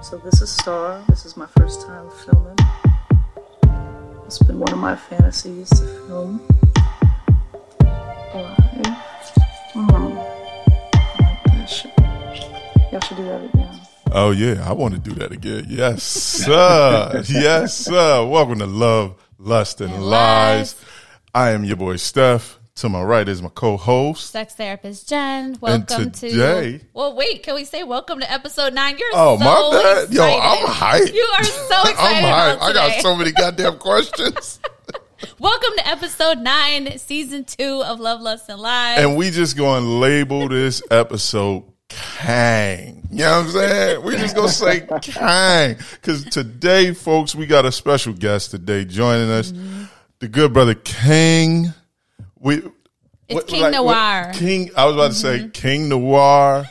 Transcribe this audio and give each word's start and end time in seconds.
So 0.00 0.16
this 0.16 0.40
is 0.40 0.48
Star. 0.50 1.02
This 1.08 1.24
is 1.26 1.36
my 1.36 1.46
first 1.58 1.84
time 1.84 2.08
filming. 2.24 2.56
It's 4.26 4.38
been 4.38 4.60
one 4.60 4.72
of 4.72 4.78
my 4.78 4.94
fantasies 4.94 5.68
to 5.70 5.86
film. 6.06 6.40
Live. 7.82 8.96
Mm. 9.74 9.90
I 9.92 10.04
like 11.20 11.44
that 11.44 11.66
shit. 11.66 11.92
Y'all 12.92 13.00
should 13.00 13.16
do 13.16 13.24
that 13.24 13.44
again. 13.44 13.80
Oh 14.12 14.30
yeah, 14.30 14.68
I 14.68 14.72
want 14.72 14.94
to 14.94 15.00
do 15.00 15.10
that 15.16 15.32
again. 15.32 15.66
Yes, 15.68 16.04
sir. 16.04 17.22
yes, 17.28 17.76
sir. 17.76 18.24
Welcome 18.24 18.60
to 18.60 18.66
Love, 18.66 19.20
Lust, 19.36 19.80
and 19.80 19.92
And 19.92 20.04
Lies. 20.04 20.74
Lies. 20.74 20.84
I 21.34 21.50
am 21.50 21.64
your 21.64 21.76
boy 21.76 21.96
Steph. 21.96 22.58
To 22.78 22.88
my 22.88 23.02
right 23.02 23.28
is 23.28 23.42
my 23.42 23.48
co-host. 23.48 24.30
sex 24.30 24.54
therapist 24.54 25.08
Jen. 25.08 25.56
Welcome 25.60 26.12
today- 26.12 26.78
to. 26.78 26.84
Well, 26.94 27.16
wait. 27.16 27.42
Can 27.42 27.56
we 27.56 27.64
say 27.64 27.82
welcome 27.82 28.20
to 28.20 28.30
episode 28.30 28.72
nine? 28.72 28.96
You're 28.98 29.08
Oh 29.14 29.36
so 29.36 29.44
my 29.44 29.82
bad, 29.82 30.12
yo. 30.14 30.22
I'm 30.22 30.66
hyped. 30.66 31.12
You 31.12 31.28
are 31.38 31.44
so 31.44 31.80
excited. 31.90 31.98
I'm 32.24 32.56
hyped. 32.58 32.62
I 32.62 32.72
got 32.72 33.00
so 33.02 33.16
many 33.16 33.32
goddamn 33.32 33.78
questions, 33.80 34.60
Welcome 35.40 35.70
to 35.78 35.88
episode 35.88 36.38
nine, 36.38 36.98
season 36.98 37.44
two 37.44 37.82
of 37.84 37.98
Love, 37.98 38.20
Lust, 38.20 38.48
and 38.48 38.60
Lies. 38.60 39.00
and 39.00 39.16
we 39.16 39.30
just 39.32 39.56
going 39.56 39.82
to 39.82 39.88
label 39.88 40.48
this 40.48 40.80
episode 40.92 41.64
Kang. 41.88 43.08
You 43.10 43.18
know 43.24 43.38
what 43.38 43.46
I'm 43.46 43.50
saying? 43.50 44.02
We 44.04 44.16
just 44.18 44.36
gonna 44.36 44.48
say 44.50 44.86
Kang 45.02 45.76
because 46.00 46.24
today, 46.26 46.92
folks, 46.94 47.34
we 47.34 47.46
got 47.46 47.64
a 47.64 47.72
special 47.72 48.12
guest 48.12 48.52
today 48.52 48.84
joining 48.84 49.30
us, 49.30 49.50
Mm-hmm. 49.50 49.84
the 50.20 50.28
good 50.28 50.52
brother 50.52 50.74
King. 50.74 51.72
We 52.40 52.62
It's 53.28 53.44
King 53.44 53.70
Noir. 53.70 53.94
Mm-hmm. 53.94 54.38
King. 54.38 54.70
I 54.76 54.84
was 54.86 54.94
about 54.94 55.08
to 55.08 55.14
say 55.14 55.48
King 55.52 55.88
Noir. 55.88 56.64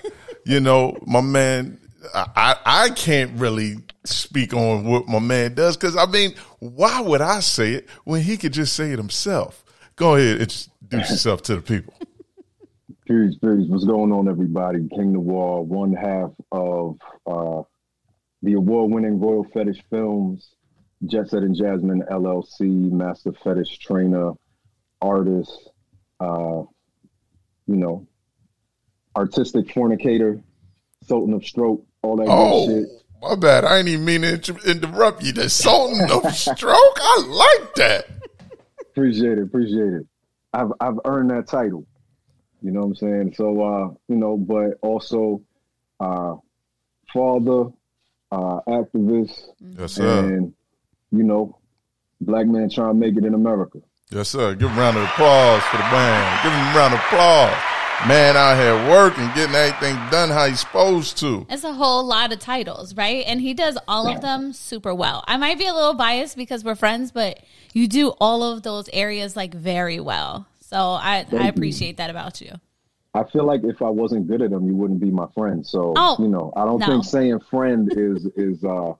you 0.46 0.60
know, 0.60 0.98
my 1.06 1.22
man. 1.22 1.80
I 2.14 2.26
I 2.36 2.56
I 2.84 2.90
can't 2.90 3.40
really 3.40 3.78
speak 4.06 4.54
on 4.54 4.86
what 4.86 5.08
my 5.08 5.20
man 5.20 5.54
does 5.54 5.76
because 5.76 5.96
I 5.96 6.06
mean, 6.06 6.34
why 6.60 7.02
would 7.02 7.22
I 7.22 7.42
say 7.42 7.74
it 7.74 7.90
when 8.06 8.22
he 8.22 8.38
could 8.38 8.54
just 8.54 8.74
say 8.74 8.92
it 8.92 8.98
himself? 8.98 9.64
Go 9.96 10.16
ahead, 10.16 10.42
and 10.42 10.68
introduce 10.84 11.10
yourself 11.10 11.42
to 11.44 11.56
the 11.56 11.62
people. 11.62 11.94
Peace, 13.08 13.36
peace. 13.36 13.68
What's 13.68 13.86
going 13.86 14.12
on, 14.12 14.28
everybody? 14.28 14.88
King 14.90 15.14
Noir, 15.14 15.64
one 15.64 15.94
half 15.94 16.32
of 16.52 16.98
uh, 17.26 17.64
the 18.44 18.54
award-winning 18.54 19.20
Royal 19.20 19.46
Fetish 19.54 19.82
Films, 19.90 20.50
Jet 21.06 21.30
Set 21.30 21.44
and 21.44 21.56
Jasmine 21.56 22.04
LLC, 22.12 22.92
master 22.92 23.32
fetish 23.44 23.80
trainer, 23.80 24.34
artist, 25.02 25.70
uh, 26.20 26.64
you 27.68 27.76
know, 27.76 28.08
artistic 29.16 29.72
fornicator, 29.74 30.42
Sultan 31.04 31.34
of 31.34 31.46
Stroke, 31.46 31.86
all 32.02 32.18
that 32.18 32.28
Oh, 32.30 32.66
good 32.68 32.86
shit. 32.88 33.02
my 33.22 33.36
bad. 33.36 33.66
I 33.66 33.78
ain't 33.80 33.88
even 33.88 34.06
mean 34.06 34.22
to 34.22 34.34
inter- 34.34 34.58
interrupt 34.70 35.24
you. 35.24 35.32
The 35.34 35.50
Sultan 35.50 36.10
of 36.12 36.32
Stroke. 36.36 36.98
I 37.02 37.24
like 37.28 37.76
that. 37.76 38.08
Appreciate 38.92 39.38
it, 39.38 39.44
appreciate 39.44 39.94
it. 39.94 40.08
I've 40.54 40.72
I've 40.80 41.00
earned 41.06 41.30
that 41.32 41.48
title. 41.48 41.86
You 42.62 42.72
know 42.72 42.80
what 42.82 42.88
I'm 42.88 42.96
saying? 42.96 43.34
So 43.36 43.62
uh, 43.62 43.88
you 44.08 44.16
know, 44.16 44.38
but 44.38 44.72
also 44.82 45.42
uh 46.00 46.36
father, 47.14 47.66
uh 48.32 48.60
activist, 48.68 49.40
Yes, 49.78 49.98
and 50.00 50.54
you 51.12 51.24
know, 51.24 51.60
black 52.22 52.48
man 52.48 52.70
trying 52.70 52.90
to 52.90 52.94
make 53.00 53.16
it 53.18 53.24
in 53.26 53.34
America. 53.36 53.80
Yes, 54.10 54.30
sir. 54.30 54.56
Give 54.56 54.70
him 54.70 54.78
a 54.78 54.82
round 54.82 54.98
of 54.98 55.04
applause 55.04 55.62
for 55.64 55.78
the 55.78 55.84
band. 55.84 56.44
Give 56.44 56.52
him 56.54 56.60
a 56.60 56.78
round 56.78 56.94
of 56.94 57.00
applause. 57.02 57.58
Man 58.08 58.38
out 58.38 58.56
here 58.58 58.76
working, 58.92 59.26
getting 59.34 59.56
everything 59.56 59.96
done 60.12 60.30
how 60.30 60.46
he's 60.48 60.60
supposed 60.60 61.18
to. 61.18 61.48
it's 61.50 61.64
a 61.64 61.74
whole 61.74 62.04
lot 62.06 62.32
of 62.32 62.38
titles, 62.40 62.96
right? 62.96 63.24
And 63.26 63.42
he 63.42 63.56
does 63.56 63.76
all 63.88 64.08
of 64.08 64.22
them 64.22 64.54
super 64.54 64.94
well. 64.94 65.24
I 65.28 65.38
might 65.38 65.58
be 65.58 65.66
a 65.66 65.74
little 65.74 65.96
biased 65.96 66.38
because 66.38 66.64
we're 66.64 66.76
friends, 66.76 67.12
but 67.12 67.40
you 67.74 67.88
do 67.88 68.10
all 68.22 68.44
of 68.44 68.62
those 68.62 68.88
areas 68.94 69.36
like 69.36 69.52
very 69.54 70.00
well. 70.00 70.46
So 70.62 70.78
I, 70.78 71.26
I 71.32 71.44
you. 71.46 71.50
appreciate 71.50 71.98
that 71.98 72.12
about 72.12 72.40
you. 72.40 72.52
I 73.16 73.24
feel 73.24 73.46
like 73.46 73.62
if 73.64 73.82
I 73.82 73.90
wasn't 73.90 74.28
good 74.28 74.44
at 74.44 74.52
them, 74.52 74.68
you 74.68 74.76
wouldn't 74.76 75.00
be 75.00 75.10
my 75.10 75.26
friend. 75.34 75.66
So 75.66 75.94
Oh, 75.98 76.18
you 76.20 76.28
know, 76.28 76.54
I 76.56 76.66
don't 76.66 76.78
no. 76.80 76.86
think 76.86 77.04
saying 77.04 77.40
friend 77.50 77.92
is 77.98 78.28
is 78.38 78.64
uh 78.64 78.94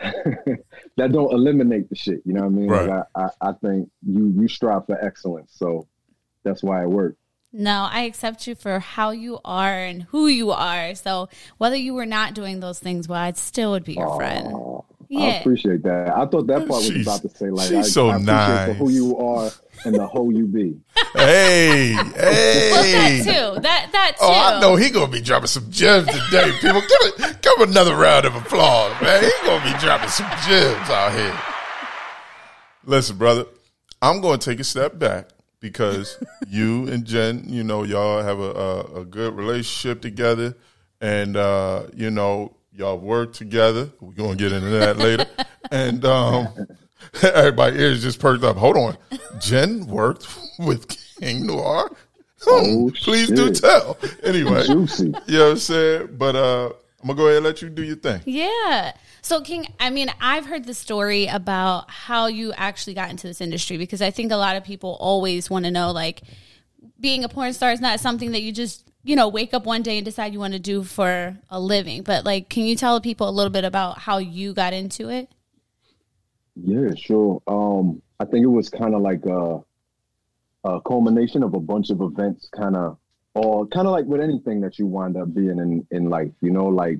that 0.00 1.12
don't 1.12 1.32
eliminate 1.32 1.88
the 1.88 1.96
shit. 1.96 2.20
You 2.24 2.34
know 2.34 2.42
what 2.42 2.46
I 2.46 2.50
mean? 2.50 2.68
Right. 2.68 2.88
Like 2.88 3.04
I, 3.14 3.22
I, 3.22 3.48
I 3.48 3.52
think 3.52 3.90
you 4.06 4.32
you 4.36 4.48
strive 4.48 4.86
for 4.86 5.02
excellence. 5.04 5.52
So 5.54 5.88
that's 6.44 6.62
why 6.62 6.82
it 6.82 6.88
worked. 6.88 7.18
No, 7.52 7.88
I 7.90 8.02
accept 8.02 8.46
you 8.46 8.54
for 8.54 8.78
how 8.80 9.12
you 9.12 9.38
are 9.44 9.78
and 9.78 10.02
who 10.02 10.26
you 10.26 10.50
are. 10.50 10.94
So 10.94 11.28
whether 11.56 11.76
you 11.76 11.94
were 11.94 12.04
not 12.04 12.34
doing 12.34 12.60
those 12.60 12.78
things, 12.78 13.08
well, 13.08 13.20
I 13.20 13.32
still 13.32 13.70
would 13.70 13.84
be 13.84 13.94
your 13.94 14.14
friend. 14.16 14.52
Aw, 15.10 15.20
I 15.22 15.26
appreciate 15.36 15.82
that. 15.84 16.08
I 16.16 16.26
thought 16.26 16.46
that 16.48 16.60
part 16.66 16.82
was 16.82 16.86
She's- 16.86 17.06
about 17.06 17.22
to 17.22 17.28
say 17.30 17.50
like 17.50 17.68
she's 17.68 17.76
I, 17.76 17.82
so 17.82 18.08
I 18.08 18.16
appreciate 18.16 18.26
for 18.26 18.66
nice. 18.68 18.76
who 18.78 18.90
you 18.90 19.18
are 19.18 19.50
and 19.84 19.94
the 19.94 20.06
whole 20.06 20.32
you 20.32 20.46
be. 20.46 20.76
Hey, 21.14 21.94
Well, 21.94 22.04
hey. 22.14 23.22
that 23.22 23.24
too. 23.54 23.60
That 23.60 23.88
that 23.92 24.10
too. 24.12 24.16
Oh, 24.22 24.32
I 24.32 24.60
know 24.60 24.76
he 24.76 24.90
gonna 24.90 25.10
be 25.12 25.20
dropping 25.20 25.46
some 25.48 25.70
gems 25.70 26.06
today. 26.06 26.50
People, 26.60 26.80
give 26.80 26.90
it, 27.30 27.42
give 27.42 27.68
another 27.68 27.94
round 27.94 28.26
of 28.26 28.34
applause, 28.34 29.00
man. 29.00 29.22
He 29.22 29.30
gonna 29.46 29.64
be 29.72 29.78
dropping 29.78 30.08
some 30.08 30.28
gems 30.48 30.90
out 30.90 31.12
here. 31.12 31.38
Listen, 32.84 33.16
brother, 33.16 33.46
I'm 34.02 34.20
gonna 34.20 34.38
take 34.38 34.60
a 34.60 34.64
step 34.64 34.98
back 34.98 35.28
because 35.60 36.18
you 36.48 36.86
and 36.88 37.04
Jen, 37.04 37.44
you 37.46 37.64
know, 37.64 37.82
y'all 37.82 38.22
have 38.22 38.38
a, 38.38 38.50
a, 38.52 39.00
a 39.00 39.04
good 39.04 39.34
relationship 39.34 40.00
together, 40.02 40.54
and 41.00 41.36
uh, 41.36 41.84
you 41.94 42.10
know, 42.10 42.56
y'all 42.76 42.98
work 42.98 43.32
together. 43.32 43.90
We're 44.00 44.12
gonna 44.12 44.36
get 44.36 44.52
into 44.52 44.68
that 44.70 44.98
later, 44.98 45.26
and 45.70 46.04
um, 46.04 46.48
everybody 47.22 47.78
ears 47.78 48.02
just 48.02 48.20
perked 48.20 48.44
up. 48.44 48.56
Hold 48.56 48.76
on, 48.76 48.96
Jen 49.40 49.86
worked 49.86 50.28
with 50.58 50.88
King 51.20 51.46
Noir. 51.46 51.90
Oh, 52.48 52.92
Please 52.94 53.28
do 53.28 53.50
tell. 53.50 53.98
Anyway, 54.22 54.62
Juicy. 54.66 55.06
you 55.06 55.10
know 55.10 55.44
what 55.46 55.50
I'm 55.52 55.56
saying? 55.56 56.08
But 56.16 56.36
uh, 56.36 56.66
I'm 57.00 57.08
gonna 57.08 57.16
go 57.16 57.24
ahead 57.24 57.38
and 57.38 57.46
let 57.46 57.60
you 57.60 57.68
do 57.70 57.82
your 57.82 57.96
thing. 57.96 58.20
Yeah. 58.24 58.92
So, 59.22 59.40
King, 59.40 59.66
I 59.80 59.90
mean, 59.90 60.12
I've 60.20 60.46
heard 60.46 60.64
the 60.64 60.74
story 60.74 61.26
about 61.26 61.90
how 61.90 62.26
you 62.26 62.52
actually 62.52 62.94
got 62.94 63.10
into 63.10 63.26
this 63.26 63.40
industry 63.40 63.78
because 63.78 64.00
I 64.00 64.12
think 64.12 64.30
a 64.30 64.36
lot 64.36 64.54
of 64.54 64.62
people 64.62 64.96
always 65.00 65.50
want 65.50 65.64
to 65.64 65.72
know, 65.72 65.90
like, 65.90 66.22
being 67.00 67.24
a 67.24 67.28
porn 67.28 67.52
star 67.52 67.72
is 67.72 67.80
not 67.80 67.98
something 67.98 68.30
that 68.32 68.42
you 68.42 68.52
just, 68.52 68.85
you 69.06 69.14
know, 69.14 69.28
wake 69.28 69.54
up 69.54 69.64
one 69.64 69.82
day 69.82 69.98
and 69.98 70.04
decide 70.04 70.32
you 70.32 70.40
want 70.40 70.54
to 70.54 70.58
do 70.58 70.82
for 70.82 71.38
a 71.48 71.60
living. 71.60 72.02
But, 72.02 72.24
like, 72.24 72.48
can 72.48 72.64
you 72.64 72.74
tell 72.74 73.00
people 73.00 73.28
a 73.28 73.30
little 73.30 73.50
bit 73.50 73.64
about 73.64 73.98
how 73.98 74.18
you 74.18 74.52
got 74.52 74.72
into 74.72 75.08
it? 75.08 75.28
Yeah, 76.56 76.90
sure. 76.96 77.40
Um, 77.46 78.02
I 78.18 78.24
think 78.24 78.42
it 78.42 78.48
was 78.48 78.68
kind 78.68 78.94
of 78.94 79.02
like 79.02 79.24
a, 79.26 79.60
a 80.64 80.80
culmination 80.80 81.44
of 81.44 81.54
a 81.54 81.60
bunch 81.60 81.90
of 81.90 82.00
events, 82.00 82.48
kind 82.48 82.74
of, 82.74 82.98
or 83.34 83.66
kind 83.68 83.86
of 83.86 83.92
like 83.92 84.06
with 84.06 84.20
anything 84.20 84.62
that 84.62 84.78
you 84.78 84.86
wind 84.86 85.16
up 85.16 85.32
being 85.32 85.58
in 85.58 85.86
in 85.90 86.10
life. 86.10 86.32
You 86.40 86.50
know, 86.50 86.66
like 86.66 86.98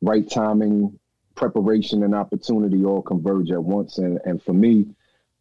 right 0.00 0.28
timing, 0.28 0.98
preparation, 1.34 2.02
and 2.02 2.14
opportunity 2.14 2.84
all 2.84 3.02
converge 3.02 3.50
at 3.50 3.62
once. 3.62 3.98
And 3.98 4.18
and 4.24 4.42
for 4.42 4.54
me, 4.54 4.86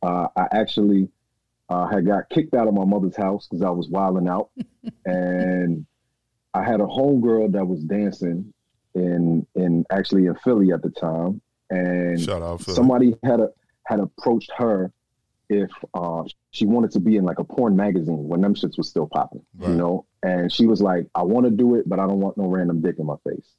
uh, 0.03 0.27
I 0.35 0.47
actually 0.51 1.07
uh, 1.73 1.87
had 1.87 2.05
got 2.05 2.29
kicked 2.29 2.53
out 2.53 2.67
of 2.67 2.73
my 2.73 2.85
mother's 2.85 3.15
house 3.15 3.47
because 3.47 3.63
I 3.63 3.69
was 3.69 3.87
wilding 3.89 4.27
out, 4.27 4.49
and 5.05 5.85
I 6.53 6.63
had 6.63 6.79
a 6.81 6.85
homegirl 6.85 7.51
that 7.53 7.65
was 7.65 7.79
dancing 7.83 8.53
in 8.93 9.45
in 9.55 9.85
actually 9.91 10.25
in 10.27 10.35
Philly 10.43 10.71
at 10.71 10.81
the 10.83 10.89
time, 10.91 11.41
and 11.69 12.19
Shout 12.21 12.41
out, 12.41 12.61
somebody 12.61 13.15
had 13.23 13.39
a, 13.39 13.49
had 13.87 13.99
approached 13.99 14.51
her 14.57 14.93
if 15.49 15.71
uh, 15.93 16.23
she 16.51 16.65
wanted 16.65 16.91
to 16.91 16.99
be 16.99 17.17
in 17.17 17.23
like 17.25 17.39
a 17.39 17.43
porn 17.43 17.75
magazine 17.75 18.27
when 18.27 18.41
them 18.41 18.55
shits 18.55 18.77
was 18.77 18.87
still 18.89 19.07
popping, 19.07 19.43
Right. 19.57 19.69
you 19.71 19.75
know. 19.75 20.05
And 20.21 20.51
she 20.51 20.67
was 20.67 20.81
like, 20.81 21.07
"I 21.15 21.23
want 21.23 21.45
to 21.45 21.51
do 21.51 21.75
it, 21.75 21.89
but 21.89 21.99
I 21.99 22.05
don't 22.07 22.19
want 22.19 22.37
no 22.37 22.45
random 22.47 22.81
dick 22.81 22.95
in 22.99 23.05
my 23.07 23.17
face." 23.27 23.49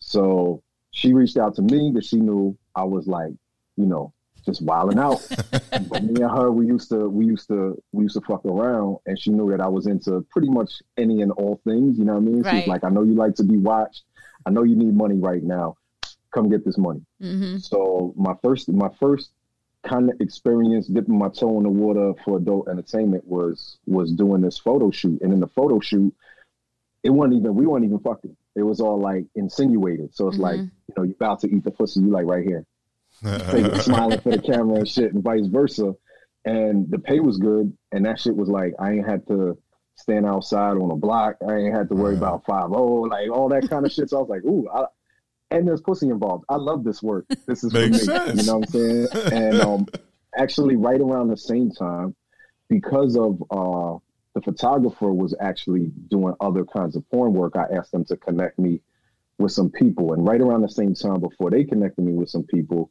So 0.00 0.62
she 0.90 1.12
reached 1.14 1.36
out 1.36 1.54
to 1.56 1.62
me 1.62 1.90
because 1.92 2.08
she 2.08 2.18
knew 2.20 2.56
I 2.74 2.84
was 2.84 3.06
like, 3.06 3.32
you 3.76 3.86
know, 3.86 4.12
just 4.44 4.62
wilding 4.62 4.98
out. 4.98 5.26
but 5.88 6.04
me 6.04 6.22
and 6.22 6.30
her, 6.30 6.50
we 6.50 6.66
used 6.66 6.88
to, 6.90 7.08
we 7.08 7.26
used 7.26 7.48
to, 7.48 7.80
we 7.92 8.04
used 8.04 8.14
to 8.14 8.20
fuck 8.22 8.44
around, 8.44 8.98
and 9.06 9.18
she 9.18 9.30
knew 9.30 9.50
that 9.50 9.60
I 9.60 9.68
was 9.68 9.86
into 9.86 10.24
pretty 10.30 10.48
much 10.48 10.82
any 10.96 11.22
and 11.22 11.32
all 11.32 11.60
things. 11.64 11.98
You 11.98 12.04
know 12.04 12.14
what 12.14 12.22
I 12.22 12.24
mean? 12.24 12.42
Right. 12.42 12.66
like, 12.68 12.84
"I 12.84 12.88
know 12.90 13.02
you 13.02 13.14
like 13.14 13.34
to 13.36 13.44
be 13.44 13.58
watched. 13.58 14.02
I 14.46 14.50
know 14.50 14.62
you 14.62 14.76
need 14.76 14.94
money 14.94 15.16
right 15.18 15.42
now. 15.42 15.76
Come 16.32 16.50
get 16.50 16.64
this 16.64 16.78
money." 16.78 17.00
Mm-hmm. 17.22 17.58
So 17.58 18.12
my 18.16 18.34
first 18.42 18.68
my 18.68 18.90
first 19.00 19.30
kind 19.84 20.10
of 20.10 20.18
experience 20.20 20.86
dipping 20.86 21.18
my 21.18 21.28
toe 21.28 21.58
in 21.58 21.62
the 21.64 21.68
water 21.68 22.14
for 22.24 22.38
adult 22.38 22.68
entertainment 22.68 23.26
was 23.26 23.78
was 23.86 24.12
doing 24.12 24.40
this 24.40 24.58
photo 24.58 24.90
shoot. 24.90 25.20
And 25.22 25.32
in 25.32 25.40
the 25.40 25.46
photo 25.48 25.78
shoot, 25.80 26.14
it 27.02 27.10
wasn't 27.10 27.34
even 27.34 27.54
we 27.54 27.66
weren't 27.66 27.84
even 27.84 27.98
fucking. 27.98 28.36
It 28.56 28.62
was 28.62 28.80
all 28.80 29.00
like 29.00 29.26
insinuated. 29.34 30.14
So 30.14 30.28
it's 30.28 30.38
like, 30.38 30.60
Mhm. 30.60 30.70
you 30.88 30.94
know, 30.96 31.02
you're 31.02 31.14
about 31.14 31.40
to 31.40 31.48
eat 31.54 31.64
the 31.64 31.70
pussy, 31.72 32.00
you 32.00 32.08
like 32.08 32.24
right 32.26 32.44
here. 32.46 32.64
Fake- 33.22 33.82
smiling 33.82 34.20
for 34.20 34.30
the 34.32 34.42
camera 34.42 34.76
and 34.78 34.88
shit 34.88 35.12
and 35.14 35.22
vice 35.22 35.46
versa. 35.46 35.94
And 36.44 36.90
the 36.90 36.98
pay 36.98 37.20
was 37.20 37.38
good. 37.38 37.76
And 37.92 38.04
that 38.06 38.20
shit 38.20 38.36
was 38.36 38.48
like 38.48 38.74
I 38.78 38.92
ain't 38.92 39.06
had 39.08 39.26
to 39.28 39.56
stand 39.96 40.26
outside 40.26 40.76
on 40.76 40.90
a 40.90 40.96
block. 40.96 41.36
I 41.46 41.54
ain't 41.54 41.74
had 41.74 41.88
to 41.88 41.94
worry 41.94 42.14
Right. 42.14 42.18
about 42.18 42.44
five 42.44 42.70
oh, 42.72 43.02
like 43.02 43.30
all 43.30 43.48
that 43.50 43.68
kind 43.70 43.86
of 43.86 43.92
shit. 43.92 44.10
So 44.10 44.18
I 44.18 44.20
was 44.20 44.28
like, 44.28 44.44
ooh, 44.44 44.68
I, 44.68 44.86
and 45.50 45.66
there's 45.68 45.80
pussy 45.80 46.08
involved. 46.08 46.44
I 46.48 46.56
love 46.56 46.82
this 46.84 47.02
work. 47.02 47.26
This 47.46 47.62
is 47.64 47.72
Makes 47.72 48.04
for 48.04 48.10
me. 48.12 48.18
sense. 48.18 48.40
You 48.42 48.46
know 48.52 48.58
what 48.58 48.68
I'm 48.68 48.72
saying? 48.72 49.08
And 49.32 49.60
um, 49.60 49.86
actually, 50.36 50.74
right 50.76 51.00
around 51.00 51.28
the 51.28 51.36
same 51.36 51.70
time, 51.70 52.16
because 52.68 53.16
of 53.16 53.40
uh, 53.50 53.98
the 54.34 54.40
photographer 54.42 55.12
was 55.12 55.34
actually 55.40 55.92
doing 56.08 56.34
other 56.40 56.64
kinds 56.64 56.96
of 56.96 57.08
porn 57.10 57.34
work, 57.34 57.54
I 57.56 57.66
asked 57.76 57.92
them 57.92 58.04
to 58.06 58.16
connect 58.16 58.58
me 58.58 58.80
with 59.38 59.52
some 59.52 59.70
people. 59.70 60.12
And 60.12 60.26
right 60.26 60.40
around 60.40 60.62
the 60.62 60.68
same 60.68 60.94
time, 60.94 61.20
before 61.20 61.50
they 61.50 61.62
connected 61.62 62.02
me 62.04 62.12
with 62.14 62.30
some 62.30 62.42
people, 62.44 62.90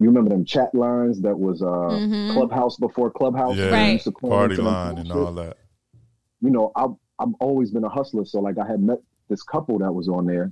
you 0.00 0.06
remember 0.08 0.30
them 0.30 0.44
chat 0.44 0.74
lines 0.74 1.20
that 1.22 1.38
was 1.38 1.62
uh, 1.62 1.66
Mhm. 1.66 2.32
Clubhouse 2.32 2.76
before 2.78 3.10
Clubhouse? 3.10 3.56
Yeah, 3.56 3.70
Right. 3.70 3.92
used 3.92 4.04
to 4.04 4.12
party 4.12 4.56
line 4.56 4.98
and 4.98 5.12
all 5.12 5.32
that. 5.34 5.56
you 6.40 6.50
know, 6.50 6.72
I've 6.74 6.94
I've 7.18 7.34
always 7.38 7.70
been 7.70 7.84
a 7.84 7.88
hustler. 7.90 8.24
So 8.24 8.40
like 8.40 8.56
I 8.58 8.66
had 8.66 8.80
met 8.82 8.98
this 9.28 9.42
couple 9.42 9.78
that 9.80 9.92
was 9.92 10.08
on 10.08 10.24
there, 10.26 10.44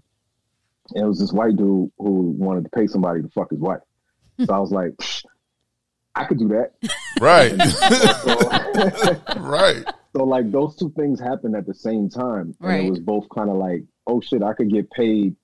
and 0.95 1.05
it 1.05 1.09
was 1.09 1.19
this 1.19 1.33
white 1.33 1.57
dude 1.57 1.91
who 1.99 2.13
wanted 2.39 2.65
to 2.65 2.71
pay 2.71 2.87
somebody 2.87 3.23
to 3.23 3.29
fuck 3.31 3.51
his 3.51 3.59
wife. 3.59 3.81
So 4.45 4.53
I 4.53 4.59
was 4.59 4.71
like, 4.71 4.93
I 6.15 6.25
could 6.25 6.39
do 6.39 6.49
that. 6.49 6.73
Right, 7.21 7.53
So, 8.23 9.41
right. 9.41 9.85
so 10.15 10.25
like 10.25 10.51
those 10.53 10.77
two 10.77 10.91
things 10.91 11.19
happened 11.21 11.57
at 11.57 11.67
the 11.67 11.75
same 11.75 12.09
time, 12.11 12.55
and 12.61 12.69
Right. 12.69 12.85
it 12.85 12.91
was 12.91 12.99
both 13.01 13.27
kind 13.35 13.49
of 13.51 13.57
like, 13.57 13.83
oh 14.07 14.21
shit, 14.21 14.43
I 14.43 14.53
could 14.53 14.71
get 14.71 14.91
paid 14.91 15.35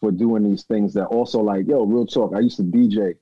for 0.00 0.12
doing 0.12 0.44
these 0.44 0.64
things 0.64 0.92
that 0.94 1.06
also 1.06 1.40
like, 1.40 1.66
yo, 1.66 1.84
real 1.84 2.06
talk. 2.06 2.34
I 2.34 2.40
used 2.40 2.58
to 2.58 2.62
DJ 2.62 3.14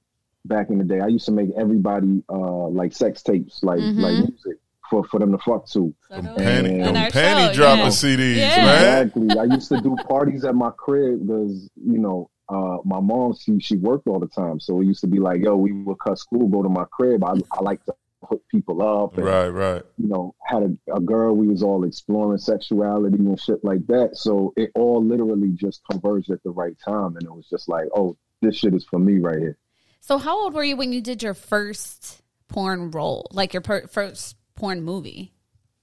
back 0.47 0.71
in 0.71 0.79
the 0.79 0.85
day. 0.85 1.01
I 1.01 1.09
used 1.09 1.27
to 1.27 1.33
make 1.33 1.51
everybody 1.57 2.23
uh 2.29 2.69
like 2.69 2.93
sex 2.93 3.23
tapes, 3.23 3.63
like 3.63 3.81
Mhm. 3.81 4.01
like 4.01 4.19
music 4.29 4.59
for 4.91 5.05
for 5.05 5.19
them 5.21 5.33
to 5.33 5.39
fuck 5.39 5.67
to. 5.69 5.93
So 6.09 6.21
do 6.21 6.29
Panty, 6.29 6.37
we. 6.37 6.45
And 6.45 6.67
In 6.67 6.81
them 6.83 6.97
our 6.97 7.11
panty 7.11 7.47
show, 7.49 7.53
dropper 7.55 7.83
yeah. 7.83 7.89
CDs, 7.89 8.37
Yeah. 8.37 8.57
man. 8.65 9.03
Exactly. 9.07 9.39
I 9.39 9.45
used 9.45 9.69
to 9.71 9.81
do 9.81 9.97
parties 10.09 10.45
at 10.45 10.55
my 10.55 10.71
crib 10.77 11.27
because 11.27 11.69
you 11.77 11.99
know 11.99 12.31
uh, 12.49 12.79
my 12.85 13.01
mom 13.01 13.35
she 13.35 13.59
she 13.59 13.77
worked 13.77 14.07
all 14.07 14.21
the 14.21 14.29
time, 14.29 14.61
so 14.61 14.81
it 14.81 14.85
used 14.87 15.01
to 15.01 15.09
be 15.09 15.19
like, 15.19 15.43
yo, 15.43 15.57
we 15.57 15.73
would 15.73 15.99
cut 15.99 16.19
school, 16.19 16.47
go 16.49 16.63
to 16.63 16.69
my 16.69 16.85
crib. 16.93 17.25
I 17.25 17.33
I 17.53 17.63
like 17.63 17.85
to 17.87 17.95
hook 18.29 18.43
people 18.51 18.83
up, 18.83 19.17
and, 19.19 19.27
Right, 19.27 19.49
right. 19.49 19.83
you 19.99 20.09
know, 20.09 20.35
had 20.45 20.63
a, 20.63 20.95
a 20.95 21.01
girl. 21.01 21.35
We 21.37 21.49
was 21.49 21.63
all 21.63 21.85
exploring 21.85 22.39
sexuality 22.39 23.19
and 23.19 23.39
shit 23.39 23.63
like 23.65 23.87
that. 23.89 24.17
So 24.17 24.53
it 24.57 24.71
all 24.75 25.05
literally 25.05 25.51
just 25.51 25.83
converged 25.91 26.31
at 26.31 26.43
the 26.45 26.51
right 26.51 26.77
time, 26.85 27.17
and 27.17 27.23
it 27.25 27.31
was 27.33 27.49
just 27.49 27.69
like, 27.69 27.87
oh, 27.95 28.17
this 28.43 28.57
shit 28.57 28.75
is 28.75 28.85
for 28.85 28.99
me 28.99 29.19
right 29.19 29.39
here. 29.39 29.59
So 30.01 30.19
how 30.19 30.43
old 30.45 30.55
were 30.55 30.65
you 30.65 30.77
when 30.77 30.93
you 30.93 31.01
did 31.01 31.23
your 31.23 31.35
first 31.35 32.23
porn 32.49 32.91
role, 32.91 33.27
like 33.33 33.53
your 33.53 33.61
per- 33.61 33.87
first 33.89 34.37
porn 34.55 34.83
movie? 34.83 35.33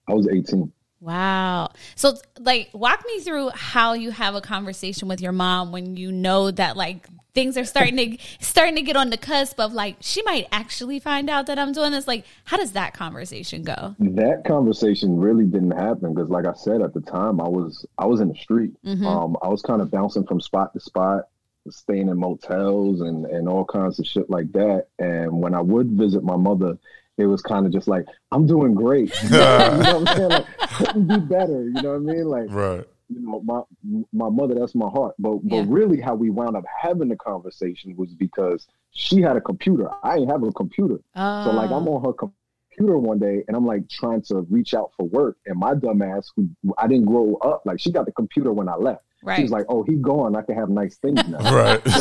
I 0.07 0.13
was 0.13 0.27
eighteen. 0.27 0.71
Wow. 0.99 1.71
So 1.95 2.15
like 2.39 2.69
walk 2.73 3.03
me 3.05 3.19
through 3.19 3.49
how 3.49 3.93
you 3.93 4.11
have 4.11 4.35
a 4.35 4.41
conversation 4.41 5.09
with 5.09 5.19
your 5.19 5.33
mom 5.33 5.73
when 5.73 5.97
you 5.97 6.13
know 6.13 6.49
that 6.51 6.77
like 6.77 7.05
things 7.33 7.57
are 7.57 7.65
starting 7.65 7.97
to 7.97 8.17
starting 8.39 8.75
to 8.75 8.81
get 8.81 8.95
on 8.95 9.09
the 9.09 9.17
cusp 9.17 9.59
of 9.59 9.73
like 9.73 9.97
she 9.99 10.21
might 10.23 10.47
actually 10.53 10.99
find 10.99 11.29
out 11.29 11.47
that 11.47 11.59
I'm 11.59 11.73
doing 11.73 11.91
this. 11.91 12.07
Like 12.07 12.25
how 12.45 12.55
does 12.55 12.71
that 12.71 12.93
conversation 12.93 13.63
go? 13.63 13.95
That 13.99 14.43
conversation 14.47 15.19
really 15.19 15.45
didn't 15.45 15.71
happen 15.71 16.13
because, 16.13 16.29
like 16.29 16.45
I 16.45 16.53
said 16.53 16.81
at 16.81 16.93
the 16.93 17.01
time, 17.01 17.41
I 17.41 17.49
was 17.49 17.85
I 17.97 18.05
was 18.05 18.21
in 18.21 18.29
the 18.29 18.35
street. 18.35 18.71
Mhm. 18.85 19.05
Um, 19.05 19.35
I 19.41 19.49
was 19.49 19.61
kind 19.61 19.81
of 19.81 19.91
bouncing 19.91 20.25
from 20.25 20.39
spot 20.39 20.71
to 20.73 20.79
spot, 20.79 21.27
staying 21.69 22.09
in 22.09 22.17
motels 22.17 23.01
and 23.01 23.25
and 23.25 23.47
all 23.47 23.65
kinds 23.65 23.99
of 23.99 24.05
shit 24.05 24.29
like 24.29 24.51
that. 24.53 24.87
And 24.99 25.31
when 25.41 25.53
I 25.53 25.61
would 25.61 25.91
visit 25.91 26.23
my 26.23 26.35
mother, 26.35 26.77
it 27.17 27.25
was 27.25 27.41
kind 27.41 27.65
of 27.65 27.71
just 27.71 27.87
like 27.87 28.05
I'm 28.31 28.45
doing 28.45 28.73
great. 28.73 29.13
you 29.23 29.29
know 29.29 29.99
what 29.99 30.09
I'm 30.11 30.17
saying? 30.17 30.29
Like 30.31 30.45
couldn't 30.77 31.07
be 31.07 31.19
better. 31.19 31.63
You 31.69 31.81
know 31.81 31.89
what 31.89 31.95
I 31.95 31.99
mean? 31.99 32.25
Like 32.25 32.47
Right. 32.49 32.85
you 33.09 33.19
know, 33.21 33.41
my 33.43 33.61
my 34.11 34.29
mother, 34.29 34.55
that's 34.55 34.75
my 34.75 34.89
heart. 34.89 35.15
But 35.19 35.37
but 35.43 35.55
Yeah. 35.57 35.65
really, 35.67 36.01
how 36.01 36.15
we 36.15 36.29
wound 36.29 36.55
up 36.57 36.65
having 36.81 37.09
the 37.09 37.15
conversation 37.17 37.95
was 37.95 38.13
because 38.13 38.67
she 38.91 39.21
had 39.21 39.37
a 39.37 39.41
computer. 39.41 39.89
I 40.03 40.17
ain't 40.17 40.31
have 40.31 40.43
a 40.43 40.51
computer. 40.51 40.99
So 41.43 41.51
like 41.51 41.71
I'm 41.71 41.87
Oh. 41.87 41.95
on 41.97 42.05
her 42.05 42.13
computer 42.13 42.97
one 42.97 43.19
day 43.19 43.43
and 43.47 43.55
I'm 43.55 43.65
like 43.67 43.87
trying 43.87 44.21
to 44.23 44.41
reach 44.49 44.73
out 44.73 44.91
for 44.97 45.05
work 45.07 45.37
and 45.45 45.57
my 45.59 45.75
dumb 45.75 46.01
ass 46.01 46.31
who 46.35 46.49
I 46.77 46.87
didn't 46.87 47.05
grow 47.05 47.35
up 47.35 47.61
like 47.65 47.79
she 47.79 47.91
got 47.91 48.05
the 48.07 48.11
computer 48.11 48.51
when 48.51 48.67
I 48.67 48.75
left. 48.75 49.03
She 49.23 49.27
right. 49.27 49.41
was 49.41 49.51
like, 49.51 49.65
"Oh, 49.69 49.83
he 49.83 49.95
gone. 49.95 50.35
I 50.35 50.41
can 50.41 50.55
have 50.55 50.69
nice 50.69 50.97
things 50.97 51.21
now." 51.27 51.39
Right. 51.51 51.81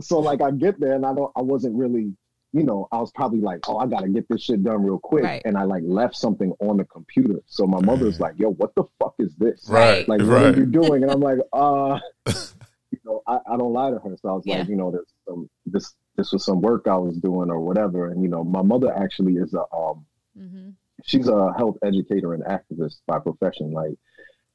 so 0.00 0.18
like 0.20 0.40
I 0.42 0.50
get 0.50 0.78
there 0.80 0.94
and 0.94 1.06
I 1.06 1.14
don't 1.14 1.30
I 1.36 1.42
wasn't 1.42 1.76
really 1.76 2.12
you 2.52 2.62
know, 2.62 2.86
I 2.92 2.98
was 2.98 3.10
probably 3.16 3.40
like, 3.40 3.68
oh, 3.68 3.78
I 3.78 3.86
gotta 3.88 4.08
get 4.08 4.28
this 4.28 4.44
shit 4.44 4.62
done 4.62 4.84
real 4.84 5.00
quick, 5.00 5.24
Right. 5.24 5.42
and 5.44 5.56
I 5.58 5.64
like 5.64 5.82
left 5.84 6.14
something 6.14 6.52
on 6.60 6.76
the 6.76 6.84
computer. 6.84 7.40
So 7.46 7.66
my 7.66 7.80
mother's 7.80 8.20
like, 8.20 8.34
"Yo, 8.38 8.50
what 8.52 8.72
the 8.76 8.84
fuck 9.00 9.14
is 9.18 9.34
this? 9.34 9.66
right. 9.68 10.08
Like, 10.08 10.20
what 10.20 10.28
right. 10.28 10.54
are 10.54 10.60
you 10.60 10.66
doing?" 10.66 11.02
And 11.02 11.10
I'm 11.10 11.18
like, 11.20 11.38
"Uh, 11.52 11.98
you 12.28 13.00
know, 13.04 13.22
I, 13.26 13.38
I 13.52 13.56
don't 13.56 13.72
lie 13.72 13.90
to 13.90 13.98
her." 13.98 14.16
So 14.22 14.28
I 14.28 14.32
was 14.34 14.44
Yeah. 14.46 14.58
like, 14.58 14.68
you 14.68 14.76
know, 14.76 14.92
there's 14.92 15.12
some 15.26 15.50
this 15.66 15.94
this 16.14 16.32
was 16.32 16.44
some 16.44 16.60
work 16.60 16.86
I 16.86 16.96
was 16.96 17.16
doing 17.18 17.50
or 17.50 17.58
whatever. 17.58 18.12
And 18.12 18.22
you 18.22 18.28
know, 18.28 18.44
my 18.44 18.62
mother 18.62 18.96
actually 18.96 19.34
is 19.34 19.52
a 19.54 19.64
um 19.76 20.06
hmm 20.38 20.68
she's 21.02 21.26
a 21.26 21.52
health 21.58 21.76
educator 21.84 22.34
and 22.34 22.44
activist 22.44 22.98
by 23.08 23.18
profession. 23.18 23.72
Like, 23.72 23.94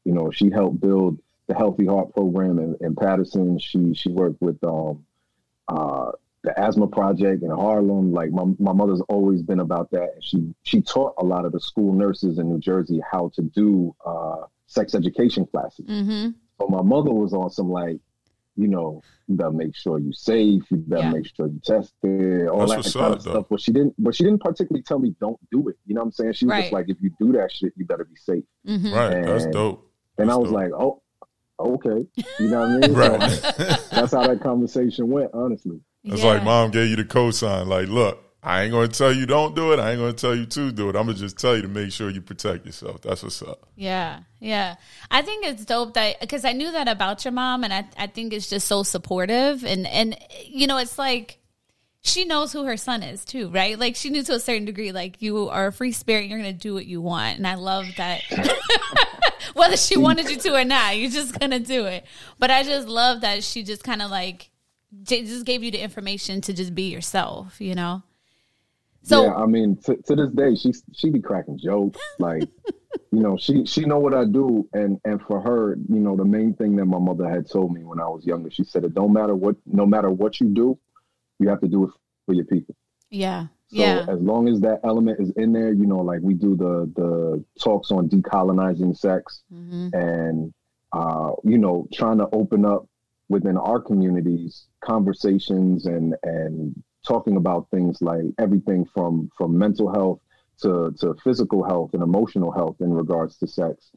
you 0.05 0.13
know, 0.13 0.31
she 0.31 0.49
helped 0.49 0.79
build 0.79 1.17
the 1.47 1.55
Healthy 1.55 1.85
Heart 1.85 2.13
program 2.13 2.59
in, 2.59 2.75
in 2.81 2.95
Paterson. 2.95 3.57
She 3.59 3.93
she 3.93 4.09
worked 4.09 4.41
with 4.41 4.63
um 4.63 5.05
uh 5.67 6.11
the 6.41 6.57
asthma 6.57 6.87
project 6.87 7.43
in 7.43 7.49
Harlem. 7.51 8.13
Like 8.13 8.31
my 8.31 8.45
my 8.59 8.71
mother's 8.73 9.01
always 9.09 9.41
been 9.41 9.59
about 9.59 9.91
that. 9.91 10.11
She 10.21 10.53
she 10.63 10.81
taught 10.81 11.15
a 11.17 11.25
lot 11.25 11.45
of 11.45 11.51
the 11.51 11.59
school 11.59 11.93
nurses 11.93 12.39
in 12.39 12.49
New 12.49 12.59
Jersey 12.59 13.01
how 13.11 13.29
to 13.35 13.41
do 13.41 13.95
uh 14.05 14.43
sex 14.67 14.95
education 14.95 15.45
classes. 15.45 15.85
hmm 15.87 16.29
So 16.59 16.67
my 16.67 16.81
mother 16.81 17.11
was 17.11 17.33
on 17.33 17.49
some 17.49 17.69
like, 17.71 17.97
you 18.55 18.67
know, 18.67 19.03
you 19.27 19.35
better 19.35 19.51
make 19.51 19.75
sure 19.75 19.99
you 19.99 20.13
safe, 20.13 20.63
you 20.71 20.77
better 20.77 21.03
Yeah. 21.03 21.11
make 21.11 21.27
sure 21.35 21.47
you 21.47 21.59
tested, 21.63 22.47
all 22.47 22.67
That's 22.67 22.93
that 22.93 22.99
kind 22.99 23.13
up, 23.13 23.17
of 23.19 23.23
though. 23.25 23.31
stuff. 23.31 23.45
But 23.49 23.61
she 23.61 23.71
didn't 23.73 23.95
but 23.97 24.15
she 24.15 24.23
didn't 24.23 24.41
particularly 24.41 24.83
tell 24.83 24.99
me 24.99 25.15
don't 25.19 25.39
do 25.51 25.67
it. 25.69 25.77
You 25.87 25.95
know 25.95 26.01
what 26.01 26.05
I'm 26.05 26.11
saying? 26.13 26.33
She 26.33 26.45
was 26.45 26.51
Right. 26.51 26.61
just 26.61 26.73
like, 26.73 26.85
if 26.89 26.97
you 27.01 27.09
do 27.19 27.31
that 27.33 27.51
shit, 27.51 27.73
you 27.75 27.85
better 27.85 28.05
be 28.05 28.15
safe. 28.15 28.43
hmm 28.65 28.93
Right. 28.93 29.25
That's 29.25 29.47
dope. 29.47 29.88
And 30.19 30.29
That's 30.29 30.35
I 30.35 30.39
was 30.39 30.49
dope. 30.49 30.55
like, 30.55 30.71
oh, 30.73 31.01
oh, 31.59 31.73
okay. 31.75 32.07
You 32.39 32.47
know 32.49 32.59
what 32.59 32.69
I 32.69 32.87
mean? 32.87 32.93
Right. 32.95 33.31
So 33.31 33.51
that's 33.91 34.11
how 34.13 34.27
that 34.27 34.39
conversation 34.41 35.09
went, 35.09 35.31
honestly. 35.33 35.79
It's 36.03 36.23
like 36.23 36.43
mom 36.43 36.71
gave 36.71 36.89
you 36.89 36.95
the 36.95 37.03
cosign. 37.03 37.67
Like, 37.67 37.87
look, 37.87 38.23
I 38.41 38.61
ain't 38.63 38.71
going 38.71 38.89
to 38.89 38.97
tell 38.97 39.11
you 39.11 39.25
don't 39.25 39.53
do 39.53 39.73
it. 39.73 39.79
I 39.79 39.91
ain't 39.91 39.99
going 39.99 40.15
to 40.15 40.21
tell 40.21 40.33
you 40.33 40.45
to 40.45 40.71
do 40.71 40.89
it. 40.89 40.95
I'm 40.95 41.05
going 41.05 41.15
to 41.15 41.21
just 41.21 41.37
tell 41.37 41.55
you 41.55 41.61
to 41.63 41.67
make 41.67 41.91
sure 41.91 42.09
you 42.09 42.21
protect 42.21 42.65
yourself. 42.65 43.01
That's 43.01 43.21
what's 43.21 43.41
up. 43.41 43.67
Yeah, 43.75 44.21
yeah. 44.39 44.75
I 45.11 45.21
think 45.23 45.45
it's 45.45 45.65
dope 45.65 45.93
that 45.95 46.21
because 46.21 46.45
I 46.45 46.53
knew 46.53 46.71
that 46.71 46.87
about 46.87 47.25
your 47.25 47.33
mom, 47.33 47.65
and 47.65 47.73
I 47.73 47.85
I 47.97 48.07
think 48.07 48.31
it's 48.31 48.49
just 48.49 48.67
so 48.67 48.83
supportive, 48.83 49.65
and 49.65 49.85
and 49.87 50.17
you 50.45 50.67
know, 50.67 50.77
it's 50.77 50.97
like 50.97 51.39
she 52.01 52.25
knows 52.25 52.53
who 52.53 52.63
her 52.63 52.77
son 52.77 53.03
is 53.03 53.25
too, 53.25 53.49
right? 53.49 53.77
Like 53.77 53.95
she 53.95 54.09
knew 54.09 54.23
to 54.23 54.33
a 54.33 54.39
certain 54.39 54.65
degree, 54.65 54.91
like 54.91 55.21
you 55.21 55.49
are 55.49 55.67
a 55.67 55.73
free 55.73 55.91
spirit, 55.91 56.27
you're 56.27 56.39
gonna 56.39 56.53
do 56.53 56.73
what 56.73 56.85
you 56.85 57.01
want, 57.01 57.37
and 57.37 57.47
I 57.47 57.55
love 57.55 57.85
that. 57.97 58.21
Whether 59.53 59.77
she 59.77 59.97
wanted 59.97 60.29
you 60.29 60.37
to 60.37 60.55
or 60.55 60.63
not, 60.63 60.97
you're 60.97 61.09
just 61.09 61.37
gonna 61.39 61.59
do 61.59 61.85
it. 61.85 62.05
But 62.37 62.51
I 62.51 62.63
just 62.63 62.87
love 62.87 63.21
that 63.21 63.43
she 63.43 63.63
just 63.63 63.83
kind 63.83 64.01
of 64.01 64.09
like 64.09 64.49
j- 65.03 65.25
just 65.25 65.45
gave 65.45 65.63
you 65.63 65.71
the 65.71 65.79
information 65.81 66.41
to 66.41 66.53
just 66.53 66.73
be 66.73 66.83
yourself, 66.83 67.59
you 67.59 67.75
know. 67.75 68.03
So 69.03 69.23
yeah, 69.23 69.33
I 69.33 69.45
mean, 69.45 69.77
to, 69.85 69.95
to 69.95 70.15
this 70.15 70.29
day, 70.31 70.55
she 70.55 70.73
she 70.93 71.09
be 71.09 71.21
cracking 71.21 71.57
jokes. 71.57 71.99
Like, 72.17 72.43
you 73.11 73.19
know, 73.19 73.37
she 73.37 73.65
she 73.65 73.81
know 73.81 73.99
what 73.99 74.13
I 74.13 74.23
do, 74.25 74.67
and 74.73 74.99
and 75.03 75.21
for 75.21 75.41
her, 75.41 75.77
you 75.89 75.99
know, 75.99 76.15
the 76.15 76.25
main 76.25 76.53
thing 76.53 76.75
that 76.77 76.85
my 76.85 76.99
mother 76.99 77.27
had 77.27 77.49
told 77.49 77.73
me 77.73 77.83
when 77.83 77.99
I 77.99 78.07
was 78.07 78.25
younger, 78.25 78.49
she 78.51 78.63
said, 78.63 78.83
it 78.83 78.93
don't 78.93 79.13
matter 79.13 79.35
what, 79.35 79.55
no 79.65 79.85
matter 79.85 80.09
what 80.09 80.39
you 80.39 80.47
do, 80.47 80.77
you 81.39 81.49
have 81.49 81.61
to 81.61 81.67
do 81.67 81.85
it 81.85 81.91
for 82.25 82.33
your 82.33 82.45
people. 82.45 82.75
yeah, 83.09 83.47
So 83.67 84.03
yeah, 84.03 84.07
as 84.07 84.19
long 84.21 84.47
as 84.47 84.59
that 84.61 84.79
element 84.83 85.19
is 85.19 85.31
in 85.37 85.53
there, 85.53 85.73
you 85.73 85.85
know, 85.85 85.99
like 85.99 86.21
we 86.21 86.33
do 86.33 86.55
the 86.55 86.91
the 86.95 87.43
talks 87.61 87.91
on 87.91 88.09
decolonizing 88.09 88.97
sex 88.97 89.43
hmm 89.49 89.89
and 89.93 90.53
uh, 90.93 91.31
you 91.43 91.57
know, 91.57 91.87
trying 91.93 92.17
to 92.19 92.27
open 92.33 92.65
up 92.65 92.87
within 93.29 93.57
our 93.57 93.79
communities 93.79 94.67
conversations 94.83 95.85
and 95.85 96.15
and 96.23 96.75
talking 97.07 97.37
about 97.37 97.69
things 97.69 98.01
like 98.01 98.23
everything 98.39 98.85
from 98.93 99.29
from 99.37 99.57
mental 99.57 99.91
health 99.93 100.19
to 100.61 100.93
to 100.99 101.13
physical 101.23 101.63
health 101.63 101.91
and 101.93 102.03
emotional 102.03 102.51
health 102.51 102.77
in 102.81 102.91
regards 102.93 103.37
to 103.37 103.47
sex. 103.47 103.91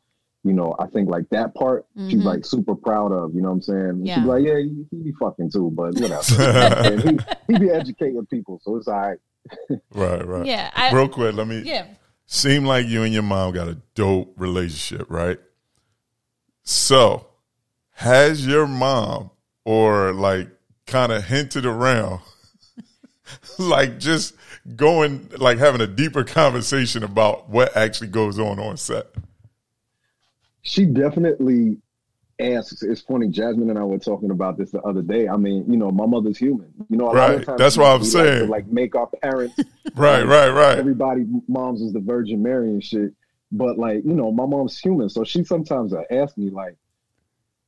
You 0.44 0.52
know, 0.52 0.74
I 0.78 0.86
think 0.88 1.08
like 1.08 1.28
that 1.30 1.54
part 1.54 1.86
she's 2.08 2.20
Mhm. 2.20 2.24
like 2.24 2.44
super 2.44 2.74
proud 2.74 3.12
of. 3.12 3.34
You 3.34 3.42
know 3.42 3.48
what 3.50 3.54
I'm 3.54 3.62
saying? 3.62 4.00
Yeah. 4.06 4.16
She's 4.16 4.24
like, 4.24 4.44
yeah, 4.44 4.58
he, 4.58 4.84
he 4.90 4.96
be 5.04 5.12
fucking 5.20 5.50
too, 5.52 5.70
but 5.74 5.94
whatever. 6.00 6.42
and 6.42 7.00
he 7.02 7.18
he 7.52 7.58
be 7.60 7.70
educating 7.70 8.26
people, 8.26 8.58
so 8.62 8.76
it's 8.76 8.88
all 8.88 8.94
right. 9.00 9.18
Right, 9.94 10.26
right. 10.26 10.46
yeah. 10.46 10.70
I, 10.74 10.92
Real 10.92 11.08
quick, 11.08 11.34
let 11.34 11.46
me. 11.46 11.62
yeah. 11.64 11.86
Seem 12.26 12.64
like 12.64 12.86
you 12.86 13.02
and 13.02 13.12
your 13.12 13.22
mom 13.24 13.52
got 13.52 13.68
a 13.68 13.76
dope 13.94 14.34
relationship, 14.36 15.06
right? 15.10 15.38
So, 16.64 17.26
has 17.92 18.46
your 18.46 18.66
mom 18.66 19.30
or 19.64 20.12
like 20.12 20.48
kind 20.86 21.12
of 21.12 21.24
hinted 21.24 21.66
around, 21.66 22.20
like 23.58 23.98
just 23.98 24.34
going, 24.76 25.28
like 25.38 25.58
having 25.58 25.80
a 25.80 25.86
deeper 25.86 26.24
conversation 26.24 27.02
about 27.02 27.48
what 27.50 27.76
actually 27.76 28.08
goes 28.08 28.38
on 28.38 28.58
on 28.58 28.76
set? 28.76 29.06
She 30.62 30.84
definitely 30.86 31.78
asks. 32.40 32.82
It's 32.82 33.00
funny. 33.02 33.28
Jasmine 33.28 33.70
and 33.70 33.78
I 33.78 33.84
were 33.84 33.98
talking 33.98 34.30
about 34.30 34.56
this 34.58 34.70
the 34.70 34.80
other 34.82 35.02
day. 35.02 35.28
I 35.28 35.36
mean, 35.36 35.64
you 35.70 35.76
know, 35.76 35.90
my 35.90 36.06
mother's 36.06 36.38
human. 36.38 36.72
You 36.88 36.96
know, 36.96 37.06
a 37.06 37.12
lot 37.12 37.30
of 37.30 37.36
Right. 37.38 37.46
times 37.46 37.58
That's 37.58 37.76
what 37.76 37.86
I'm 37.86 38.04
saying. 38.04 38.48
Like, 38.48 38.64
to, 38.64 38.68
like 38.70 38.72
make 38.72 38.94
our 38.96 39.06
parents 39.06 39.54
Right, 39.94 40.24
right, 40.24 40.48
right. 40.50 40.78
everybody 40.78 41.24
moms 41.48 41.82
is 41.82 41.92
the 41.92 42.00
Virgin 42.00 42.42
Mary 42.42 42.70
and 42.70 42.82
shit. 42.82 43.12
But 43.52 43.78
like, 43.78 44.04
you 44.04 44.14
know, 44.14 44.32
my 44.32 44.46
mom's 44.46 44.78
human, 44.78 45.08
so 45.10 45.24
she 45.24 45.44
sometimes 45.44 45.92
uh, 45.92 46.02
ask 46.10 46.36
me 46.38 46.48
like, 46.50 46.76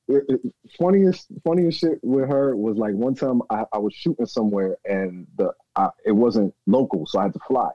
it, 0.09 0.25
it- 0.29 0.55
funniest 0.79 1.29
funniest 1.45 1.79
shit 1.81 1.99
with 2.03 2.29
her 2.29 2.57
was 2.57 2.77
like 2.77 2.95
one 2.95 3.15
time 3.15 3.43
I, 3.51 3.65
I 3.73 3.79
was 3.79 3.95
shooting 3.95 4.27
somewhere 4.27 4.77
and 4.85 5.27
the 5.37 5.53
I, 5.77 5.91
it 6.07 6.13
wasn't 6.13 6.55
local, 6.67 7.07
so 7.07 7.19
I 7.19 7.25
had 7.25 7.33
to 7.35 7.39
fly, 7.47 7.71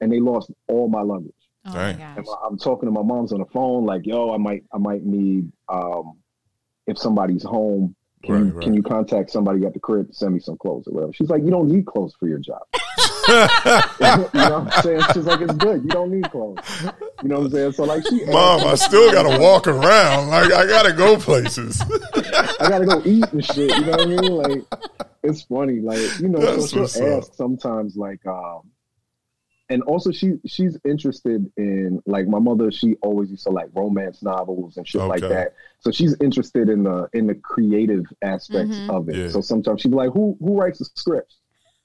and 0.00 0.10
they 0.12 0.20
lost 0.20 0.50
all 0.68 0.88
my 0.88 1.02
luggage. 1.02 1.32
Oh 1.66 1.72
Dang. 1.72 1.98
my 1.98 2.14
gosh. 2.16 2.26
I'm 2.48 2.58
talking 2.58 2.86
to 2.88 2.92
my 2.92 3.02
mom's 3.02 3.32
on 3.32 3.40
the 3.40 3.46
phone, 3.46 3.84
like, 3.84 4.06
"Yo, 4.06 4.32
I 4.32 4.38
might, 4.38 4.64
I 4.72 4.78
might 4.78 5.04
need, 5.04 5.50
um, 5.68 6.14
if 6.86 6.98
somebody's 6.98 7.42
home, 7.42 7.94
can 8.24 8.34
you, 8.38 8.44
Right, 8.46 8.54
right. 8.54 8.62
can 8.64 8.74
you 8.74 8.82
contact 8.82 9.30
somebody 9.30 9.64
at 9.66 9.74
the 9.74 9.80
crib 9.80 10.08
to 10.08 10.14
send 10.14 10.34
me 10.34 10.40
some 10.40 10.56
clothes 10.56 10.86
or 10.88 10.94
whatever?" 10.94 11.12
She's 11.12 11.28
like, 11.30 11.42
"You 11.42 11.50
don't 11.50 11.68
need 11.68 11.86
clothes 11.86 12.14
for 12.18 12.26
your 12.28 12.38
job." 12.38 12.62
you 13.28 13.34
know 13.34 14.28
what 14.32 14.74
I'm 14.74 14.82
saying? 14.82 15.02
She's 15.12 15.24
like, 15.24 15.40
"It's 15.42 15.52
good. 15.54 15.82
You 15.82 15.90
don't 15.90 16.10
need 16.10 16.30
clothes." 16.30 16.58
You 17.22 17.28
know 17.28 17.40
what 17.40 17.44
I'm 17.46 17.50
saying? 17.50 17.72
So 17.72 17.84
like, 17.84 18.06
she, 18.08 18.24
Mom, 18.26 18.66
I 18.66 18.74
still 18.76 19.12
gotta 19.12 19.38
walk 19.38 19.66
around. 19.66 20.28
Like 20.28 20.50
I 20.52 20.66
gotta 20.66 20.92
go 20.94 21.18
places. 21.18 21.80
I 22.14 22.68
gotta 22.68 22.86
go 22.86 23.02
eat 23.04 23.30
and 23.32 23.44
shit. 23.44 23.70
You 23.76 23.84
know 23.84 23.90
what 23.90 24.00
I 24.00 24.06
mean? 24.06 24.32
Like, 24.32 24.64
it's 25.24 25.42
funny. 25.42 25.80
Like, 25.80 26.18
you 26.20 26.28
know, 26.28 26.38
That's 26.40 26.70
so 26.70 26.86
she'll 26.86 27.12
up. 27.12 27.18
ask 27.24 27.34
sometimes, 27.34 27.96
like, 27.96 28.24
um, 28.26 28.62
and 29.70 29.82
also 29.82 30.10
she 30.10 30.34
she's 30.46 30.78
interested 30.84 31.50
in 31.56 32.02
like 32.06 32.26
my 32.26 32.38
mother. 32.38 32.70
She 32.70 32.94
always 33.02 33.30
used 33.30 33.44
to 33.44 33.50
like 33.50 33.68
romance 33.74 34.22
novels 34.22 34.76
and 34.76 34.86
shit 34.88 35.02
like 35.02 35.20
that. 35.20 35.54
So 35.80 35.90
she's 35.90 36.16
interested 36.20 36.68
in 36.68 36.84
the 36.84 37.08
in 37.12 37.26
the 37.26 37.34
creative 37.34 38.04
aspects 38.22 38.76
Mhm. 38.76 38.90
of 38.90 39.08
it. 39.08 39.16
Yeah. 39.16 39.28
So 39.28 39.40
sometimes 39.40 39.80
she'd 39.82 39.90
be 39.90 39.96
like, 39.96 40.12
"Who 40.12 40.36
who 40.40 40.56
writes 40.58 40.78
the 40.78 40.86
scripts?" 40.94 41.36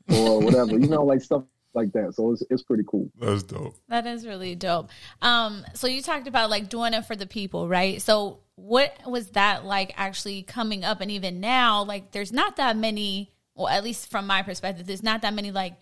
or 0.10 0.40
whatever, 0.42 0.72
you 0.78 0.88
know, 0.88 1.04
like 1.04 1.22
stuff 1.22 1.44
like 1.74 1.92
that. 1.94 2.14
So 2.16 2.32
it's 2.32 2.44
it's 2.50 2.64
pretty 2.64 2.84
cool. 2.88 3.10
That's 3.20 3.44
dope. 3.44 3.76
That 3.90 4.06
is 4.06 4.26
really 4.28 4.56
dope. 4.56 4.90
Um, 5.22 5.66
so 5.74 5.88
you 5.88 6.02
talked 6.02 6.28
about 6.28 6.50
like 6.50 6.70
doing 6.70 6.94
it 6.94 7.06
for 7.06 7.16
the 7.16 7.26
people, 7.28 7.68
right? 7.68 8.02
So 8.02 8.40
what 8.56 8.96
was 9.08 9.30
that 9.32 9.66
like 9.66 9.94
actually 9.98 10.44
coming 10.44 10.84
up 10.84 11.02
and 11.02 11.10
even 11.10 11.40
now, 11.40 11.84
like 11.84 12.12
there's 12.12 12.32
not 12.32 12.58
that 12.58 12.78
many 12.78 13.32
well, 13.56 13.68
at 13.68 13.84
least 13.84 14.10
from 14.10 14.26
my 14.26 14.42
perspective, 14.42 14.88
there's 14.88 15.04
not 15.04 15.22
that 15.22 15.34
many 15.34 15.52
like 15.52 15.74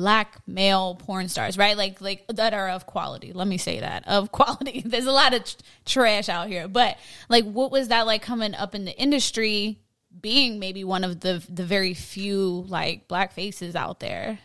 black 0.00 0.38
male 0.46 0.94
porn 0.94 1.28
stars, 1.28 1.58
right? 1.58 1.76
Like 1.76 2.00
like 2.00 2.26
that 2.28 2.54
are 2.54 2.70
of 2.70 2.86
quality. 2.86 3.34
Let 3.34 3.46
me 3.46 3.58
say 3.58 3.80
that. 3.80 4.08
Of 4.08 4.32
quality. 4.40 4.82
There's 4.84 5.04
a 5.04 5.12
lot 5.12 5.34
of 5.34 5.44
tr- 5.44 5.56
trash 5.84 6.30
out 6.30 6.48
here. 6.48 6.68
But 6.68 6.96
like 7.28 7.44
what 7.44 7.70
was 7.70 7.88
that 7.88 8.06
like 8.06 8.22
coming 8.22 8.54
up 8.54 8.74
in 8.74 8.86
the 8.86 8.98
industry 8.98 9.78
being 10.18 10.58
maybe 10.58 10.84
one 10.84 11.04
of 11.04 11.20
the 11.20 11.44
the 11.50 11.64
very 11.64 11.92
few 11.92 12.64
like 12.68 13.08
black 13.08 13.32
faces 13.32 13.76
out 13.76 14.00
there? 14.00 14.38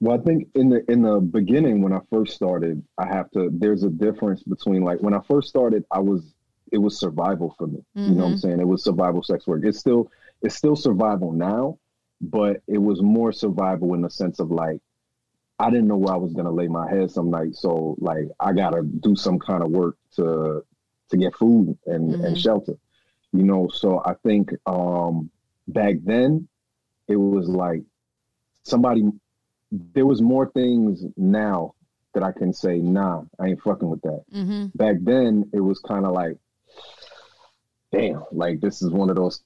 Well, 0.00 0.18
I 0.18 0.22
think 0.24 0.48
in 0.56 0.70
the 0.70 0.90
in 0.90 1.02
the 1.02 1.20
beginning 1.20 1.80
when 1.80 1.92
I 1.92 2.00
first 2.10 2.34
started, 2.34 2.82
I 2.98 3.06
have 3.06 3.30
to. 3.30 3.48
There's 3.52 3.84
a 3.84 3.90
difference 3.90 4.42
between 4.42 4.82
like 4.82 4.98
when 4.98 5.14
I 5.14 5.20
first 5.28 5.48
started, 5.48 5.84
I 5.92 6.00
was 6.00 6.34
it 6.72 6.78
was 6.78 6.98
survival 6.98 7.54
for 7.56 7.68
me. 7.68 7.84
You 7.94 8.02
know 8.02 8.08
what 8.08 8.24
I'm 8.24 8.30
mm-hmm. 8.32 8.38
saying? 8.38 8.60
It 8.60 8.66
was 8.66 8.82
survival 8.82 9.22
sex 9.22 9.46
work. 9.46 9.62
It's 9.64 9.78
still 9.78 10.10
it's 10.42 10.56
still 10.56 10.74
survival 10.74 11.30
now, 11.30 11.78
but 12.22 12.62
it 12.68 12.78
was 12.78 13.02
more 13.02 13.32
survival 13.32 13.94
in 13.94 14.02
the 14.02 14.10
sense 14.10 14.38
of 14.38 14.50
like 14.50 14.80
I 15.58 15.70
didn't 15.70 15.88
know 15.88 15.96
where 15.96 16.14
I 16.14 16.18
was 16.18 16.32
gonna 16.32 16.50
lay 16.50 16.68
my 16.68 16.88
head 16.88 17.10
some 17.10 17.30
night, 17.30 17.56
so 17.56 17.96
like 17.98 18.28
I 18.40 18.52
gotta 18.52 18.82
do 18.82 19.16
some 19.16 19.38
kind 19.38 19.62
of 19.62 19.70
work 19.70 19.96
to 20.16 20.64
to 21.10 21.16
get 21.16 21.36
food 21.36 21.76
and 21.86 22.14
and 22.14 22.38
shelter. 22.38 22.74
You 23.32 23.42
know, 23.42 23.68
so 23.68 24.00
I 24.04 24.14
think 24.22 24.50
um 24.66 25.30
back 25.68 25.96
then 26.04 26.48
it 27.08 27.16
was 27.16 27.48
like 27.48 27.82
somebody 28.62 29.04
there 29.70 30.06
was 30.06 30.22
more 30.22 30.50
things 30.50 31.04
now 31.16 31.74
that 32.14 32.22
I 32.22 32.32
can 32.32 32.52
say, 32.52 32.78
nah, 32.78 33.22
I 33.40 33.48
ain't 33.48 33.62
fucking 33.62 33.88
with 33.88 34.02
that. 34.02 34.22
Mm-hmm. 34.34 34.66
Back 34.74 34.96
then, 35.00 35.50
it 35.54 35.60
was 35.60 35.78
kind 35.78 36.04
of 36.04 36.12
like, 36.12 36.36
damn, 37.90 38.24
like 38.32 38.60
this 38.60 38.82
is 38.82 38.90
one 38.90 39.08
of 39.08 39.16
those 39.16 39.42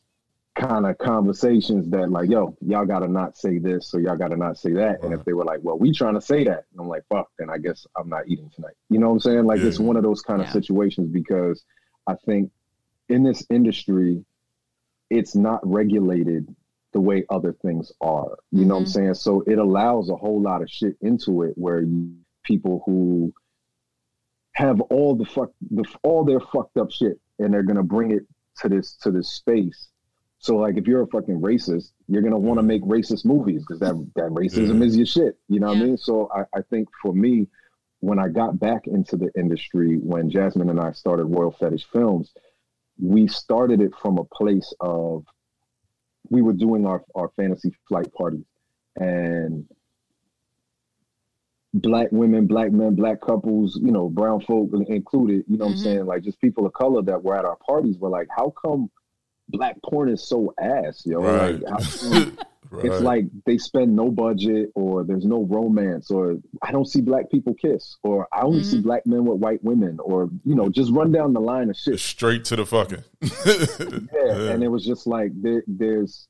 kind 0.57 0.87
of 0.87 0.99
conversations 0.99 1.89
that, 1.91 2.11
like, 2.11 2.31
yo, 2.31 2.57
y'all 2.61 2.87
gotta 2.87 3.09
not 3.09 3.37
say 3.37 3.59
this, 3.59 3.95
or 3.95 4.01
y'all 4.01 4.17
gotta 4.17 4.37
not 4.37 4.59
say 4.59 4.73
that. 4.73 5.03
And 5.03 5.13
if 5.13 5.19
uh-huh. 5.21 5.23
they 5.27 5.33
were 5.33 5.45
like, 5.45 5.61
well, 5.63 5.79
we 5.79 5.93
trying 5.93 6.15
to 6.15 6.21
say 6.21 6.45
that, 6.45 6.65
and 6.73 6.81
I'm 6.81 6.89
like, 6.89 7.05
fuck, 7.09 7.29
then 7.39 7.51
I 7.51 7.59
guess 7.59 7.87
I'm 7.97 8.09
not 8.09 8.27
eating 8.27 8.51
tonight. 8.55 8.75
You 8.89 8.99
know 8.99 9.09
what 9.09 9.15
I'm 9.15 9.21
saying? 9.21 9.45
Like, 9.45 9.61
it's 9.61 9.79
one 9.79 9.97
of 9.97 10.03
those 10.03 10.23
kind 10.23 10.41
of 10.41 10.49
Yeah. 10.49 10.53
situations 10.55 11.09
because 11.11 11.65
I 12.07 12.15
think 12.25 12.51
in 13.09 13.23
this 13.23 13.47
industry, 13.51 14.25
it's 15.11 15.37
not 15.37 15.61
regulated 15.65 16.55
the 16.93 17.01
way 17.01 17.25
other 17.31 17.53
things 17.53 17.93
are. 18.01 18.39
You 18.51 18.65
know 18.65 18.75
what 18.75 18.81
I'm 18.81 18.85
mm-hmm. 18.87 18.93
saying? 18.93 19.15
So 19.15 19.43
it 19.43 19.59
allows 19.59 20.09
a 20.09 20.17
whole 20.17 20.41
lot 20.41 20.63
of 20.63 20.71
shit 20.71 20.97
into 21.03 21.43
it 21.43 21.53
where 21.57 21.83
you, 21.83 22.15
people 22.45 22.83
who 22.87 23.33
have 24.53 24.81
all 24.81 25.15
the 25.15 25.25
fuck 25.27 25.51
the 25.71 25.85
all 26.03 26.25
their 26.25 26.41
fucked 26.41 26.79
up 26.79 26.91
shit 26.91 27.21
and 27.39 27.53
they're 27.53 27.63
gonna 27.63 27.83
bring 27.83 28.13
it 28.13 28.23
to 28.63 28.69
this 28.69 28.97
to 29.03 29.11
this 29.11 29.29
space. 29.29 29.89
So 30.47 30.57
like 30.59 30.77
if 30.77 30.87
you're 30.87 31.03
a 31.03 31.07
fucking 31.09 31.41
racist, 31.41 31.91
you're 32.07 32.23
gonna 32.23 32.39
want 32.39 32.59
to 32.59 32.63
make 32.63 32.83
racist 32.83 33.25
movies 33.25 33.63
because 33.63 33.81
that 33.81 33.95
that 34.15 34.31
racism 34.31 34.79
Yeah. 34.79 34.87
is 34.87 34.97
your 34.97 35.05
shit. 35.07 35.37
You 35.49 35.59
know 35.59 35.67
what 35.67 35.79
I 35.79 35.87
mean? 35.87 35.97
So 35.97 36.31
I, 36.33 36.43
I 36.57 36.63
think 36.71 36.89
for 37.03 37.13
me, 37.13 37.49
when 37.99 38.21
I 38.21 38.29
got 38.29 38.61
back 38.61 38.87
into 38.87 39.17
the 39.17 39.29
industry, 39.37 39.97
when 39.97 40.31
Jasmine 40.31 40.71
and 40.71 40.79
I 40.79 40.93
started 40.93 41.25
Royal 41.25 41.51
Fetish 41.51 41.87
Films, 41.93 42.33
we 42.97 43.27
started 43.27 43.81
it 43.81 43.91
from 44.01 44.19
a 44.19 44.25
place 44.25 44.73
of 44.79 45.25
we 46.31 46.43
were 46.43 46.53
doing 46.53 46.87
our, 46.87 47.03
our 47.17 47.31
fantasy 47.37 47.75
flight 47.89 48.13
parties 48.15 48.45
and 48.95 49.67
black 51.75 52.07
women, 52.13 52.47
black 52.47 52.71
men, 52.71 52.95
black 52.95 53.21
couples, 53.21 53.81
you 53.83 53.91
know, 53.91 54.09
brown 54.09 54.41
folk 54.43 54.71
included, 54.87 55.45
you 55.49 55.57
know 55.59 55.67
what 55.67 55.71
I'm 55.73 55.75
Mhm. 55.75 55.83
saying? 55.83 56.07
Like 56.07 56.23
just 56.23 56.41
people 56.41 56.67
of 56.67 56.73
color 56.73 57.03
that 57.03 57.25
were 57.25 57.37
at 57.37 57.45
our 57.45 57.57
parties 57.57 57.99
were 57.99 58.11
like, 58.11 58.29
how 58.35 58.51
come 58.51 58.91
black 59.49 59.77
porn 59.83 60.09
is 60.09 60.27
so 60.27 60.53
ass, 60.61 61.03
yo? 61.07 61.21
Right. 61.21 61.61
Like, 61.63 61.71
how 61.71 61.77
come 62.01 62.39
right. 62.71 62.85
it's 62.85 63.01
like 63.01 63.25
they 63.45 63.59
spend 63.59 63.95
no 63.95 64.11
budget 64.11 64.71
or 64.75 65.05
there's 65.05 65.25
no 65.25 65.45
romance 65.45 66.11
or 66.11 66.37
I 66.63 66.73
don't 66.73 66.87
see 66.87 67.01
black 67.01 67.31
people 67.31 67.55
kiss 67.55 67.97
or 68.03 68.27
I 68.33 68.43
only 68.43 68.63
see 68.65 68.79
black 68.81 69.07
men 69.07 69.25
with 69.25 69.39
white 69.39 69.63
women 69.63 69.99
or, 70.01 70.29
you 70.45 70.55
know, 70.55 70.69
just 70.69 70.91
run 70.93 71.13
down 71.13 71.33
the 71.33 71.41
line 71.41 71.71
of 71.71 71.77
shit. 71.77 72.01
straight 72.01 72.45
to 72.47 72.57
the 72.57 72.67
fucking. 72.67 73.05
Yeah, 74.13 74.53
and 74.53 74.63
it 74.65 74.69
was 74.69 74.85
just 74.85 75.07
like 75.07 75.31
there, 75.41 75.63
there's 75.67 76.27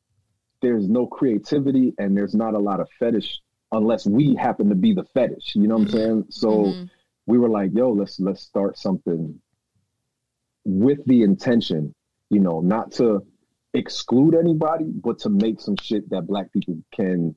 there's 0.61 0.89
no 0.89 1.07
creativity 1.07 1.95
and 1.99 2.17
there's 2.17 2.35
not 2.35 2.55
a 2.55 2.59
lot 2.59 2.81
of 2.81 2.89
fetish 2.99 3.41
unless 3.73 4.07
we 4.07 4.35
happen 4.35 4.69
to 4.69 4.75
be 4.75 4.93
the 4.93 5.05
fetish. 5.15 5.55
You 5.55 5.69
know 5.69 5.77
what 5.79 5.89
I'm 5.89 5.91
saying? 5.91 6.25
So 6.31 6.49
Mhm. 6.49 6.91
we 7.27 7.39
were 7.39 7.49
like, 7.49 7.71
yo, 7.75 7.91
let's 7.93 8.21
let's 8.21 8.43
start 8.43 8.77
something 8.79 9.41
with 10.65 10.99
the 11.07 11.23
intention, 11.23 11.95
you 12.31 12.41
know, 12.41 12.61
not 12.61 12.93
to 12.93 13.25
exclude 13.75 14.35
anybody, 14.35 14.87
but 14.87 15.19
to 15.21 15.29
make 15.29 15.61
some 15.61 15.77
shit 15.77 16.09
that 16.11 16.27
black 16.27 16.53
people 16.53 16.79
can 16.93 17.35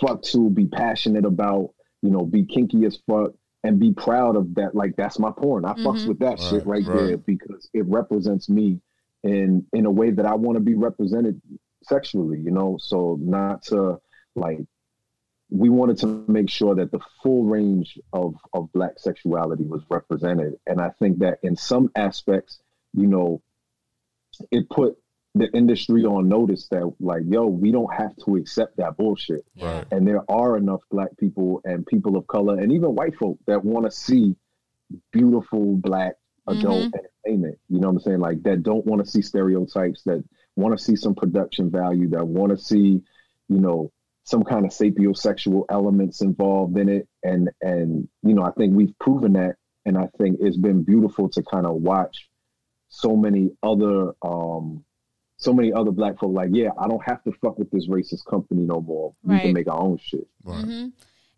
fuck 0.00 0.22
to, 0.22 0.50
be 0.50 0.66
passionate 0.66 1.24
about, 1.24 1.70
you 2.02 2.10
know, 2.10 2.24
be 2.24 2.44
kinky 2.44 2.84
as 2.84 2.98
fuck 3.06 3.32
and 3.64 3.78
be 3.78 3.92
proud 3.92 4.36
of 4.36 4.54
that. 4.54 4.74
Like 4.74 4.96
that's 4.96 5.18
my 5.18 5.30
porn. 5.30 5.64
I 5.64 5.74
fucks 5.74 6.04
Mhm. 6.04 6.08
with 6.08 6.18
that 6.20 6.40
shit 6.40 6.66
Right, 6.66 6.86
right, 6.86 6.86
there 6.86 7.16
because 7.16 7.68
it 7.72 7.86
represents 7.86 8.48
me 8.48 8.80
in 9.22 9.66
in 9.72 9.86
a 9.86 9.90
way 9.90 10.10
that 10.10 10.26
I 10.26 10.34
want 10.34 10.56
to 10.56 10.60
be 10.62 10.74
represented 10.74 11.40
sexually, 11.84 12.40
you 12.40 12.50
know. 12.50 12.76
So 12.78 13.18
not 13.20 13.62
to 13.64 14.00
like 14.34 14.60
we 15.50 15.68
wanted 15.68 15.98
to 15.98 16.24
make 16.28 16.48
sure 16.48 16.74
that 16.74 16.90
the 16.90 17.00
full 17.22 17.44
range 17.44 17.98
of 18.12 18.34
of 18.52 18.72
black 18.72 18.98
sexuality 18.98 19.64
was 19.64 19.82
represented. 19.90 20.58
And 20.66 20.80
I 20.80 20.90
think 20.98 21.18
that 21.18 21.38
in 21.42 21.56
some 21.56 21.90
aspects, 21.94 22.60
you 22.94 23.06
know, 23.06 23.42
it 24.50 24.68
put 24.68 24.96
the 25.34 25.50
industry 25.52 26.04
on 26.04 26.28
notice 26.28 26.68
that 26.68 26.92
like, 27.00 27.22
yo, 27.26 27.46
we 27.46 27.72
don't 27.72 27.92
have 27.94 28.14
to 28.24 28.36
accept 28.36 28.76
that 28.76 28.96
bullshit. 28.96 29.44
Right. 29.60 29.84
And 29.90 30.06
there 30.06 30.30
are 30.30 30.56
enough 30.56 30.82
black 30.90 31.16
people 31.18 31.62
and 31.64 31.86
people 31.86 32.16
of 32.16 32.26
color 32.26 32.58
and 32.58 32.72
even 32.72 32.94
white 32.94 33.16
folk 33.16 33.38
that 33.46 33.64
want 33.64 33.86
to 33.86 33.90
see 33.90 34.36
beautiful 35.10 35.76
black 35.76 36.14
mm-hmm. 36.46 36.58
adult 36.58 36.92
entertainment. 36.94 37.58
You 37.68 37.80
know 37.80 37.88
what 37.88 37.96
I'm 37.96 38.00
saying? 38.00 38.20
Like 38.20 38.42
that 38.42 38.62
don't 38.62 38.84
want 38.84 39.04
to 39.04 39.10
see 39.10 39.22
stereotypes, 39.22 40.02
that 40.04 40.22
want 40.56 40.76
to 40.76 40.84
see 40.84 40.96
some 40.96 41.14
production 41.14 41.70
value, 41.70 42.10
that 42.10 42.26
want 42.26 42.50
to 42.50 42.58
see, 42.58 43.00
you 43.48 43.58
know, 43.58 43.90
some 44.24 44.44
kind 44.44 44.64
of 44.64 44.70
sapiosexual 44.70 45.64
elements 45.70 46.20
involved 46.20 46.76
in 46.76 46.88
it. 46.90 47.08
And 47.22 47.48
and 47.62 48.06
you 48.22 48.34
know, 48.34 48.42
I 48.42 48.52
think 48.52 48.74
we've 48.74 48.98
proven 48.98 49.32
that. 49.32 49.56
And 49.84 49.98
I 49.98 50.08
think 50.18 50.38
it's 50.40 50.56
been 50.58 50.84
beautiful 50.84 51.28
to 51.30 51.42
kind 51.42 51.66
of 51.66 51.74
watch 51.76 52.28
so 52.94 53.16
many 53.16 53.50
other 53.62 54.12
um 54.22 54.84
so 55.38 55.52
many 55.52 55.72
other 55.72 55.90
black 55.90 56.20
folk 56.20 56.32
like, 56.32 56.50
yeah, 56.52 56.68
I 56.78 56.86
don't 56.86 57.02
have 57.04 57.24
to 57.24 57.32
fuck 57.42 57.58
with 57.58 57.68
this 57.72 57.88
racist 57.88 58.24
company 58.30 58.62
no 58.62 58.80
more. 58.80 59.12
We 59.24 59.40
can 59.40 59.52
make 59.54 59.66
our 59.66 59.80
own 59.80 59.98
shit. 59.98 60.28
Right. 60.44 60.64
hmm 60.64 60.86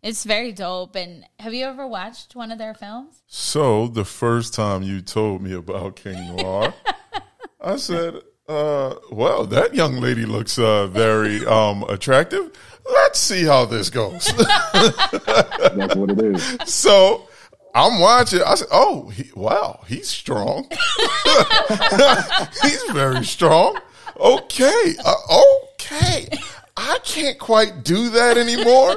It's 0.03 0.23
very 0.25 0.51
dope. 0.51 0.95
And 0.95 1.25
have 1.39 1.55
you 1.55 1.65
ever 1.65 1.87
watched 1.87 2.35
one 2.35 2.51
of 2.51 2.59
their 2.59 2.75
films? 2.75 3.23
So 3.25 3.87
the 3.87 4.05
first 4.05 4.53
time 4.53 4.83
you 4.83 5.01
told 5.01 5.41
me 5.41 5.53
about 5.53 5.95
King 5.95 6.35
Noir, 6.35 6.71
I 7.61 7.77
said, 7.77 8.21
uh, 8.47 8.93
well, 9.11 9.47
that 9.47 9.73
young 9.73 9.99
lady 9.99 10.25
looks 10.25 10.59
uh, 10.59 10.85
very 10.85 11.43
um, 11.47 11.83
attractive. 11.89 12.51
Let's 12.87 13.17
see 13.19 13.43
how 13.43 13.65
this 13.65 13.89
goes. 13.89 14.25
That's 14.73 15.95
what 15.95 16.11
it 16.11 16.21
is. 16.21 16.57
so 16.71 17.27
I'm 17.75 17.99
watching. 17.99 18.41
I 18.41 18.55
said, 18.55 18.69
oh, 18.71 19.09
he, 19.09 19.29
wow, 19.35 19.81
he's 19.85 20.07
strong. 20.07 20.69
he's 22.61 22.83
very 22.93 23.25
strong. 23.25 23.77
Okay. 24.17 24.95
Uh, 25.03 25.41
okay. 25.73 26.29
I 26.77 26.99
can't 27.03 27.37
quite 27.37 27.83
do 27.83 28.09
that 28.11 28.37
anymore, 28.37 28.95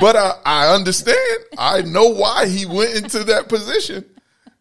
but 0.00 0.14
I, 0.14 0.40
I 0.44 0.74
understand. 0.74 1.18
I 1.58 1.82
know 1.82 2.06
why 2.06 2.46
he 2.46 2.64
went 2.64 2.94
into 2.94 3.24
that 3.24 3.48
position. 3.48 4.04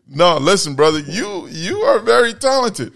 No, 0.08 0.38
listen, 0.38 0.76
brother, 0.76 1.00
you 1.00 1.48
you 1.48 1.80
are 1.80 2.00
very 2.00 2.34
talented. 2.34 2.94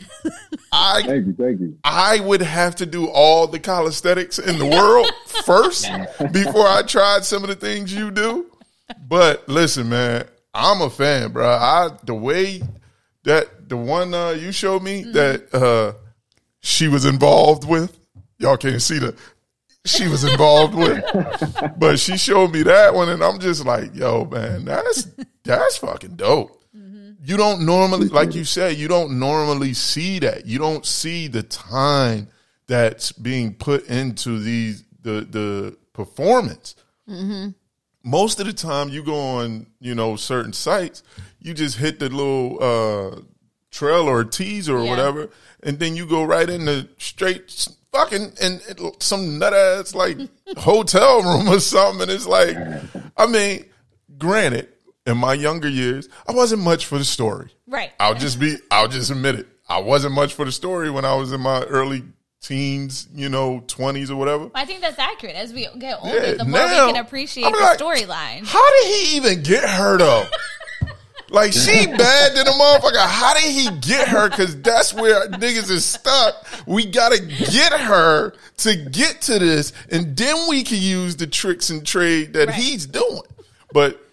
I 0.72 1.02
Thank 1.04 1.28
you, 1.28 1.34
thank 1.34 1.60
you. 1.60 1.78
I 1.84 2.20
would 2.20 2.42
have 2.42 2.76
to 2.78 2.86
do 2.86 3.08
all 3.08 3.48
the 3.48 3.60
calisthenics 3.60 4.38
in 4.38 4.60
the 4.60 4.66
world 4.68 5.12
first 5.44 5.90
before 6.32 6.68
I 6.68 6.84
tried 6.84 7.26
some 7.26 7.44
of 7.44 7.50
the 7.50 7.56
things 7.56 7.92
you 7.92 8.12
do. 8.12 8.46
But 9.08 9.50
listen, 9.50 9.90
man, 9.90 10.28
I'm 10.54 10.82
a 10.82 10.90
fan, 10.90 11.32
bro. 11.32 11.48
I 11.48 11.90
the 12.04 12.16
way 12.16 12.62
that 13.24 13.70
the 13.70 13.78
one 13.78 14.14
uh, 14.14 14.32
you 14.32 14.52
showed 14.52 14.84
me 14.84 15.04
that 15.12 15.54
uh, 15.54 15.94
she 16.62 16.88
was 16.88 17.06
involved 17.06 17.68
with, 17.68 17.98
y'all 18.38 18.58
can't 18.58 18.82
see 18.82 19.00
the 19.00 19.16
she 19.86 20.08
was 20.08 20.24
involved 20.24 20.76
with, 20.76 21.04
but 21.78 22.00
she 22.00 22.18
showed 22.18 22.52
me 22.52 22.64
that 22.64 22.94
one, 22.94 23.10
and 23.10 23.24
I'm 23.24 23.40
just 23.40 23.66
like, 23.66 23.96
yo, 23.96 24.26
man, 24.26 24.66
that's 24.66 25.08
that's 25.44 25.78
fucking 25.78 26.16
dope. 26.16 26.56
You 27.22 27.38
don't 27.38 27.66
normally, 27.66 28.08
like 28.08 28.34
you 28.34 28.46
said, 28.46 28.78
you 28.78 28.88
don't 28.88 29.20
normally 29.20 29.74
see 29.74 30.20
that. 30.20 30.46
You 30.46 30.58
don't 30.58 30.86
see 30.86 31.28
the 31.28 31.44
time 31.44 32.28
that's 32.68 33.12
being 33.12 33.54
put 33.54 33.88
into 33.88 34.40
these 34.40 34.84
the 35.02 35.28
the 35.30 35.78
performance. 35.94 36.76
Most 38.04 38.40
of 38.40 38.46
the 38.46 38.54
time, 38.54 38.90
you 38.90 39.04
go 39.04 39.16
on, 39.20 39.68
you 39.80 39.94
know, 39.96 40.16
certain 40.16 40.54
sites, 40.54 41.04
you 41.40 41.54
just 41.54 41.78
hit 41.78 42.00
the 42.00 42.10
little 42.10 42.58
uh, 42.62 43.22
trail 43.72 44.08
or 44.08 44.24
teaser 44.24 44.78
or 44.78 44.84
Yeah. 44.84 44.90
whatever, 44.90 45.30
and 45.64 45.80
then 45.80 45.96
you 45.96 46.06
go 46.06 46.24
right 46.24 46.50
into 46.50 46.88
straight 46.98 47.68
fucking 47.92 48.34
and 48.42 48.62
and 48.70 48.92
some 49.04 49.38
nut 49.40 49.54
ass 49.54 49.94
like 49.96 50.18
hotel 50.58 51.22
room 51.24 51.48
or 51.50 51.60
something. 51.60 52.04
And 52.04 52.12
it's 52.12 52.26
like, 52.28 52.56
I 53.18 53.26
mean, 53.26 53.66
granted, 54.18 54.70
in 55.06 55.18
my 55.18 55.34
younger 55.34 55.68
years, 55.70 56.08
I 56.28 56.32
wasn't 56.32 56.62
much 56.62 56.86
for 56.86 56.98
the 56.98 57.06
story. 57.06 57.50
Right. 57.68 57.92
I'll 58.00 58.16
just 58.16 58.40
be, 58.40 58.56
I'll 58.72 58.88
just 58.88 59.12
admit 59.12 59.36
it. 59.36 59.48
I 59.68 59.80
wasn't 59.80 60.14
much 60.16 60.34
for 60.34 60.46
the 60.46 60.52
story 60.52 60.90
when 60.90 61.04
I 61.06 61.16
was 61.16 61.32
in 61.34 61.42
my 61.42 61.64
early 61.64 62.04
teens, 62.42 63.08
you 63.14 63.30
know, 63.30 63.64
twenties 63.68 64.10
or 64.10 64.16
whatever. 64.18 64.50
I 64.56 64.66
think 64.66 64.82
that's 64.82 65.00
accurate. 65.00 65.36
As 65.36 65.54
we 65.54 65.68
get 65.78 66.00
older, 66.02 66.16
Yeah, 66.18 66.34
the 66.36 66.46
more 66.46 66.60
now, 66.62 66.88
we 66.88 66.94
can 66.94 67.06
appreciate 67.06 67.46
I'm 67.46 67.52
the 67.52 67.60
like, 67.60 67.78
storyline. 67.80 68.46
How 68.46 68.66
did 68.82 68.88
he 68.88 69.18
even 69.18 69.44
get 69.44 69.64
her 69.68 69.98
though? 69.98 70.26
Like 71.32 71.54
she 71.54 71.86
bad 71.86 72.36
than 72.36 72.48
a 72.48 72.52
motherfucker. 72.52 73.06
How 73.06 73.36
did 73.36 73.44
he 73.44 73.70
get 73.82 74.08
her? 74.08 74.32
Because 74.32 74.60
that's 74.64 74.96
where 74.96 75.28
niggas 75.28 75.70
is 75.70 75.86
stuck. 75.86 76.34
We 76.66 76.88
gotta 76.88 77.20
get 77.24 77.72
her 77.72 78.34
to 78.58 78.76
get 78.76 79.22
to 79.22 79.38
this, 79.38 79.72
and 79.92 80.18
then 80.18 80.36
we 80.50 80.64
can 80.64 80.82
use 80.82 81.18
the 81.18 81.28
tricks 81.28 81.70
and 81.70 81.86
trade 81.86 82.34
that 82.34 82.48
Right. 82.48 82.56
he's 82.56 82.88
doing. 82.88 83.22
But 83.72 84.04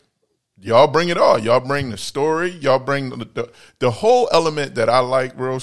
y'all 0.61 0.89
bring 0.89 1.09
it 1.09 1.17
all. 1.17 1.39
Y'all 1.39 1.61
bring 1.61 1.89
the 1.89 1.97
story. 1.97 2.51
Y'all 2.51 2.79
bring 2.79 3.09
the, 3.09 3.25
the 3.25 3.53
the 3.79 3.91
whole 3.91 4.29
element 4.31 4.75
that 4.75 4.91
I 4.91 4.99
like 4.99 5.33
real 5.41 5.61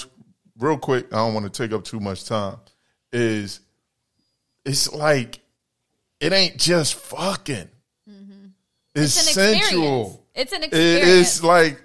real 0.58 0.78
quick. 0.78 1.06
I 1.12 1.16
don't 1.16 1.34
want 1.34 1.52
to 1.52 1.62
take 1.62 1.72
up 1.74 1.84
too 1.84 2.00
much 2.00 2.24
time. 2.24 2.56
Is 3.12 3.60
it's 4.64 4.92
like 4.92 5.40
it 6.20 6.32
ain't 6.32 6.58
just 6.58 6.94
fucking. 6.94 7.68
It's, 8.06 8.10
Mm-hmm. 8.10 8.46
It's 8.94 9.16
an 9.16 9.28
experience. 9.28 9.66
sensual. 9.66 10.26
It's 10.34 10.52
an 10.52 10.62
experience. 10.64 11.06
is 11.08 11.44
like 11.44 11.82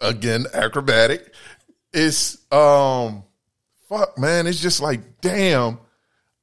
again 0.00 0.46
acrobatic. 0.54 1.34
It's 1.92 2.38
um 2.52 3.24
fuck 3.88 4.16
man. 4.18 4.46
It's 4.46 4.60
just 4.60 4.80
like 4.80 5.20
damn. 5.20 5.78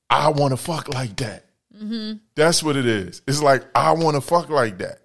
I 0.09 0.29
want 0.29 0.51
to 0.51 0.57
fuck 0.57 0.87
like 0.93 1.17
that. 1.17 1.45
Mm-hmm. 1.75 2.17
That's 2.35 2.63
what 2.63 2.75
it 2.75 2.85
is. 2.85 3.21
It's 3.27 3.41
like 3.41 3.65
I 3.75 3.91
want 3.91 4.15
to 4.15 4.21
fuck 4.21 4.49
like 4.49 4.77
that. 4.79 4.99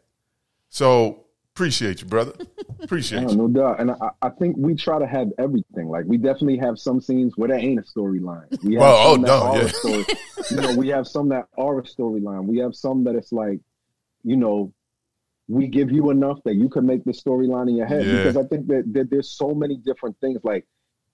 So 0.69 1.22
appreciate 1.55 2.01
you, 2.01 2.07
brother. 2.09 2.33
Appreciate 2.83 3.23
Yeah, 3.23 3.29
you. 3.31 3.37
no 3.37 3.49
doubt. 3.49 3.81
And 3.81 3.91
I, 3.93 4.11
I 4.23 4.31
think 4.31 4.57
we 4.59 4.75
try 4.75 4.99
to 4.99 5.07
have 5.07 5.29
everything. 5.39 5.89
Like 5.89 6.05
we 6.07 6.17
definitely 6.17 6.57
have 6.59 6.79
some 6.79 7.01
scenes 7.01 7.37
where 7.37 7.49
there 7.49 7.59
ain't 7.59 7.79
a 7.79 7.83
storyline. 7.83 8.47
We 8.65 8.75
have 8.75 8.81
Well, 8.83 9.15
some 9.15 9.25
oh, 9.25 9.27
that 9.27 9.27
no, 9.27 9.43
are 9.43 9.59
a 9.59 9.63
yeah. 9.63 9.69
story. 9.69 10.05
You 10.51 10.57
know, 10.57 10.77
we 10.79 10.89
have 10.89 11.07
some 11.07 11.29
that 11.29 11.47
are 11.57 11.79
a 11.79 11.83
storyline. 11.83 12.47
We 12.47 12.59
have 12.59 12.75
some 12.75 13.05
that 13.05 13.15
it's 13.15 13.33
like, 13.33 13.61
you 14.25 14.37
know, 14.37 14.73
we 15.49 15.67
give 15.67 15.91
you 15.91 16.11
enough 16.11 16.39
that 16.45 16.55
you 16.55 16.69
can 16.69 16.87
make 16.87 17.05
the 17.05 17.13
storyline 17.13 17.69
in 17.69 17.77
your 17.77 17.87
head. 17.87 18.07
Yeah. 18.07 18.17
Because 18.25 18.37
I 18.37 18.45
think 18.45 18.67
that, 18.69 18.85
that 18.95 19.11
there's 19.11 19.31
so 19.31 19.55
many 19.55 19.77
different 19.77 20.17
things. 20.21 20.41
Like 20.43 20.65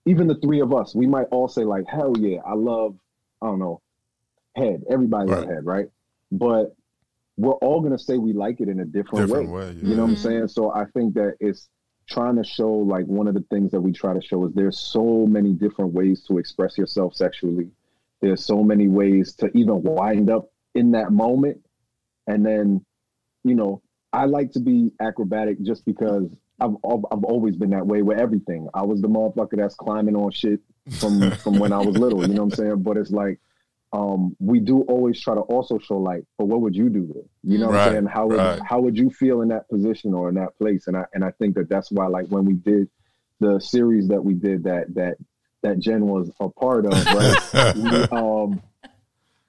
even 0.05 0.27
the 0.27 0.35
three 0.35 0.61
of 0.61 0.73
us, 0.73 0.95
we 0.95 1.05
might 1.07 1.27
all 1.31 1.47
say 1.47 1.63
like, 1.63 1.85
hell 1.87 2.13
yeah, 2.17 2.39
I 2.45 2.53
love, 2.53 2.95
I 3.41 3.47
don't 3.47 3.59
know, 3.59 3.81
head. 4.55 4.83
Everybody 4.89 5.29
loves 5.29 5.45
Right. 5.45 5.55
head, 5.55 5.65
right? 5.65 5.85
But 6.31 6.75
we're 7.39 7.53
all 7.53 7.81
gonna 7.81 7.97
say 7.97 8.17
we 8.17 8.33
like 8.33 8.59
it 8.59 8.67
in 8.69 8.79
a 8.81 8.85
different, 8.85 9.27
Different 9.27 9.49
way. 9.49 9.59
way. 9.67 9.71
yeah. 9.81 9.89
You 9.89 9.95
know 9.95 10.03
what 10.03 10.09
I'm 10.11 10.15
saying? 10.17 10.47
So 10.49 10.71
I 10.73 10.85
think 10.93 11.13
that 11.15 11.35
it's 11.39 11.69
trying 12.09 12.35
to 12.35 12.43
show 12.43 12.69
like 12.69 13.05
one 13.05 13.27
of 13.27 13.33
the 13.33 13.45
things 13.51 13.71
that 13.71 13.79
we 13.81 13.91
try 13.93 14.13
to 14.13 14.21
show 14.21 14.45
is 14.45 14.53
there's 14.53 14.79
so 14.79 15.25
many 15.27 15.53
different 15.53 15.93
ways 15.93 16.23
to 16.25 16.37
express 16.37 16.77
yourself 16.77 17.13
sexually. 17.15 17.69
There's 18.21 18.43
so 18.43 18.63
many 18.63 18.87
ways 18.87 19.35
to 19.35 19.49
even 19.55 19.81
wind 19.83 20.29
up 20.29 20.49
in 20.75 20.91
that 20.91 21.11
moment. 21.11 21.61
And 22.27 22.45
then, 22.45 22.83
you 23.43 23.55
know, 23.55 23.81
I 24.11 24.25
like 24.25 24.51
to 24.53 24.59
be 24.59 24.91
acrobatic 24.99 25.61
just 25.61 25.85
because 25.85 26.25
I've 26.59 26.75
I've 26.83 27.23
always 27.23 27.55
been 27.55 27.69
that 27.69 27.87
way 27.87 28.01
with 28.01 28.19
everything. 28.19 28.67
I 28.73 28.81
was 28.83 29.01
the 29.01 29.07
motherfucker 29.07 29.55
that's 29.57 29.75
climbing 29.75 30.15
on 30.17 30.31
shit 30.31 30.59
from 30.99 31.31
from 31.31 31.57
when 31.59 31.71
I 31.71 31.77
was 31.77 31.95
little, 31.97 32.21
you 32.27 32.33
know 32.33 32.43
what 32.43 32.59
I'm 32.59 32.65
saying? 32.65 32.83
But 32.83 32.97
it's 32.97 33.11
like 33.11 33.39
um 33.91 34.35
we 34.39 34.59
do 34.59 34.81
always 34.83 35.19
try 35.19 35.33
to 35.33 35.41
also 35.41 35.79
show 35.79 35.97
like, 35.97 36.23
but 36.37 36.45
what 36.45 36.61
would 36.61 36.75
you 36.75 36.89
do? 36.89 37.27
You 37.43 37.57
know 37.57 37.67
what 37.67 37.79
I'm 37.79 37.91
saying? 37.93 38.05
How 38.05 38.27
would 38.27 38.37
right. 38.37 38.61
how 38.63 38.79
would 38.81 38.97
you 38.97 39.09
feel 39.09 39.41
in 39.41 39.49
that 39.49 39.67
position 39.69 40.13
or 40.13 40.29
in 40.29 40.35
that 40.35 40.55
place? 40.57 40.87
And 40.87 40.95
I 40.95 41.05
and 41.13 41.23
I 41.23 41.31
think 41.31 41.55
that 41.55 41.69
that's 41.69 41.91
why 41.91 42.07
like 42.07 42.27
when 42.27 42.45
we 42.45 42.53
did 42.53 42.87
the 43.39 43.59
series 43.59 44.07
that 44.09 44.23
we 44.23 44.33
did 44.33 44.63
that 44.65 44.93
that 44.95 45.17
that 45.63 45.79
Jen 45.79 46.05
was 46.07 46.31
a 46.39 46.49
part 46.49 46.85
of, 46.85 46.93
right? 47.11 47.75
we, 47.75 48.07
um, 48.11 48.61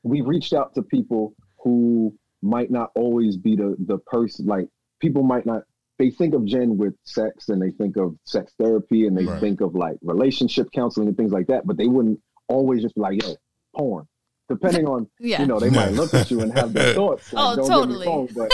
we 0.03 0.23
reached 0.23 0.53
out 0.53 0.75
to 0.75 0.83
people 0.83 1.35
who 1.63 2.15
might 2.43 2.71
not 2.71 2.91
always 2.95 3.37
be 3.37 3.57
the 3.57 3.77
the 3.87 3.99
person 3.99 4.47
like 4.47 4.67
people 5.01 5.23
might 5.23 5.45
not 5.45 5.63
they 5.99 6.09
think 6.11 6.33
of 6.35 6.47
Jen 6.47 6.79
with 6.79 6.95
sex 7.05 7.51
and 7.51 7.61
they 7.61 7.71
think 7.73 7.99
of 7.99 8.17
sex 8.25 8.55
therapy 8.59 9.07
and 9.07 9.15
they 9.15 9.25
Right. 9.25 9.39
think 9.41 9.61
of 9.61 9.75
like 9.75 9.99
relationship 10.01 10.69
counseling 10.75 11.09
and 11.09 11.17
things 11.17 11.31
like 11.31 11.49
that, 11.49 11.67
but 11.67 11.77
they 11.77 11.89
wouldn't 11.89 12.19
always 12.49 12.81
just 12.81 12.95
be 12.95 13.03
like, 13.03 13.23
yo, 13.23 13.35
porn. 13.77 14.09
Depending 14.51 14.87
on 14.87 15.07
Yeah. 15.19 15.41
you 15.41 15.47
know, 15.47 15.59
they 15.59 15.71
might 15.71 15.93
look 15.93 16.13
at 16.13 16.31
you 16.31 16.41
and 16.41 16.53
have 16.53 16.73
their 16.73 16.95
thoughts. 17.01 17.33
Like, 17.33 17.45
Oh, 17.45 17.57
don't 17.57 17.69
totally. 17.69 18.05
Get 18.07 18.11
me 18.13 18.17
wrong, 18.17 18.29
but 18.37 18.51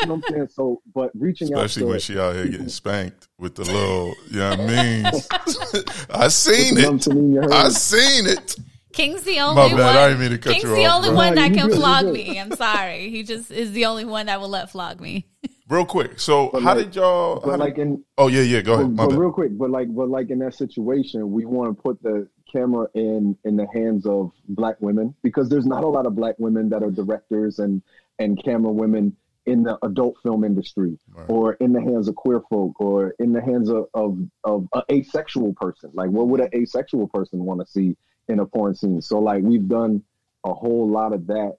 you 0.00 0.06
know 0.06 0.14
what 0.14 0.24
I'm 0.28 0.34
saying? 0.34 0.48
So 0.52 0.80
but 0.94 1.10
reaching 1.14 1.52
Especially 1.52 1.82
out 1.82 1.86
to 1.86 1.90
when 1.90 2.00
she 2.00 2.18
out 2.18 2.34
here 2.36 2.46
getting 2.46 2.68
spanked 2.68 3.28
with 3.38 3.54
the 3.56 3.64
little, 3.64 4.14
you 4.30 4.38
know 4.38 4.50
what 4.50 4.60
I 4.60 4.66
mean? 4.66 5.04
I 6.10 6.28
seen 6.28 6.76
you 6.76 6.82
know 6.82 6.90
what 6.92 6.92
I'm 6.92 6.96
it. 6.96 7.02
saying? 7.02 7.32
You 7.32 7.40
heard 7.42 7.52
I 7.52 7.68
seen 7.70 8.26
it. 8.26 8.56
King's 8.92 9.22
the 9.22 9.38
only 9.40 9.54
My 9.62 9.68
bad, 9.68 9.76
one. 9.76 9.96
I 9.96 10.08
didn't 10.08 10.20
mean 10.20 10.30
to 10.30 10.38
cut 10.38 10.52
King's 10.54 10.64
you 10.64 10.74
the 10.74 10.86
only 10.86 11.08
bro. 11.10 11.16
one 11.16 11.34
that 11.36 11.52
can 11.52 11.70
flog 11.70 12.06
me. 12.06 12.38
I'm 12.40 12.50
sorry. 12.52 13.10
He 13.10 13.22
just 13.22 13.50
is 13.50 13.72
the 13.72 13.84
only 13.84 14.04
one 14.04 14.26
that 14.26 14.40
will 14.40 14.48
let 14.48 14.70
flog 14.70 15.00
me. 15.00 15.26
Real 15.68 15.84
quick. 15.84 16.18
So 16.18 16.48
But 16.52 16.62
how 16.62 16.74
like- 16.74 16.86
did 16.86 16.96
y'all 16.96 17.40
how 17.40 17.46
But 17.46 17.50
did- 17.52 17.60
like 17.60 17.78
in 17.78 18.02
Oh 18.16 18.28
yeah, 18.28 18.40
yeah, 18.40 18.60
go 18.62 18.76
but, 18.76 18.80
ahead. 18.80 18.96
My 18.96 19.04
but 19.04 19.10
bad. 19.10 19.18
real 19.18 19.30
quick, 19.32 19.56
but 19.58 19.70
like, 19.70 19.94
but 19.94 20.08
like 20.08 20.30
in 20.30 20.38
that 20.40 20.54
situation, 20.54 21.30
we 21.30 21.44
want 21.44 21.76
to 21.76 21.80
put 21.82 22.02
the 22.02 22.26
camera 22.52 22.86
in 22.94 23.36
in 23.44 23.56
the 23.56 23.66
hands 23.72 24.06
of 24.06 24.32
black 24.48 24.76
women 24.80 25.14
because 25.22 25.48
there's 25.48 25.66
not 25.66 25.84
a 25.84 25.88
lot 25.88 26.06
of 26.06 26.14
black 26.14 26.34
women 26.38 26.68
that 26.68 26.82
are 26.82 26.90
directors 26.90 27.58
and 27.58 27.82
and 28.18 28.42
camera 28.42 28.70
women 28.72 29.14
in 29.46 29.62
the 29.62 29.78
adult 29.84 30.16
film 30.22 30.44
industry 30.44 30.98
Right. 31.14 31.26
or 31.30 31.54
in 31.54 31.72
the 31.72 31.80
hands 31.80 32.06
of 32.08 32.14
queer 32.16 32.42
folk 32.50 32.78
or 32.80 33.14
in 33.18 33.32
the 33.32 33.40
hands 33.40 33.70
of 33.70 33.86
of, 33.94 34.18
of 34.44 34.68
an 34.74 34.82
asexual 34.90 35.54
person. 35.54 35.90
Like, 35.94 36.10
what 36.10 36.28
would 36.28 36.40
an 36.40 36.50
asexual 36.54 37.08
person 37.08 37.44
want 37.44 37.60
to 37.60 37.66
see 37.66 37.96
in 38.28 38.40
a 38.40 38.46
porn 38.46 38.74
scene? 38.74 39.00
So 39.00 39.18
like, 39.20 39.42
we've 39.42 39.66
done 39.68 40.02
a 40.44 40.52
whole 40.52 40.88
lot 40.88 41.12
of 41.14 41.26
that, 41.28 41.56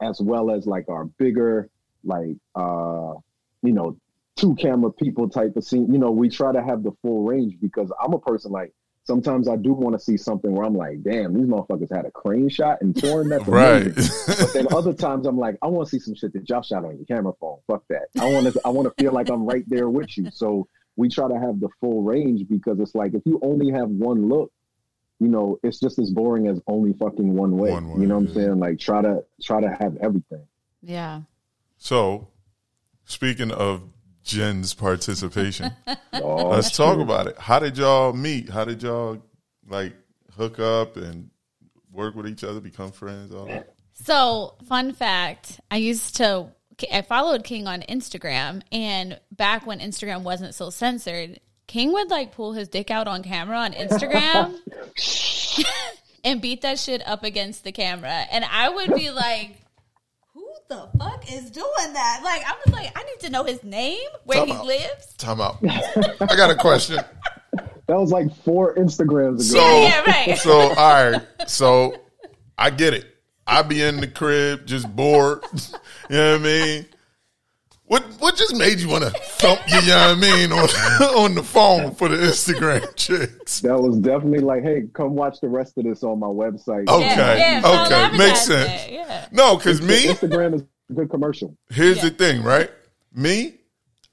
as 0.00 0.20
well 0.20 0.50
as 0.50 0.66
like 0.66 0.88
our 0.88 1.04
bigger 1.04 1.68
like 2.04 2.36
uh 2.54 3.14
you 3.62 3.72
know 3.72 3.96
two 4.36 4.54
camera 4.54 4.92
people 4.92 5.28
type 5.28 5.56
of 5.56 5.64
scene. 5.64 5.92
You 5.92 5.98
know, 5.98 6.10
we 6.10 6.28
try 6.28 6.52
to 6.52 6.62
have 6.62 6.82
the 6.82 6.92
full 7.02 7.22
range 7.24 7.56
because 7.60 7.90
I'm 8.02 8.12
a 8.12 8.18
person 8.18 8.50
like 8.52 8.72
sometimes 9.06 9.48
I 9.48 9.56
do 9.56 9.72
want 9.72 9.94
to 9.96 10.04
see 10.04 10.16
something 10.16 10.52
where 10.52 10.66
I'm 10.66 10.76
like, 10.76 11.02
damn, 11.02 11.32
these 11.34 11.46
motherfuckers 11.46 11.94
had 11.94 12.04
a 12.04 12.10
crane 12.10 12.48
shot 12.48 12.78
and 12.82 12.94
torn 13.00 13.28
that's 13.28 13.46
Right. 13.46 13.86
amazing. 13.86 14.34
but 14.40 14.52
then 14.52 14.66
other 14.72 14.92
times 14.92 15.26
I'm 15.26 15.38
like, 15.38 15.56
I 15.62 15.68
want 15.68 15.88
to 15.88 15.90
see 15.90 16.02
some 16.04 16.14
shit 16.14 16.32
that 16.32 16.48
y'all 16.48 16.62
shot 16.62 16.84
on 16.84 16.96
your 16.96 17.06
camera 17.06 17.32
phone. 17.40 17.58
Fuck 17.68 17.84
that. 17.88 18.08
I 18.20 18.30
want 18.32 18.52
to 18.52 18.60
I 18.64 18.68
want 18.70 18.88
to 18.88 19.02
feel 19.02 19.12
like 19.12 19.30
I'm 19.30 19.44
right 19.46 19.64
there 19.68 19.88
with 19.88 20.16
you. 20.18 20.30
So 20.32 20.66
we 20.96 21.08
try 21.08 21.28
to 21.28 21.38
have 21.38 21.60
the 21.60 21.68
full 21.80 22.02
range 22.02 22.48
because 22.48 22.80
it's 22.80 22.94
like 22.94 23.14
if 23.14 23.22
you 23.24 23.38
only 23.42 23.70
have 23.70 23.88
one 23.88 24.28
look, 24.28 24.50
you 25.20 25.28
know, 25.28 25.58
it's 25.62 25.78
just 25.80 25.98
as 25.98 26.10
boring 26.10 26.48
as 26.48 26.60
only 26.66 26.92
fucking 26.94 27.32
one 27.34 27.56
way. 27.56 27.70
One 27.70 27.88
way, 27.90 28.00
you 28.00 28.06
know 28.06 28.18
what 28.18 28.28
I'm 28.28 28.34
saying? 28.34 28.58
Like 28.58 28.78
try 28.78 29.02
to 29.02 29.24
try 29.42 29.60
to 29.60 29.68
have 29.68 29.96
everything. 29.98 30.46
Yeah. 30.82 31.22
So, 31.78 32.28
speaking 33.04 33.50
of 33.50 33.82
Jen's 34.26 34.74
participation, 34.74 35.72
Oh, 36.12 36.48
let's 36.48 36.76
talk 36.76 36.94
shit. 36.96 37.02
about 37.02 37.28
it. 37.28 37.38
How 37.38 37.58
did 37.58 37.78
y'all 37.78 38.12
meet? 38.12 38.50
How 38.50 38.64
did 38.64 38.82
y'all 38.82 39.22
like 39.68 39.94
hook 40.36 40.58
up 40.58 40.96
and 40.96 41.30
work 41.92 42.14
with 42.14 42.26
each 42.28 42.44
other, 42.44 42.60
become 42.60 42.92
friends, 42.92 43.32
all 43.32 43.46
that? 43.46 43.72
So, 43.94 44.56
fun 44.68 44.92
fact 44.92 45.60
I 45.70 45.76
used 45.78 46.16
to, 46.16 46.48
I 46.92 47.02
followed 47.02 47.44
King 47.44 47.66
on 47.66 47.82
Instagram, 47.82 48.62
and 48.72 49.18
back 49.30 49.66
when 49.66 49.78
Instagram 49.80 50.22
wasn't 50.22 50.54
so 50.54 50.70
censored, 50.70 51.40
King 51.66 51.92
would 51.92 52.10
like 52.10 52.32
pull 52.32 52.52
his 52.52 52.68
dick 52.68 52.90
out 52.90 53.08
on 53.08 53.22
camera 53.22 53.58
on 53.58 53.72
Instagram 53.72 54.56
and 56.24 56.42
beat 56.42 56.62
that 56.62 56.78
shit 56.78 57.06
up 57.06 57.22
against 57.24 57.64
the 57.64 57.72
camera. 57.72 58.26
And 58.30 58.44
I 58.44 58.68
would 58.68 58.94
be 58.94 59.10
like, 59.10 59.56
the 60.68 60.88
fuck 60.98 61.32
is 61.32 61.50
doing 61.50 61.92
that? 61.92 62.20
Like, 62.24 62.42
I 62.46 62.54
was 62.64 62.72
like, 62.74 62.92
I 62.98 63.02
need 63.04 63.20
to 63.20 63.30
know 63.30 63.44
his 63.44 63.62
name, 63.62 63.98
where 64.24 64.38
Time 64.38 64.46
he 64.48 64.52
out. 64.54 64.66
lives. 64.66 65.14
Time 65.18 65.40
out. 65.40 65.58
I 65.64 66.36
got 66.36 66.50
a 66.50 66.56
question. 66.56 66.98
That 67.86 68.00
was 68.00 68.10
like 68.10 68.34
four 68.38 68.74
Instagrams 68.74 69.50
ago. 69.50 69.60
Yeah, 69.60 69.88
yeah, 70.06 70.26
right. 70.30 70.38
So, 70.38 70.52
all 70.52 71.10
right. 71.10 71.22
So, 71.46 71.94
I 72.58 72.70
get 72.70 72.94
it. 72.94 73.06
I 73.46 73.62
be 73.62 73.80
in 73.82 74.00
the 74.00 74.08
crib, 74.08 74.66
just 74.66 74.94
bored. 74.94 75.44
you 76.10 76.16
know 76.16 76.32
what 76.32 76.40
I 76.40 76.44
mean? 76.44 76.86
What 77.86 78.04
what 78.18 78.36
just 78.36 78.56
made 78.56 78.80
you 78.80 78.88
want 78.88 79.04
to 79.04 79.10
thump 79.10 79.60
you, 79.68 79.78
you 79.78 79.88
know 79.88 80.14
what 80.14 80.18
I 80.18 80.20
mean, 80.20 80.52
on, 80.52 80.58
on 81.16 81.34
the 81.36 81.42
phone 81.42 81.94
for 81.94 82.08
the 82.08 82.16
Instagram 82.16 82.84
chicks? 82.96 83.60
That 83.60 83.78
was 83.78 83.98
definitely 83.98 84.40
like, 84.40 84.64
hey, 84.64 84.88
come 84.92 85.14
watch 85.14 85.40
the 85.40 85.48
rest 85.48 85.78
of 85.78 85.84
this 85.84 86.02
on 86.02 86.18
my 86.18 86.26
website. 86.26 86.88
Okay. 86.88 87.04
Yeah, 87.04 87.36
yeah, 87.36 87.58
okay. 87.58 87.94
advertise 87.94 88.18
Makes 88.18 88.40
it, 88.40 88.46
sense. 88.46 88.90
Yeah. 88.90 89.28
No, 89.30 89.56
because 89.56 89.80
me, 89.80 90.06
Instagram 90.06 90.54
is 90.54 90.62
a 90.90 90.92
good 90.94 91.10
commercial. 91.10 91.56
here's 91.70 92.00
the 92.00 92.10
thing, 92.10 92.42
right? 92.42 92.70
Me, 93.14 93.54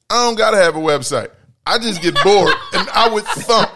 I 0.10 0.24
don't 0.26 0.38
gotta 0.38 0.58
have 0.58 0.76
a 0.76 0.80
website. 0.80 1.32
I 1.66 1.80
just 1.80 2.02
get 2.02 2.14
bored 2.24 2.54
and 2.74 2.88
I 2.90 3.10
would 3.10 3.24
thump 3.24 3.72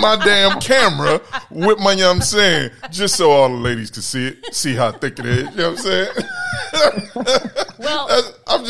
my 0.00 0.16
damn 0.22 0.60
camera 0.60 1.20
with 1.50 1.78
my, 1.80 1.92
you 1.92 2.00
know 2.00 2.08
what 2.08 2.16
I'm 2.16 2.22
saying, 2.22 2.70
just 2.90 3.16
so 3.16 3.30
all 3.30 3.48
the 3.48 3.56
ladies 3.56 3.90
can 3.90 4.02
see 4.02 4.28
it, 4.28 4.54
see 4.54 4.74
how 4.76 4.92
thick 4.92 5.18
it 5.18 5.26
is. 5.26 5.50
You 5.50 5.56
know 5.56 5.70
what 5.70 5.78
I'm 5.78 5.82
saying? 5.82 7.49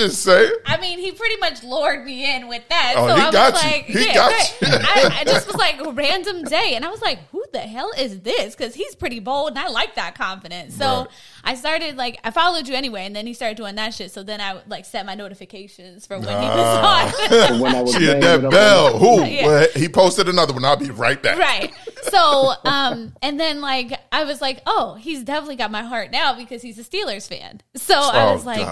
Well, 0.00 0.08
That's- 0.08 0.08
I'm 0.08 0.08
just 0.08 0.22
saying. 0.22 0.52
I 0.66 0.76
mean, 0.80 0.98
he 0.98 1.12
pretty 1.12 1.36
much 1.40 1.62
lured 1.62 2.04
me 2.04 2.34
in 2.36 2.48
with 2.48 2.62
that. 2.68 2.94
Oh, 2.96 3.08
so 3.08 3.14
he 3.16 3.22
I 3.22 3.30
got 3.30 3.52
was 3.52 3.62
you. 3.64 3.70
like, 3.70 3.84
He 3.84 4.06
yeah, 4.06 4.14
got 4.14 4.32
right. 4.32 4.56
you. 4.62 4.68
I, 4.70 5.16
I 5.20 5.24
just 5.24 5.46
was 5.46 5.56
like 5.56 5.80
a 5.80 5.90
random 5.92 6.44
day, 6.44 6.74
and 6.74 6.84
I 6.84 6.90
was 6.90 7.02
like, 7.02 7.18
who 7.32 7.39
the 7.52 7.60
hell 7.60 7.90
is 7.98 8.20
this? 8.20 8.54
Because 8.54 8.74
he's 8.74 8.94
pretty 8.94 9.20
bold, 9.20 9.50
and 9.50 9.58
I 9.58 9.68
like 9.68 9.94
that 9.96 10.14
confidence. 10.14 10.74
So 10.76 10.84
Right. 10.86 11.06
I 11.44 11.54
started 11.54 11.96
like 11.96 12.18
I 12.24 12.30
followed 12.30 12.68
you 12.68 12.74
anyway, 12.74 13.04
and 13.06 13.14
then 13.16 13.26
he 13.26 13.34
started 13.34 13.56
doing 13.56 13.74
that 13.76 13.94
shit. 13.94 14.10
So 14.12 14.22
then 14.22 14.40
I 14.40 14.54
would 14.54 14.68
like 14.68 14.84
set 14.84 15.06
my 15.06 15.14
notifications 15.14 16.06
for 16.06 16.18
when 16.18 16.28
he 16.28 16.34
Ah. 16.34 17.12
was 17.12 17.50
on. 17.50 17.60
When 17.60 17.74
I 17.74 17.82
was 17.82 17.94
She 17.96 18.04
hit 18.06 18.20
banging 18.20 18.42
that 18.42 18.50
bell. 18.50 18.98
Who? 18.98 19.24
Yeah. 19.24 19.46
Well, 19.46 19.68
he 19.74 19.88
posted 19.88 20.28
another 20.28 20.52
one. 20.52 20.64
I'll 20.64 20.76
be 20.76 20.90
right 20.90 21.22
back. 21.22 21.38
right. 21.38 21.72
So, 22.10 22.54
um, 22.64 23.12
and 23.22 23.38
then 23.38 23.60
like 23.60 23.92
I 24.10 24.24
was 24.24 24.40
like, 24.40 24.62
oh, 24.66 24.94
he's 24.94 25.22
definitely 25.22 25.56
got 25.56 25.70
my 25.70 25.82
heart 25.82 26.10
now 26.10 26.34
because 26.34 26.60
he's 26.62 26.78
a 26.78 26.82
Steelers 26.82 27.28
fan. 27.28 27.60
So 27.76 27.94
I 27.94 28.30
Oh, 28.30 28.32
was 28.34 28.44
like, 28.46 28.66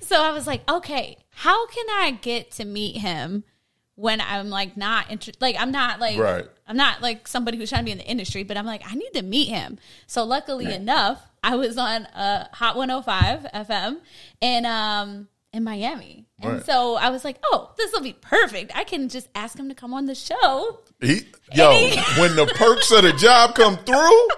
so 0.00 0.20
I 0.22 0.30
was 0.32 0.46
like, 0.46 0.68
okay, 0.68 1.18
how 1.30 1.66
can 1.68 1.84
I 1.90 2.18
get 2.22 2.50
to 2.52 2.64
meet 2.64 2.96
him 2.96 3.44
when 3.96 4.20
I'm 4.20 4.48
like 4.48 4.76
not 4.76 5.10
inter- 5.10 5.32
like 5.40 5.56
I'm 5.58 5.72
not 5.72 6.00
like 6.00 6.18
Right. 6.18 6.46
I'm 6.68 6.76
not 6.76 7.02
like 7.02 7.26
somebody 7.26 7.58
who's 7.58 7.70
trying 7.70 7.82
to 7.82 7.84
be 7.86 7.92
in 7.92 7.98
the 7.98 8.04
industry, 8.06 8.44
but 8.44 8.56
I'm 8.56 8.66
like 8.66 8.82
I 8.86 8.94
need 8.94 9.10
to 9.14 9.22
meet 9.22 9.48
him. 9.48 9.78
So 10.06 10.22
luckily 10.24 10.72
enough, 10.72 11.28
I 11.42 11.56
was 11.56 11.76
on 11.78 12.06
uh, 12.06 12.48
Hot 12.52 12.76
105 12.76 13.46
FM 13.54 14.00
in 14.40 14.64
um 14.66 15.28
in 15.52 15.64
Miami. 15.64 16.26
And 16.40 16.64
so 16.64 16.96
I 16.96 17.08
was 17.08 17.24
like, 17.24 17.38
oh, 17.44 17.72
this 17.78 17.90
will 17.92 18.02
be 18.02 18.12
perfect. 18.12 18.70
I 18.76 18.84
can 18.84 19.08
just 19.08 19.28
ask 19.34 19.58
him 19.58 19.68
to 19.70 19.74
come 19.74 19.94
on 19.94 20.04
the 20.04 20.14
show. 20.14 20.80
He, 21.00 21.20
yo, 21.52 21.70
when 22.18 22.36
the 22.36 22.46
perks 22.56 22.90
of 22.92 23.02
the 23.02 23.12
job 23.12 23.54
come 23.54 23.76
through, 23.78 24.28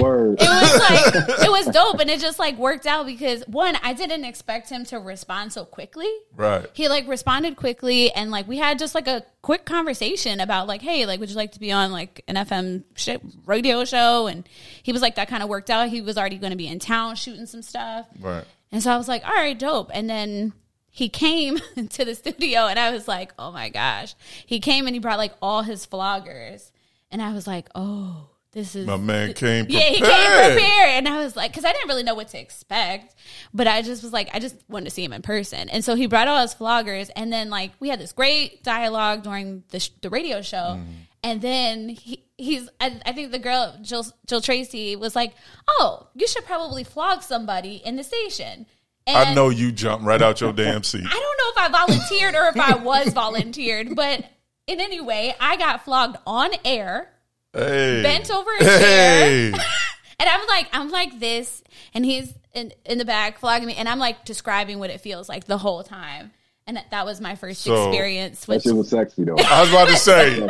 Word. 0.00 0.38
it 0.40 0.48
was 0.48 0.80
like 0.90 1.38
it 1.46 1.50
was 1.50 1.66
dope 1.66 2.00
and 2.00 2.08
it 2.08 2.18
just 2.18 2.38
like 2.38 2.56
worked 2.56 2.86
out 2.86 3.04
because 3.04 3.44
one 3.46 3.76
i 3.82 3.92
didn't 3.92 4.24
expect 4.24 4.70
him 4.70 4.86
to 4.86 4.98
respond 4.98 5.52
so 5.52 5.66
quickly 5.66 6.08
Right. 6.34 6.66
he 6.72 6.88
like 6.88 7.06
responded 7.06 7.56
quickly 7.56 8.10
and 8.10 8.30
like 8.30 8.48
we 8.48 8.56
had 8.56 8.78
just 8.78 8.94
like 8.94 9.06
a 9.06 9.22
quick 9.42 9.66
conversation 9.66 10.40
about 10.40 10.66
like 10.66 10.80
hey 10.80 11.04
like 11.04 11.20
would 11.20 11.28
you 11.28 11.36
like 11.36 11.52
to 11.52 11.60
be 11.60 11.72
on 11.72 11.92
like 11.92 12.24
an 12.26 12.36
fm 12.36 12.84
sh- 12.94 13.18
radio 13.44 13.84
show 13.84 14.26
and 14.28 14.48
he 14.82 14.92
was 14.92 15.02
like 15.02 15.16
that 15.16 15.28
kind 15.28 15.42
of 15.42 15.50
worked 15.50 15.68
out 15.68 15.90
he 15.90 16.00
was 16.00 16.16
already 16.16 16.38
going 16.38 16.52
to 16.52 16.56
be 16.56 16.68
in 16.68 16.78
town 16.78 17.14
shooting 17.14 17.44
some 17.44 17.60
stuff 17.60 18.06
right. 18.18 18.44
and 18.72 18.82
so 18.82 18.90
i 18.90 18.96
was 18.96 19.08
like 19.08 19.22
all 19.26 19.34
right 19.34 19.58
dope 19.58 19.90
and 19.92 20.08
then 20.08 20.54
he 20.96 21.08
came 21.08 21.58
to 21.90 22.04
the 22.04 22.14
studio 22.14 22.66
and 22.66 22.78
i 22.78 22.90
was 22.90 23.06
like 23.06 23.32
oh 23.38 23.52
my 23.52 23.68
gosh 23.68 24.14
he 24.46 24.58
came 24.60 24.86
and 24.86 24.94
he 24.96 24.98
brought 25.00 25.18
like 25.18 25.34
all 25.42 25.62
his 25.62 25.86
vloggers 25.86 26.70
and 27.10 27.20
i 27.22 27.32
was 27.32 27.46
like 27.46 27.68
oh 27.74 28.28
this 28.52 28.74
is 28.74 28.86
My 28.86 28.96
man 28.96 29.34
came 29.34 29.66
yeah, 29.68 29.80
he 29.80 29.96
came 30.00 30.06
prepared, 30.54 30.88
and 30.96 31.06
I 31.06 31.18
was 31.22 31.36
like, 31.36 31.50
because 31.52 31.66
I 31.66 31.72
didn't 31.74 31.88
really 31.88 32.04
know 32.04 32.14
what 32.14 32.28
to 32.28 32.40
expect, 32.40 33.14
but 33.52 33.66
I 33.66 33.82
just 33.82 34.02
was 34.02 34.14
like, 34.14 34.30
I 34.34 34.38
just 34.38 34.56
wanted 34.66 34.86
to 34.86 34.90
see 34.92 35.04
him 35.04 35.12
in 35.12 35.20
person, 35.20 35.68
and 35.68 35.84
so 35.84 35.94
he 35.94 36.06
brought 36.06 36.26
all 36.26 36.40
his 36.40 36.54
vloggers, 36.54 37.10
and 37.14 37.30
then 37.30 37.50
like 37.50 37.72
we 37.80 37.90
had 37.90 38.00
this 38.00 38.12
great 38.12 38.62
dialogue 38.62 39.24
during 39.24 39.62
the 39.72 39.80
sh- 39.80 39.90
the 40.00 40.08
radio 40.08 40.40
show, 40.40 40.56
Mm-hmm. 40.78 40.90
and 41.22 41.42
then 41.42 41.88
he. 41.90 42.22
He's. 42.38 42.66
I, 42.80 42.98
I 43.04 43.12
think 43.12 43.30
the 43.32 43.38
girl 43.38 43.76
Jill, 43.82 44.06
Jill 44.26 44.40
Tracy 44.40 44.96
was 44.96 45.14
like, 45.14 45.34
"Oh, 45.68 46.06
you 46.14 46.26
should 46.26 46.46
probably 46.46 46.84
flog 46.84 47.22
somebody 47.22 47.82
in 47.84 47.96
the 47.96 48.04
station." 48.04 48.64
And 49.06 49.16
I 49.16 49.34
know 49.34 49.48
you 49.50 49.70
jumped 49.72 50.04
right 50.04 50.20
out 50.20 50.40
your 50.40 50.52
damn 50.52 50.82
seat. 50.84 51.04
I 51.06 51.08
don't 51.08 51.12
know 51.56 51.62
if 51.62 51.74
I 51.74 51.86
volunteered 51.86 52.34
or 52.34 52.48
if 52.48 52.56
I 52.58 52.74
was 52.76 53.12
volunteered, 53.12 53.94
but 53.94 54.24
in 54.66 54.80
any 54.80 55.00
way, 55.00 55.34
I 55.40 55.56
got 55.56 55.84
flogged 55.84 56.16
on 56.26 56.50
air 56.64 57.08
Hey. 57.52 58.02
bent 58.02 58.30
over 58.30 58.50
a 58.60 58.64
Hey. 58.64 59.50
chair. 59.54 59.64
And 60.18 60.30
I'm 60.30 60.46
like, 60.46 60.68
I'm 60.72 60.90
like 60.90 61.20
this, 61.20 61.62
and 61.92 62.02
he's 62.02 62.32
in, 62.54 62.72
in 62.86 62.96
the 62.96 63.04
back 63.04 63.38
flogging 63.38 63.66
me, 63.66 63.74
and 63.74 63.86
I'm 63.86 63.98
like 63.98 64.24
describing 64.24 64.78
what 64.78 64.88
it 64.88 65.02
feels 65.02 65.28
like 65.28 65.44
the 65.44 65.58
whole 65.58 65.82
time. 65.82 66.32
And 66.66 66.78
that, 66.78 66.90
that 66.90 67.04
was 67.04 67.20
my 67.20 67.34
first 67.34 67.60
So- 67.60 67.88
experience 67.90 68.46
That 68.46 68.48
with 68.54 68.62
shit 68.62 68.74
was 68.74 68.88
sexy 68.88 69.24
though. 69.24 69.36
I 69.36 69.60
was 69.60 69.68
about 69.68 69.88
to 69.88 69.96
say, 69.98 70.48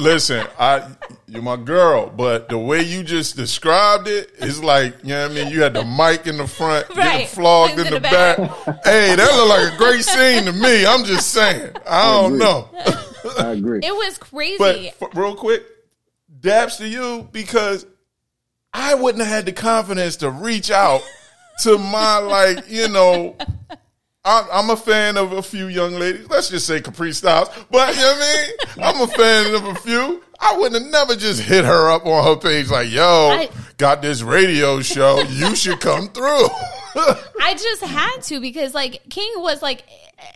listen, 0.00 0.46
I 0.58 0.88
you're 1.28 1.42
my 1.42 1.56
girl, 1.56 2.08
but 2.10 2.48
the 2.48 2.58
way 2.58 2.82
you 2.82 3.02
just 3.04 3.36
described 3.36 4.08
it, 4.08 4.30
it 4.38 4.44
is 4.44 4.62
like, 4.62 4.96
you 5.02 5.10
know 5.10 5.22
what 5.28 5.30
I 5.30 5.34
mean? 5.34 5.52
You 5.52 5.62
had 5.62 5.74
the 5.74 5.84
mic 5.84 6.26
in 6.26 6.36
the 6.38 6.46
front, 6.48 6.88
getting 6.88 7.02
Right. 7.04 7.28
flogged 7.28 7.74
in 7.78 7.80
In 7.80 7.84
the, 7.86 7.90
the 7.94 8.00
back. 8.00 8.36
back. 8.38 8.84
hey, 8.84 9.14
that 9.14 9.32
looked 9.36 9.48
like 9.48 9.72
a 9.72 9.76
great 9.76 10.04
scene 10.04 10.44
to 10.46 10.52
me. 10.52 10.84
I'm 10.86 11.04
just 11.04 11.28
saying. 11.28 11.70
I 11.86 12.10
don't 12.10 12.26
agree. 12.34 12.38
know. 12.38 12.68
I 13.38 13.50
agree. 13.52 13.80
it 13.84 13.94
was 13.94 14.18
crazy. 14.18 14.56
But 14.58 14.76
f- 15.10 15.14
real 15.16 15.36
quick, 15.36 15.62
daps 16.40 16.78
to 16.78 16.88
you 16.88 17.28
because 17.30 17.86
I 18.72 18.94
wouldn't 18.94 19.22
have 19.24 19.32
had 19.32 19.46
the 19.46 19.52
confidence 19.52 20.16
to 20.16 20.30
reach 20.30 20.70
out 20.70 21.02
to 21.62 21.76
my 21.78 22.18
like, 22.18 22.68
you 22.68 22.88
know, 22.88 23.36
I'm, 24.24 24.44
I'm 24.52 24.70
a 24.70 24.76
fan 24.76 25.16
of 25.16 25.32
a 25.32 25.42
few 25.42 25.68
young 25.68 25.94
ladies. 25.94 26.28
Let's 26.28 26.50
just 26.50 26.66
say 26.66 26.80
Capri 26.80 27.12
Styles, 27.12 27.48
but 27.70 27.94
you 27.94 28.00
know 28.02 28.12
what 28.12 28.22
I 28.22 28.76
mean. 28.76 28.84
I'm 28.84 29.00
a 29.00 29.06
fan 29.06 29.54
of 29.54 29.64
a 29.64 29.74
few. 29.76 30.22
I 30.38 30.56
wouldn't 30.58 30.82
have 30.82 30.92
never 30.92 31.16
just 31.16 31.40
hit 31.40 31.64
her 31.64 31.90
up 31.90 32.04
on 32.06 32.24
her 32.24 32.36
page 32.36 32.68
like, 32.70 32.90
"Yo, 32.90 33.02
I- 33.02 33.48
got 33.78 34.02
this 34.02 34.22
radio 34.22 34.80
show. 34.82 35.20
You 35.20 35.54
should 35.54 35.80
come 35.80 36.08
through." 36.08 36.48
I 37.42 37.54
just 37.54 37.82
had 37.82 38.18
to 38.24 38.40
because 38.40 38.74
like 38.74 39.02
King 39.08 39.32
was 39.36 39.62
like 39.62 39.84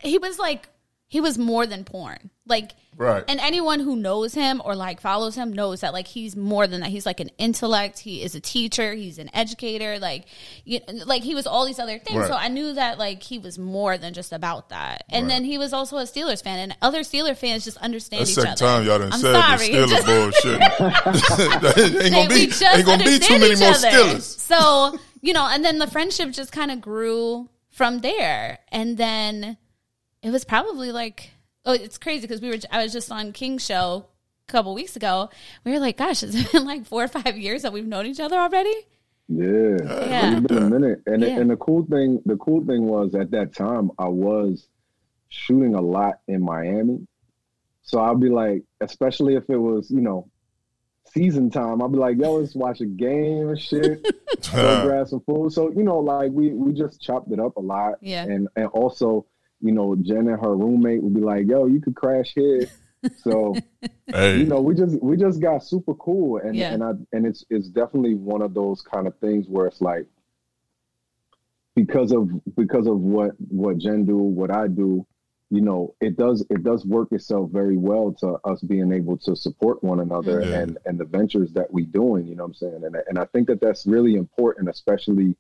he 0.03 0.18
was 0.18 0.38
like 0.38 0.68
he 1.14 1.20
was 1.20 1.38
more 1.38 1.64
than 1.64 1.85
porn. 1.85 2.29
Like 2.44 2.72
Right. 2.96 3.22
And 3.29 3.38
anyone 3.40 3.79
who 3.81 3.94
knows 3.96 4.35
him 4.35 4.61
or 4.64 4.74
like 4.77 5.00
follows 5.00 5.35
him 5.37 5.53
knows 5.53 5.81
that 5.83 5.92
like 5.92 6.07
he's 6.09 6.35
more 6.37 6.66
than 6.66 6.81
that. 6.81 6.90
He's 6.90 7.07
like 7.07 7.20
an 7.20 7.31
intellect. 7.38 7.98
He 8.00 8.22
is 8.22 8.35
a 8.35 8.40
teacher. 8.40 8.94
He's 8.94 9.18
an 9.18 9.31
educator. 9.35 9.98
Like, 10.00 10.27
you, 10.64 10.81
like 11.07 11.22
he 11.22 11.35
was 11.37 11.46
all 11.46 11.66
these 11.66 11.79
other 11.81 11.98
things. 12.00 12.18
Right. 12.18 12.29
So 12.29 12.35
I 12.35 12.48
knew 12.48 12.72
that 12.74 12.98
like 12.98 13.22
he 13.22 13.38
was 13.38 13.59
more 13.59 13.96
than 13.98 14.12
just 14.12 14.33
about 14.33 14.70
that. 14.70 15.05
And 15.09 15.27
Right. 15.27 15.33
then 15.35 15.44
he 15.44 15.57
was 15.59 15.72
also 15.72 15.96
a 15.98 16.03
Steelers 16.05 16.42
fan, 16.42 16.59
and 16.61 16.77
other 16.83 17.00
Steelers 17.00 17.37
fans 17.37 17.64
just 17.64 17.77
understand 17.79 18.20
That's 18.22 18.31
each 18.31 18.37
the 18.37 18.42
other. 18.48 18.57
second 18.57 18.66
time 18.68 18.85
y'all 18.87 18.98
done 18.98 19.12
I'm 19.12 19.20
said 19.20 19.33
sorry. 19.40 19.68
the 19.70 19.83
It 19.83 19.88
just- 19.88 20.07
Steeler 20.07 21.79
bullshit. 21.79 22.05
ain't 22.05 22.14
gonna 22.14 22.29
be 22.29 22.53
ain't 22.64 22.87
gonna 22.87 23.05
be 23.05 23.18
too 23.20 23.38
many 23.38 23.57
more 23.57 23.68
other. 23.70 23.88
Steelers. 23.88 24.22
So, 24.22 24.98
you 25.20 25.33
know, 25.33 25.46
and 25.50 25.64
then 25.64 25.79
the 25.79 25.87
friendship 25.87 26.31
just 26.33 26.53
kind 26.53 26.70
of 26.70 26.81
grew 26.81 27.48
from 27.70 28.00
there. 28.00 28.59
And 28.70 28.96
then 28.96 29.57
it 30.24 30.30
was 30.30 30.44
probably 30.44 30.90
like, 30.90 31.30
oh, 31.64 31.72
it's 31.72 31.98
crazy 31.98 32.22
because 32.26 32.40
we 32.40 32.48
were, 32.48 32.56
I 32.72 32.82
was 32.82 32.92
just 32.92 33.12
on 33.12 33.32
King's 33.32 33.64
show 33.64 34.06
a 34.48 34.52
couple 34.52 34.74
weeks 34.74 34.96
ago. 34.96 35.30
We 35.64 35.72
were 35.72 35.78
like, 35.78 35.96
gosh, 35.98 36.22
it's 36.22 36.50
been 36.52 36.64
like 36.64 36.87
four 36.87 37.04
or 37.04 37.08
five 37.08 37.37
years 37.38 37.62
that 37.62 37.72
we've 37.72 37.87
known 37.87 38.06
each 38.06 38.20
other 38.20 38.37
already. 38.37 38.74
Yeah, 39.28 39.76
Yeah. 39.82 40.38
it's 40.38 40.46
been 40.46 40.62
a 40.64 40.68
minute. 40.70 41.02
And 41.06 41.22
Yeah. 41.22 41.38
and 41.40 41.48
the 41.50 41.56
cool 41.56 41.84
thing, 41.87 42.20
the 42.26 42.37
cool 42.37 42.64
thing 42.64 42.87
was 42.87 43.14
at 43.14 43.30
that 43.30 43.54
time 43.54 43.90
I 43.98 44.08
was 44.08 44.68
shooting 45.28 45.74
a 45.74 45.80
lot 45.80 46.20
in 46.28 46.42
Miami, 46.42 47.06
so 47.82 47.98
I'll 48.00 48.16
be 48.16 48.28
like, 48.28 48.62
especially 48.80 49.34
if 49.37 49.48
it 49.48 49.56
was 49.56 49.90
you 49.90 50.00
know 50.02 50.28
season 51.06 51.48
time, 51.50 51.80
I'll 51.80 51.88
be 51.88 51.96
like, 51.98 52.18
yo, 52.18 52.34
let's 52.37 52.54
watch 52.54 52.80
a 52.80 52.87
game 52.87 53.48
and 53.48 53.60
shit. 53.60 54.02
go 54.52 54.82
grab 54.87 55.08
some 55.08 55.20
food. 55.20 55.52
So, 55.52 55.70
you 55.70 55.84
know, 55.84 56.00
like 56.00 56.30
we 56.32 56.50
we 56.52 56.72
just 56.74 57.00
chopped 57.00 57.30
it 57.32 57.40
up 57.40 57.56
a 57.56 57.60
lot. 57.60 57.94
Yeah. 58.02 58.24
And 58.24 58.48
and 58.56 58.66
also, 58.68 59.24
you 59.64 59.72
know, 59.72 59.96
Jen 59.96 60.29
and 60.29 60.40
her 60.40 60.55
roommate 60.55 61.03
would 61.03 61.14
be 61.14 61.22
like, 61.22 61.48
yo, 61.48 61.64
you 61.66 61.81
could 61.81 61.96
crash 61.96 62.33
here. 62.35 62.68
So 63.22 63.55
Hey, 64.12 64.38
you 64.38 64.46
know, 64.46 64.61
we 64.62 64.74
just 64.74 65.03
we 65.03 65.16
just 65.16 65.40
got 65.40 65.62
super 65.62 65.94
cool, 65.94 66.38
and 66.38 66.59
Yeah. 66.59 66.72
and 66.72 66.83
I 66.83 66.90
and 67.12 67.27
it's 67.27 67.44
it's 67.50 67.68
definitely 67.68 68.14
one 68.14 68.40
of 68.42 68.55
those 68.55 68.81
kind 68.81 69.07
of 69.07 69.14
things 69.18 69.46
where 69.48 69.66
it's 69.66 69.81
like 69.83 70.07
because 71.74 72.12
of 72.12 72.31
because 72.57 72.87
of 72.87 72.98
what 73.00 73.33
what 73.48 73.79
Jen 73.79 74.05
do, 74.05 74.16
what 74.16 74.50
I 74.50 74.68
do, 74.68 75.07
you 75.50 75.61
know, 75.61 75.94
it 76.00 76.16
does 76.16 76.46
it 76.50 76.62
does 76.62 76.85
work 76.87 77.12
itself 77.12 77.50
very 77.50 77.77
well 77.77 78.12
to 78.20 78.38
us 78.44 78.61
being 78.62 78.92
able 78.92 79.16
to 79.18 79.35
support 79.37 79.83
one 79.83 80.00
another 80.00 80.40
Mhm. 80.40 80.62
and 80.62 80.79
and 80.87 80.98
the 80.98 81.05
ventures 81.05 81.53
that 81.53 81.72
we 81.72 81.85
doing. 81.85 82.27
You 82.27 82.37
know 82.37 82.44
what 82.44 82.48
I'm 82.50 82.55
saying? 82.55 82.85
And 82.85 82.96
and 83.09 83.18
I 83.18 83.24
think 83.27 83.48
that 83.48 83.61
that's 83.61 83.87
really 83.87 84.14
important, 84.14 84.68
especially 84.68 85.37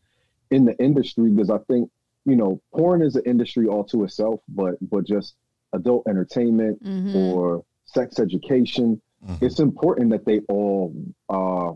in 0.50 0.64
the 0.64 0.76
industry, 0.82 1.30
because 1.30 1.50
I 1.50 1.58
think 1.68 1.90
you 2.24 2.36
know, 2.36 2.60
porn 2.74 3.02
is 3.02 3.16
an 3.16 3.22
industry 3.26 3.66
all 3.66 3.84
to 3.84 4.04
itself, 4.04 4.40
but 4.48 4.74
but 4.90 5.04
just 5.04 5.34
adult 5.72 6.06
entertainment 6.08 6.82
Mhm. 6.82 7.14
or 7.14 7.64
sex 7.86 8.18
education, 8.18 9.00
Mhm. 9.26 9.42
it's 9.42 9.60
important 9.60 10.10
that 10.10 10.24
they 10.24 10.40
all 10.48 10.94
uh, 11.28 11.72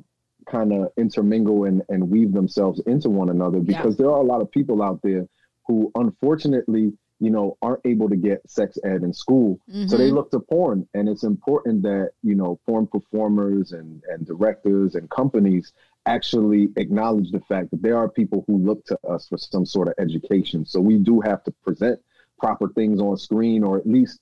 kind 0.47 0.73
of 0.73 0.89
intermingle 0.97 1.65
and, 1.65 1.83
and 1.89 2.09
weave 2.09 2.33
themselves 2.33 2.81
into 2.87 3.11
one 3.11 3.29
another 3.29 3.61
because 3.61 3.97
there 3.97 4.11
are 4.11 4.21
a 4.21 4.25
lot 4.25 4.41
of 4.41 4.51
people 4.51 4.83
out 4.83 5.01
there 5.03 5.29
who 5.67 5.91
unfortunately, 5.97 6.93
you 7.21 7.31
know, 7.31 7.57
aren't 7.61 7.85
able 7.85 8.09
to 8.09 8.17
get 8.17 8.41
sex 8.49 8.79
ed 8.85 9.03
in 9.03 9.13
school. 9.13 9.59
So 9.87 9.97
they 9.99 10.09
Mhm. 10.11 10.15
look 10.15 10.31
to 10.31 10.41
porn. 10.41 10.89
And 10.95 11.09
it's 11.09 11.25
important 11.25 11.83
that, 11.83 12.13
you 12.23 12.35
know, 12.35 12.59
porn 12.67 12.87
performers 12.87 13.73
and, 13.73 14.03
and 14.11 14.25
directors 14.27 14.95
and 14.95 15.11
companies 15.11 15.73
actually 16.09 16.69
acknowledge 16.77 17.31
the 17.31 17.41
fact 17.41 17.71
that 17.71 17.83
there 17.83 17.97
are 17.97 18.09
people 18.09 18.43
who 18.47 18.59
look 18.59 18.85
to 18.87 18.99
us 19.07 19.29
for 19.29 19.37
some 19.37 19.67
sort 19.67 19.89
of 19.89 19.95
education. 19.99 20.65
So 20.65 20.81
we 20.81 20.97
do 20.99 21.21
have 21.21 21.45
to 21.45 21.53
present 21.63 22.01
proper 22.39 22.69
things 22.69 23.01
on 23.01 23.17
screen 23.17 23.63
or 23.63 23.77
at 23.79 23.87
least 23.87 24.19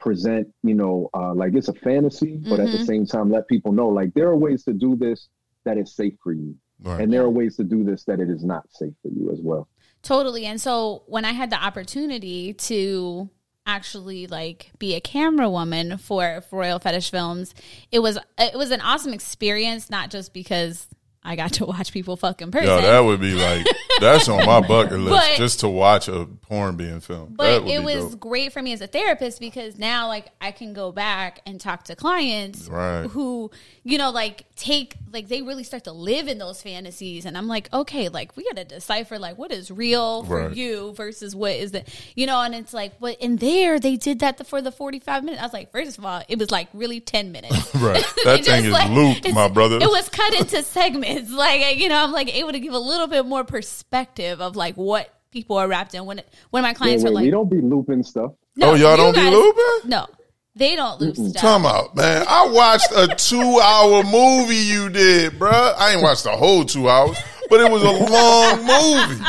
present, 0.00 0.48
you 0.62 0.74
know, 0.74 1.08
uh, 1.14 1.34
like 1.34 1.54
it's 1.54 1.68
a 1.68 1.72
fantasy, 1.74 2.36
but 2.36 2.60
at 2.60 2.70
the 2.72 2.78
Mhm. 2.78 2.86
same 2.86 3.06
time, 3.06 3.30
let 3.30 3.46
people 3.48 3.72
know 3.72 3.88
like 3.88 4.14
there 4.14 4.28
are 4.28 4.36
ways 4.36 4.64
to 4.64 4.72
do 4.72 4.96
this 4.96 5.28
that 5.64 5.78
is 5.78 5.92
safe 5.94 6.14
for 6.22 6.32
you. 6.32 6.54
right. 6.80 7.00
And 7.02 7.12
there 7.12 7.22
are 7.22 7.30
ways 7.30 7.56
to 7.56 7.64
do 7.64 7.82
this 7.82 8.04
that 8.04 8.20
it 8.20 8.30
is 8.30 8.44
not 8.44 8.64
safe 8.70 8.94
for 9.02 9.08
you 9.08 9.30
as 9.32 9.40
well. 9.40 9.66
Totally. 10.02 10.44
And 10.46 10.60
so 10.60 11.02
when 11.06 11.24
I 11.24 11.32
had 11.32 11.50
the 11.50 11.60
opportunity 11.62 12.52
to 12.70 13.28
actually 13.66 14.28
like 14.28 14.70
be 14.78 14.94
a 14.94 15.00
camera 15.00 15.50
woman 15.50 15.98
for, 15.98 16.40
for 16.40 16.60
Royal 16.60 16.78
Fetish 16.78 17.10
Films, 17.10 17.54
it 17.90 17.98
was 17.98 18.16
it 18.38 18.56
was 18.56 18.70
an 18.70 18.80
awesome 18.80 19.12
experience, 19.12 19.90
not 19.90 20.10
just 20.10 20.32
because 20.32 20.86
I 21.28 21.36
got 21.36 21.52
to 21.54 21.66
watch 21.72 21.92
people 21.92 22.16
fuck 22.16 22.40
in 22.42 22.50
person. 22.50 22.68
Yo, 22.68 22.80
that 22.80 23.00
would 23.00 23.20
be 23.20 23.34
like 23.34 23.66
that's 24.00 24.28
on 24.28 24.46
my 24.46 24.60
bucket 24.66 24.98
list 25.00 25.14
But- 25.30 25.36
just 25.36 25.60
to 25.60 25.68
watch 25.68 26.08
a 26.08 26.24
porn 26.26 26.76
being 26.76 27.00
filmed. 27.00 27.36
but 27.36 27.66
it 27.66 27.82
was 27.82 28.12
dope. 28.12 28.20
great 28.20 28.52
for 28.52 28.62
me 28.62 28.72
as 28.72 28.80
a 28.80 28.86
therapist 28.86 29.38
because 29.40 29.76
now 29.78 30.08
like 30.08 30.28
I 30.40 30.50
can 30.52 30.72
go 30.72 30.92
back 30.92 31.40
and 31.46 31.60
talk 31.60 31.84
to 31.84 31.96
clients 31.96 32.68
Right. 32.68 33.06
who 33.06 33.50
you 33.84 33.98
know 33.98 34.10
like 34.10 34.44
take 34.56 34.94
like 35.12 35.28
they 35.28 35.42
really 35.42 35.64
start 35.64 35.84
to 35.84 35.92
live 35.92 36.26
in 36.28 36.38
those 36.38 36.62
fantasies 36.62 37.26
and 37.26 37.36
I'm 37.36 37.48
like 37.48 37.70
okay 37.72 38.08
like 38.08 38.34
we 38.36 38.44
got 38.44 38.56
to 38.56 38.64
decipher 38.64 39.18
like 39.18 39.36
what 39.36 39.52
is 39.52 39.70
real 39.70 40.24
for 40.24 40.46
Right. 40.46 40.56
you 40.56 40.94
versus 40.94 41.34
what 41.36 41.52
is 41.52 41.72
the 41.72 41.84
you 42.14 42.26
know 42.26 42.40
and 42.40 42.54
it's 42.54 42.72
like 42.72 42.98
but 42.98 43.20
in 43.20 43.36
there 43.36 43.78
they 43.78 43.96
did 43.96 44.20
that 44.20 44.46
for 44.46 44.62
the 44.62 44.72
45 44.72 45.24
minutes 45.24 45.42
I 45.42 45.46
was 45.46 45.52
like 45.52 45.70
first 45.70 45.98
of 45.98 46.04
all 46.06 46.22
it 46.28 46.38
was 46.38 46.50
like 46.50 46.68
really 46.72 47.00
10 47.00 47.30
minutes 47.32 47.74
right. 47.74 48.02
That 48.24 48.44
thing 48.44 48.64
is 48.66 48.70
like- 48.72 48.90
looped, 48.90 49.30
my 49.34 49.48
brother. 49.48 49.76
It 49.82 49.88
was 49.90 50.08
cut 50.08 50.32
into 50.34 50.62
segments. 50.62 51.17
Like, 51.30 51.78
you 51.78 51.88
know, 51.88 52.02
I'm 52.04 52.12
like 52.12 52.34
able 52.34 52.52
to 52.52 52.60
give 52.60 52.72
a 52.72 52.78
little 52.78 53.06
bit 53.06 53.26
more 53.26 53.44
perspective 53.44 54.40
of 54.40 54.56
like 54.56 54.74
what 54.76 55.12
people 55.30 55.56
are 55.56 55.68
wrapped 55.68 55.94
in. 55.94 56.04
When 56.06 56.20
when 56.50 56.62
my 56.62 56.70
Wait, 56.70 56.76
clients 56.76 57.04
wait, 57.04 57.10
are 57.10 57.14
like, 57.14 57.24
we 57.24 57.30
don't 57.30 57.50
be 57.50 57.60
looping 57.60 58.02
stuff. 58.02 58.32
no, 58.56 58.70
Oh, 58.70 58.74
y'all 58.74 58.96
don't 58.96 59.14
be 59.14 59.20
guys- 59.20 59.32
looping? 59.32 59.90
No, 59.90 60.06
they 60.54 60.76
don't 60.76 61.00
lose 61.00 61.16
stuff. 61.30 61.42
Time 61.42 61.66
out, 61.66 61.94
man. 61.96 62.24
I 62.28 62.48
watched 62.48 62.90
a 62.96 63.08
two 63.14 63.60
hour 63.60 64.02
movie 64.04 64.56
you 64.56 64.88
did, 64.90 65.32
bruh. 65.34 65.74
I 65.78 65.92
ain't 65.92 66.02
watched 66.02 66.24
the 66.24 66.30
whole 66.36 66.64
two 66.64 66.88
hours, 66.88 67.16
but 67.50 67.60
it 67.60 67.70
was 67.70 67.82
a 67.82 67.90
long 68.12 68.66
movie. 68.66 69.24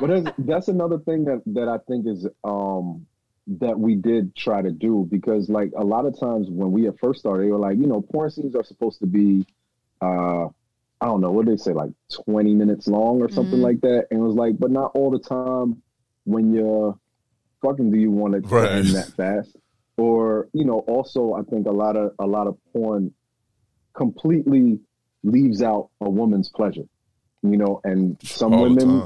But 0.00 0.24
that's, 0.24 0.36
that's 0.38 0.68
another 0.68 0.98
thing 0.98 1.24
that, 1.26 1.42
that 1.46 1.68
I 1.68 1.78
think 1.86 2.06
is 2.06 2.26
um, 2.44 3.06
that 3.46 3.78
we 3.78 3.94
did 3.94 4.34
try 4.34 4.62
to 4.62 4.70
do 4.70 5.06
because 5.10 5.48
like 5.48 5.70
a 5.76 5.84
lot 5.84 6.06
of 6.06 6.18
times 6.18 6.48
when 6.48 6.72
we 6.72 6.84
had 6.84 6.98
first 6.98 7.20
started, 7.20 7.46
they 7.46 7.50
were 7.52 7.58
like, 7.58 7.76
you 7.78 7.86
know, 7.86 8.00
porn 8.00 8.30
scenes 8.30 8.54
are 8.56 8.64
supposed 8.64 8.98
to 9.00 9.06
be, 9.06 9.46
uh, 10.00 10.46
I 11.02 11.06
don't 11.06 11.20
know, 11.20 11.32
what 11.32 11.46
did 11.46 11.54
they 11.58 11.62
say, 11.62 11.72
like 11.72 11.90
20 12.26 12.54
minutes 12.54 12.86
long 12.86 13.20
or 13.20 13.28
something 13.28 13.58
Mhm. 13.58 13.62
like 13.62 13.80
that. 13.80 14.06
And 14.10 14.20
it 14.20 14.22
was 14.22 14.36
like, 14.36 14.56
but 14.58 14.70
not 14.70 14.92
all 14.94 15.10
the 15.10 15.18
time 15.18 15.82
when 16.24 16.52
you're 16.54 16.96
fucking 17.60 17.90
do 17.90 17.98
you 17.98 18.10
want 18.10 18.34
to 18.34 18.40
Right. 18.48 18.70
end 18.70 18.88
that 18.94 19.08
fast? 19.16 19.56
Or, 19.98 20.48
you 20.52 20.64
know, 20.64 20.78
also 20.80 21.32
I 21.34 21.42
think 21.42 21.66
a 21.66 21.72
lot 21.72 21.96
of 21.96 22.12
a 22.18 22.26
lot 22.26 22.46
of 22.46 22.56
porn 22.72 23.12
completely 23.94 24.80
leaves 25.22 25.62
out 25.62 25.90
a 26.00 26.08
woman's 26.10 26.48
pleasure. 26.48 26.84
You 27.42 27.56
know, 27.56 27.80
and 27.84 28.16
some 28.22 28.54
All 28.54 28.62
women 28.62 29.02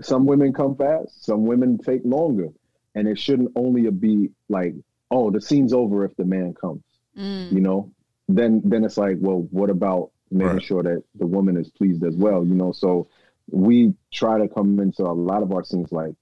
some 0.00 0.26
women 0.26 0.52
come 0.52 0.74
fast, 0.76 1.24
some 1.24 1.44
women 1.46 1.78
take 1.78 2.02
longer. 2.04 2.48
And 2.94 3.08
it 3.08 3.18
shouldn't 3.18 3.52
only 3.56 3.88
be 3.90 4.30
like, 4.48 4.74
oh, 5.10 5.30
the 5.30 5.40
scene's 5.40 5.72
over 5.72 6.04
if 6.04 6.14
the 6.16 6.24
man 6.24 6.54
comes, 6.54 6.82
Mm. 7.16 7.50
you 7.52 7.60
know? 7.60 7.90
Then 8.28 8.62
then 8.64 8.84
it's 8.84 8.96
like, 8.96 9.16
well, 9.20 9.46
what 9.50 9.70
about 9.70 10.10
making 10.32 10.54
Right. 10.54 10.62
sure 10.62 10.82
that 10.82 11.02
the 11.14 11.26
woman 11.26 11.56
is 11.56 11.70
pleased 11.70 12.04
as 12.04 12.16
well, 12.16 12.44
you 12.44 12.54
know? 12.54 12.72
So 12.72 13.08
we 13.50 13.94
try 14.12 14.38
to 14.38 14.48
come 14.48 14.78
into 14.80 15.04
a 15.04 15.12
lot 15.12 15.42
of 15.42 15.52
our 15.52 15.64
scenes 15.64 15.92
like 15.92 16.14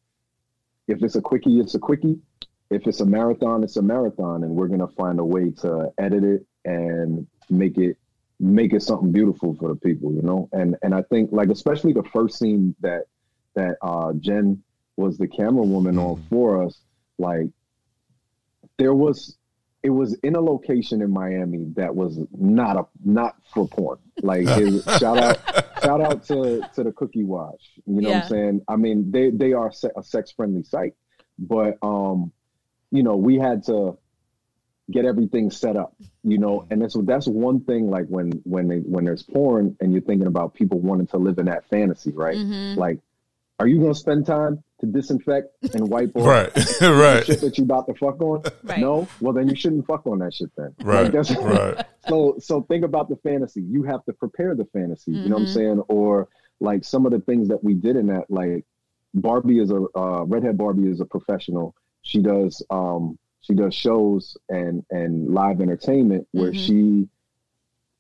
if 0.88 1.02
it's 1.02 1.14
a 1.16 1.20
quickie, 1.22 1.60
it's 1.60 1.74
a 1.74 1.78
quickie. 1.78 2.18
If 2.70 2.86
it's 2.86 3.00
a 3.00 3.06
marathon, 3.06 3.62
it's 3.62 3.76
a 3.76 3.82
marathon, 3.82 4.42
and 4.44 4.54
we're 4.54 4.68
gonna 4.68 4.88
find 4.88 5.18
a 5.20 5.24
way 5.24 5.50
to 5.62 5.92
edit 5.98 6.24
it 6.24 6.46
and 6.64 7.26
make 7.48 7.78
it 7.78 7.96
make 8.40 8.72
it 8.72 8.82
something 8.82 9.12
beautiful 9.12 9.54
for 9.54 9.68
the 9.68 9.76
people, 9.76 10.12
you 10.12 10.22
know. 10.22 10.48
And 10.52 10.76
and 10.82 10.94
I 10.94 11.02
think 11.02 11.30
like 11.32 11.48
especially 11.50 11.92
the 11.92 12.02
first 12.04 12.38
scene 12.38 12.74
that 12.80 13.04
that 13.54 13.76
uh, 13.82 14.12
Jen 14.14 14.62
was 14.96 15.18
the 15.18 15.28
camera 15.28 15.62
woman 15.64 15.98
on 15.98 16.16
Mhm. 16.16 16.28
for 16.28 16.62
us, 16.64 16.80
like 17.18 17.48
there 18.78 18.94
was 18.94 19.36
it 19.82 19.90
was 19.90 20.14
in 20.22 20.36
a 20.36 20.40
location 20.40 21.00
in 21.02 21.10
Miami 21.10 21.64
that 21.76 21.94
was 21.94 22.18
not 22.36 22.76
a 22.76 22.86
not 23.04 23.36
for 23.54 23.66
porn. 23.66 23.98
Like 24.22 24.44
it, 24.46 24.82
shout 24.98 25.18
out 25.18 25.38
shout 25.82 26.00
out 26.00 26.24
to 26.24 26.60
to 26.74 26.84
the 26.84 26.92
Cookie 26.92 27.24
Wash. 27.24 27.70
You 27.86 28.02
know 28.02 28.10
what 28.10 28.24
I'm 28.24 28.28
saying? 28.28 28.60
I 28.68 28.76
mean 28.76 29.10
they 29.10 29.30
they 29.30 29.52
are 29.52 29.72
a 29.96 30.02
sex 30.02 30.32
friendly 30.32 30.62
site, 30.62 30.94
but 31.38 31.78
um, 31.82 32.32
you 32.90 33.02
know 33.02 33.16
we 33.16 33.36
had 33.38 33.64
to 33.66 33.96
get 34.90 35.04
everything 35.04 35.50
set 35.50 35.76
up. 35.76 35.94
You 36.22 36.36
know, 36.38 36.66
and 36.70 36.82
that's 36.82 36.96
that's 37.04 37.26
one 37.26 37.60
thing. 37.60 37.90
Like 37.90 38.06
when 38.08 38.32
when 38.44 38.68
they 38.68 38.78
when 38.80 39.04
there's 39.04 39.22
porn 39.22 39.76
and 39.80 39.92
you're 39.92 40.02
thinking 40.02 40.26
about 40.26 40.54
people 40.54 40.78
wanting 40.80 41.06
to 41.08 41.16
live 41.16 41.38
in 41.38 41.46
that 41.46 41.68
fantasy, 41.70 42.12
right? 42.12 42.36
Mhm. 42.36 42.76
Like, 42.76 42.98
are 43.60 43.66
you 43.68 43.80
gonna 43.80 43.94
spend 43.94 44.26
time 44.26 44.62
to 44.80 44.86
disinfect 44.86 45.74
and 45.74 45.88
wipe 45.88 46.16
off 46.16 46.26
Right, 46.26 46.54
the 46.80 46.92
right, 46.94 47.24
shit 47.24 47.40
that 47.42 47.58
you 47.58 47.64
about 47.64 47.86
to 47.86 47.94
fuck 47.94 48.20
on? 48.20 48.42
Right. 48.64 48.80
No, 48.80 49.06
well 49.20 49.32
then 49.32 49.48
you 49.48 49.54
shouldn't 49.54 49.86
fuck 49.86 50.06
on 50.06 50.18
that 50.20 50.34
shit 50.34 50.50
then. 50.56 50.74
right, 50.82 51.04
Like, 51.04 51.12
that's- 51.12 51.36
right. 51.76 51.84
so 52.08 52.36
so 52.40 52.62
think 52.62 52.84
about 52.84 53.08
the 53.08 53.16
fantasy. 53.16 53.60
You 53.62 53.82
have 53.84 54.04
to 54.06 54.12
prepare 54.12 54.54
the 54.54 54.64
fantasy. 54.66 55.12
You 55.12 55.28
know 55.28 55.36
what 55.36 55.42
I'm 55.42 55.46
Mhm. 55.48 55.54
saying? 55.54 55.80
Or 55.88 56.28
like 56.60 56.84
some 56.84 57.06
of 57.06 57.12
the 57.12 57.20
things 57.20 57.48
that 57.48 57.62
we 57.62 57.74
did 57.74 57.96
in 57.96 58.06
that, 58.08 58.30
like 58.30 58.64
Barbie 59.14 59.58
is 59.60 59.70
a 59.70 59.84
uh, 59.96 60.24
redhead. 60.24 60.56
Barbie 60.58 60.88
is 60.90 61.00
a 61.00 61.04
professional. 61.04 61.74
She 62.02 62.20
does 62.22 62.62
um 62.70 63.18
she 63.42 63.54
does 63.54 63.74
shows 63.74 64.36
and 64.48 64.84
and 64.90 65.32
live 65.34 65.60
entertainment 65.60 66.26
where 66.32 66.52
Mhm. 66.52 66.66
she 66.66 67.08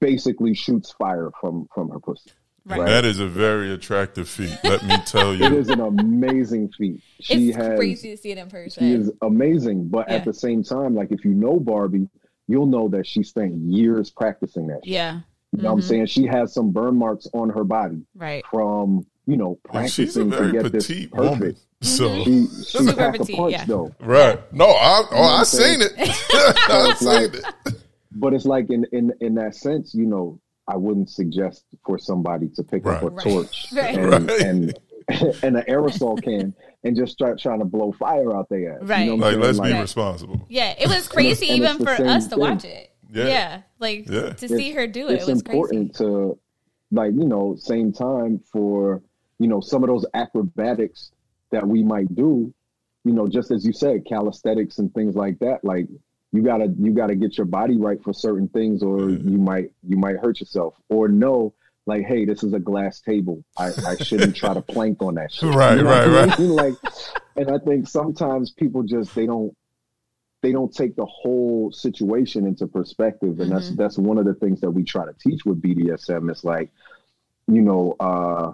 basically 0.00 0.54
shoots 0.54 0.92
fire 0.92 1.30
from 1.40 1.68
from 1.74 1.90
her 1.90 1.98
pussy. 2.00 2.30
Right. 2.66 2.86
That 2.86 3.04
is 3.04 3.18
a 3.20 3.26
very 3.26 3.72
attractive 3.72 4.28
feat. 4.28 4.56
Let 4.64 4.84
me 4.84 4.96
tell 5.06 5.34
you. 5.34 5.44
it 5.46 5.52
is 5.52 5.68
an 5.70 5.80
amazing 5.80 6.70
feat. 6.76 7.00
She 7.20 7.48
It's 7.48 7.56
has 7.56 7.76
crazy 7.78 8.10
to 8.10 8.16
see 8.16 8.30
it 8.30 8.38
in 8.38 8.48
person. 8.48 8.82
she 8.82 8.92
is 8.92 9.10
amazing, 9.22 9.88
but 9.88 10.06
Yeah. 10.08 10.16
at 10.16 10.24
the 10.24 10.32
same 10.34 10.62
time, 10.62 10.94
like 10.94 11.10
if 11.10 11.24
you 11.24 11.32
know 11.32 11.58
Barbie, 11.58 12.08
you'll 12.48 12.66
know 12.66 12.88
that 12.88 13.06
she 13.06 13.22
spent 13.22 13.54
years 13.56 14.10
practicing 14.10 14.66
that. 14.68 14.86
yeah. 14.86 15.20
You 15.52 15.62
know 15.62 15.70
what 15.74 15.78
I'm 15.78 15.80
Mhm. 15.80 15.88
saying? 15.88 16.06
She 16.06 16.26
has 16.26 16.52
some 16.54 16.70
burn 16.70 16.94
marks 16.96 17.26
on 17.34 17.50
her 17.50 17.64
body 17.64 18.02
Right. 18.14 18.44
from, 18.52 19.04
you 19.26 19.36
know, 19.36 19.58
And 19.72 19.90
she's 19.90 20.16
a 20.16 20.24
practicing 20.26 20.52
to 20.52 20.62
get 20.62 20.70
this 20.72 20.86
petite 20.86 21.10
perfect. 21.10 21.40
woman. 21.40 21.56
So 21.82 22.14
She 22.22 22.24
she 22.24 22.46
Super 22.46 22.92
packed 22.92 23.16
a 23.16 23.18
petite, 23.20 23.36
punch 23.36 23.52
yeah. 23.52 23.64
though. 23.64 23.90
right. 24.00 24.52
No, 24.54 24.66
I 24.66 25.02
oh, 25.10 25.20
what 25.20 25.30
I 25.30 25.38
I'm 25.38 25.44
seen 25.44 25.80
it. 25.82 25.92
I 25.98 26.88
it's 26.90 26.98
seen 27.00 27.08
like- 27.08 27.34
it. 27.34 27.44
But 28.12 28.34
it's 28.34 28.44
like 28.44 28.70
in 28.70 28.84
in 28.92 29.12
in 29.20 29.34
that 29.36 29.54
sense, 29.56 29.92
you 29.94 30.06
know, 30.06 30.38
I 30.70 30.76
wouldn't 30.76 31.10
suggest 31.10 31.64
for 31.84 31.98
somebody 31.98 32.48
to 32.50 32.62
pick 32.62 32.86
up 32.86 33.02
a 33.02 33.08
Right. 33.10 33.22
torch 33.24 33.66
Right. 33.74 33.96
and 33.98 34.28
Right. 34.28 34.40
and 34.42 34.78
and 35.42 35.56
an 35.56 35.64
aerosol 35.68 36.22
can 36.22 36.54
and 36.84 36.96
just 36.96 37.12
start 37.12 37.38
trying 37.40 37.58
to 37.58 37.64
blow 37.64 37.90
fire 37.92 38.34
out 38.34 38.48
there. 38.48 38.78
Right. 38.82 39.06
You 39.06 39.16
know 39.16 39.26
Like, 39.26 39.36
let's 39.38 39.58
saying? 39.58 39.74
be 39.74 39.80
responsible. 39.80 40.46
Yeah. 40.48 40.74
It 40.78 40.88
was 40.88 41.08
crazy 41.16 41.48
and 41.48 41.56
even 41.58 41.78
the 41.78 41.84
for 41.84 41.96
same 41.96 42.06
us 42.08 42.24
to 42.24 42.30
thing. 42.30 42.38
watch 42.38 42.64
it. 42.64 42.90
Yeah, 43.12 43.26
Yeah. 43.26 43.62
like 43.80 44.08
Yeah. 44.08 44.30
to 44.34 44.48
see 44.48 44.70
her 44.72 44.86
do 44.86 45.08
it, 45.08 45.14
it's 45.14 45.24
it 45.28 45.30
was 45.32 45.40
important 45.40 45.94
crazy. 45.96 46.04
to 46.10 46.38
like 46.92 47.12
you 47.12 47.26
know 47.26 47.56
same 47.56 47.92
time 47.92 48.40
for 48.52 49.02
you 49.38 49.48
know 49.48 49.60
some 49.60 49.82
of 49.82 49.88
those 49.88 50.06
acrobatics 50.14 51.10
that 51.50 51.66
we 51.66 51.82
might 51.82 52.14
do 52.14 52.52
you 53.04 53.12
know 53.12 53.26
just 53.26 53.50
as 53.50 53.64
you 53.66 53.72
said 53.72 54.04
calisthenics 54.04 54.78
and 54.78 54.92
things 54.94 55.14
like 55.16 55.38
that 55.40 55.64
like 55.64 55.86
you 56.32 56.42
gotta 56.42 56.72
you 56.78 56.92
gotta 56.92 57.14
get 57.14 57.36
your 57.36 57.46
body 57.46 57.76
right 57.76 58.02
for 58.02 58.12
certain 58.12 58.48
things 58.48 58.82
or 58.82 59.10
you 59.10 59.38
might 59.38 59.70
you 59.86 59.96
might 59.96 60.16
hurt 60.16 60.40
yourself 60.40 60.74
or 60.88 61.08
know 61.08 61.52
like 61.86 62.04
hey 62.04 62.24
this 62.24 62.42
is 62.44 62.52
a 62.52 62.58
glass 62.58 63.00
table. 63.00 63.42
I, 63.58 63.70
I 63.86 63.96
shouldn't 63.96 64.36
try 64.36 64.54
to 64.54 64.62
plank 64.62 65.02
on 65.02 65.14
that 65.16 65.32
shit. 65.32 65.52
Right, 65.54 65.76
You 65.76 65.82
know 65.82 65.90
right, 65.90 66.06
what 66.08 66.18
I 66.18 66.26
right. 66.26 66.38
mean? 66.38 66.48
like 66.56 66.74
and 67.36 67.50
i 67.50 67.58
think 67.58 67.88
sometimes 67.88 68.52
people 68.52 68.82
just 68.82 69.14
they 69.14 69.26
don't 69.26 69.56
they 70.42 70.52
don't 70.52 70.74
take 70.74 70.96
the 70.96 71.04
whole 71.04 71.70
situation 71.70 72.46
into 72.46 72.66
perspective. 72.66 73.40
And 73.40 73.52
that's 73.52 73.70
that's 73.70 73.98
one 73.98 74.16
of 74.18 74.24
the 74.24 74.34
things 74.34 74.60
that 74.62 74.70
we 74.70 74.84
try 74.84 75.04
to 75.04 75.12
teach 75.20 75.44
with 75.44 75.60
bdsm 75.60 76.30
is 76.30 76.44
like 76.44 76.70
you 77.46 77.60
know 77.62 77.96
uh 78.00 78.52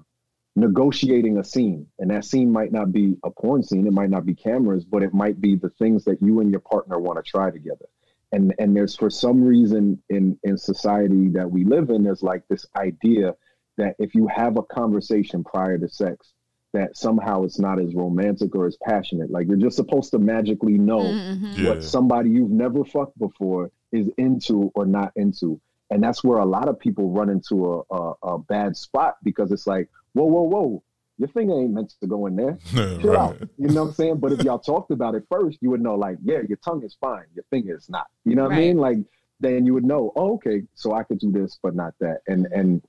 negotiating 0.57 1.39
a 1.39 1.45
scene. 1.45 1.87
And 1.99 2.11
that 2.11 2.25
scene 2.25 2.51
might 2.51 2.73
not 2.73 2.93
be 2.93 3.17
a 3.23 3.31
porn 3.31 3.63
scene. 3.63 3.87
It 3.87 3.93
might 3.93 4.11
not 4.11 4.27
be 4.27 4.35
cameras 4.35 4.85
but 4.85 5.03
it 5.03 5.15
might 5.15 5.41
be 5.41 5.57
the 5.57 5.71
things 5.71 6.05
that 6.05 6.21
you 6.23 6.41
and 6.41 6.51
your 6.51 6.61
partner 6.61 6.99
want 6.99 7.23
to 7.23 7.31
try 7.31 7.51
together. 7.51 7.87
And 8.33 8.55
and 8.59 8.75
there's 8.75 8.97
for 8.97 9.11
some 9.11 9.45
reason 9.45 10.03
in 10.09 10.39
in 10.43 10.59
society 10.59 11.29
that 11.31 11.51
we 11.51 11.65
live 11.65 11.91
in 11.91 12.03
there's 12.03 12.23
like 12.23 12.43
this 12.49 12.67
idea 12.77 13.37
that 13.77 13.95
if 13.99 14.15
you 14.15 14.27
have 14.27 14.57
a 14.57 14.63
conversation 14.63 15.45
prior 15.45 15.79
to 15.79 15.89
sex 15.89 16.33
that 16.73 16.97
somehow 16.97 17.43
it's 17.43 17.59
not 17.59 17.81
as 17.81 17.95
romantic 17.95 18.55
or 18.55 18.67
as 18.67 18.77
passionate. 18.83 19.31
Like 19.31 19.49
you're 19.49 19.57
just 19.57 19.77
supposed 19.77 20.11
to 20.11 20.19
magically 20.19 20.77
know 20.77 21.01
mm-hmm. 21.01 21.53
Yeah. 21.57 21.71
what 21.71 21.85
somebody 21.85 22.31
you've 22.31 22.51
never 22.51 22.85
fucked 22.85 23.19
before 23.19 23.71
is 23.93 24.11
into 24.19 24.71
or 24.75 24.85
not 24.85 25.13
into. 25.17 25.61
And 25.91 26.03
that's 26.03 26.23
where 26.23 26.39
a 26.39 26.45
lot 26.45 26.69
of 26.69 26.79
people 26.79 27.11
run 27.11 27.31
into 27.31 27.85
a, 27.91 27.95
a, 27.95 28.15
a 28.35 28.39
bad 28.39 28.77
spot 28.77 29.17
because 29.23 29.53
it's 29.53 29.67
like, 29.67 29.89
whoa, 30.17 30.25
whoa, 30.25 30.43
whoa, 30.43 30.83
your 31.19 31.29
finger 31.29 31.55
ain't 31.55 31.73
meant 31.73 31.93
to 32.01 32.07
go 32.07 32.27
in 32.27 32.37
there. 32.37 32.59
Chill 32.71 33.13
Right. 33.13 33.19
out. 33.19 33.37
You 33.59 33.69
know 33.69 33.83
what 33.85 33.89
I'm 33.89 33.95
saying? 33.95 34.17
But 34.19 34.33
if 34.33 34.43
y'all 34.43 34.59
talked 34.59 34.91
about 34.91 35.15
it 35.15 35.25
first, 35.31 35.59
you 35.61 35.71
would 35.71 35.83
know, 35.83 35.95
like, 35.95 36.17
yeah, 36.25 36.41
your 36.49 36.59
tongue 36.65 36.83
is 36.83 36.97
fine, 37.01 37.25
your 37.35 37.45
finger 37.51 37.77
is 37.77 37.89
not. 37.91 38.07
You 38.25 38.35
know 38.35 38.45
what 38.45 38.53
I 38.53 38.57
mean? 38.59 38.77
Like, 38.79 38.99
then 39.41 39.67
you 39.67 39.75
would 39.75 39.85
know, 39.85 40.13
oh, 40.17 40.35
okay, 40.35 40.63
so 40.75 40.95
I 40.95 41.03
could 41.03 41.19
do 41.19 41.31
this, 41.31 41.59
but 41.63 41.75
not 41.75 41.93
that. 42.01 42.21
And 42.27 42.47
and 42.47 42.83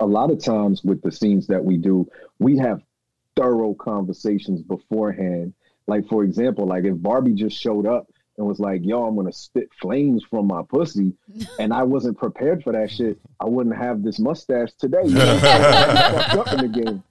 a 0.00 0.06
lot 0.06 0.30
of 0.30 0.42
times 0.42 0.84
with 0.84 1.02
the 1.02 1.10
scenes 1.10 1.46
that 1.48 1.64
we 1.64 1.76
do, 1.76 2.08
we 2.38 2.56
have 2.58 2.80
thorough 3.36 3.74
conversations 3.74 4.62
beforehand. 4.62 5.54
Like 5.86 6.06
for 6.08 6.22
example, 6.22 6.66
like 6.66 6.84
if 6.84 7.00
Barbie 7.00 7.32
just 7.34 7.56
showed 7.58 7.86
up 7.86 8.06
and 8.38 8.46
was 8.46 8.60
like, 8.60 8.80
"Yo, 8.84 9.04
I'm 9.04 9.16
gonna 9.16 9.32
spit 9.32 9.68
flames 9.82 10.24
from 10.24 10.46
my 10.46 10.62
pussy," 10.62 11.12
and 11.58 11.72
I 11.74 11.82
wasn't 11.82 12.16
prepared 12.16 12.62
for 12.62 12.72
that 12.72 12.90
shit, 12.90 13.18
I 13.40 13.46
wouldn't 13.46 13.76
have 13.76 14.02
this 14.02 14.18
mustache 14.18 14.72
today. 14.78 15.02
You 15.04 15.10
know? 15.14 15.34
up 16.40 16.52
in 16.52 16.60
the 16.60 16.68
game. 16.82 17.02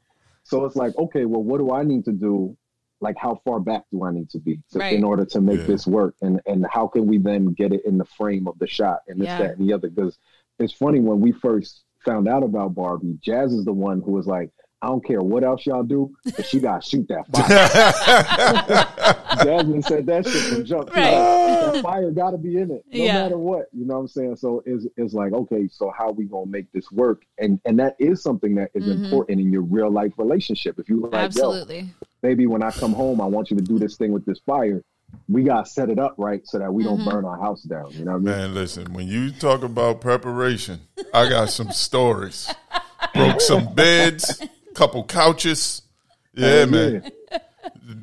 So 0.43 0.63
it's 0.65 0.77
like, 0.77 0.97
okay, 0.97 1.25
well, 1.25 1.43
what 1.43 1.57
do 1.57 1.71
I 1.71 1.83
need 1.83 2.05
to 2.05 2.13
do? 2.13 2.55
Like, 3.01 3.17
how 3.17 3.41
far 3.45 3.59
back 3.59 3.83
do 3.91 4.03
I 4.05 4.11
need 4.11 4.29
to 4.31 4.39
be 4.39 4.59
to, 4.71 4.79
Right. 4.79 4.93
in 4.93 5.03
order 5.03 5.25
to 5.25 5.41
make 5.41 5.59
Yeah. 5.59 5.67
this 5.67 5.85
work? 5.85 6.15
And 6.21 6.41
and 6.47 6.65
how 6.71 6.87
can 6.87 7.05
we 7.05 7.17
then 7.19 7.53
get 7.53 7.73
it 7.73 7.85
in 7.85 7.97
the 7.97 8.05
frame 8.05 8.47
of 8.47 8.57
the 8.57 8.65
shot 8.67 9.01
and 9.07 9.19
this, 9.19 9.27
Yeah. 9.27 9.39
that, 9.39 9.57
and 9.57 9.67
the 9.69 9.73
other? 9.73 9.89
Because 9.89 10.17
it's 10.59 10.73
funny 10.73 10.99
when 11.01 11.19
we 11.19 11.31
first 11.33 11.83
found 12.05 12.27
out 12.27 12.41
about 12.43 12.73
Barbie, 12.73 13.19
Jazz 13.21 13.53
is 13.53 13.65
the 13.65 13.73
one 13.73 14.01
who 14.01 14.13
was 14.13 14.25
like, 14.25 14.49
I 14.81 14.87
don't 14.87 15.03
care 15.03 15.21
what 15.21 15.43
else 15.43 15.65
y'all 15.65 15.83
do, 15.83 16.13
but 16.35 16.45
she 16.45 16.59
got 16.59 16.83
to 16.83 16.89
shoot 16.89 17.07
that 17.07 17.27
fire. 17.31 18.77
Jasmine 19.43 19.81
said 19.81 20.05
that 20.05 20.27
shit 20.27 20.47
from 20.47 20.65
jump. 20.65 20.95
Right. 20.95 21.13
like, 21.13 21.59
that 21.61 21.81
fire 21.81 22.11
got 22.11 22.31
to 22.31 22.37
be 22.37 22.57
in 22.57 22.71
it, 22.71 22.83
no 22.93 23.05
Yeah. 23.05 23.23
matter 23.23 23.37
what. 23.37 23.65
You 23.73 23.85
know 23.85 23.95
what 23.95 24.01
I'm 24.01 24.07
saying? 24.07 24.35
So 24.35 24.61
it's, 24.65 24.85
it's 24.95 25.13
like, 25.13 25.33
okay, 25.33 25.67
so 25.67 25.91
how 25.97 26.11
we 26.11 26.25
gonna 26.25 26.45
make 26.49 26.71
this 26.73 26.91
work? 26.91 27.23
And 27.39 27.59
and 27.65 27.79
that 27.79 27.95
is 27.99 28.21
something 28.21 28.55
that 28.55 28.69
is 28.75 28.85
Mhm. 28.85 29.03
important 29.03 29.39
in 29.41 29.51
your 29.51 29.63
real 29.63 29.89
life 29.89 30.13
relationship. 30.17 30.79
If 30.79 30.89
you 30.89 31.01
like, 31.11 31.25
Absolutely. 31.25 31.89
baby, 32.21 32.45
when 32.45 32.61
I 32.63 32.71
come 32.71 32.93
home, 32.93 33.19
I 33.19 33.25
want 33.25 33.49
you 33.49 33.57
to 33.57 33.63
do 33.63 33.79
this 33.79 33.97
thing 33.97 34.11
with 34.11 34.25
this 34.25 34.39
fire. 34.45 34.83
We 35.27 35.43
gotta 35.43 35.67
set 35.67 35.89
it 35.89 35.97
up 35.99 36.13
right 36.17 36.41
so 36.45 36.59
that 36.59 36.71
we 36.73 36.83
don't 36.83 36.99
Mm-hmm. 36.99 37.09
burn 37.09 37.25
our 37.25 37.39
house 37.39 37.63
down. 37.63 37.93
You 37.97 38.05
know 38.05 38.11
what 38.11 38.17
I 38.17 38.19
mean? 38.19 38.25
Man, 38.25 38.53
listen, 38.53 38.93
when 38.93 39.07
you 39.07 39.31
talk 39.31 39.63
about 39.63 40.01
preparation, 40.01 40.81
I 41.13 41.27
got 41.29 41.49
some 41.49 41.71
stories. 41.71 42.53
Broke 43.13 43.41
some 43.41 43.73
beds, 43.73 44.41
couple 44.77 45.03
couches. 45.03 45.81
Yeah, 46.33 46.65
man. 46.65 47.11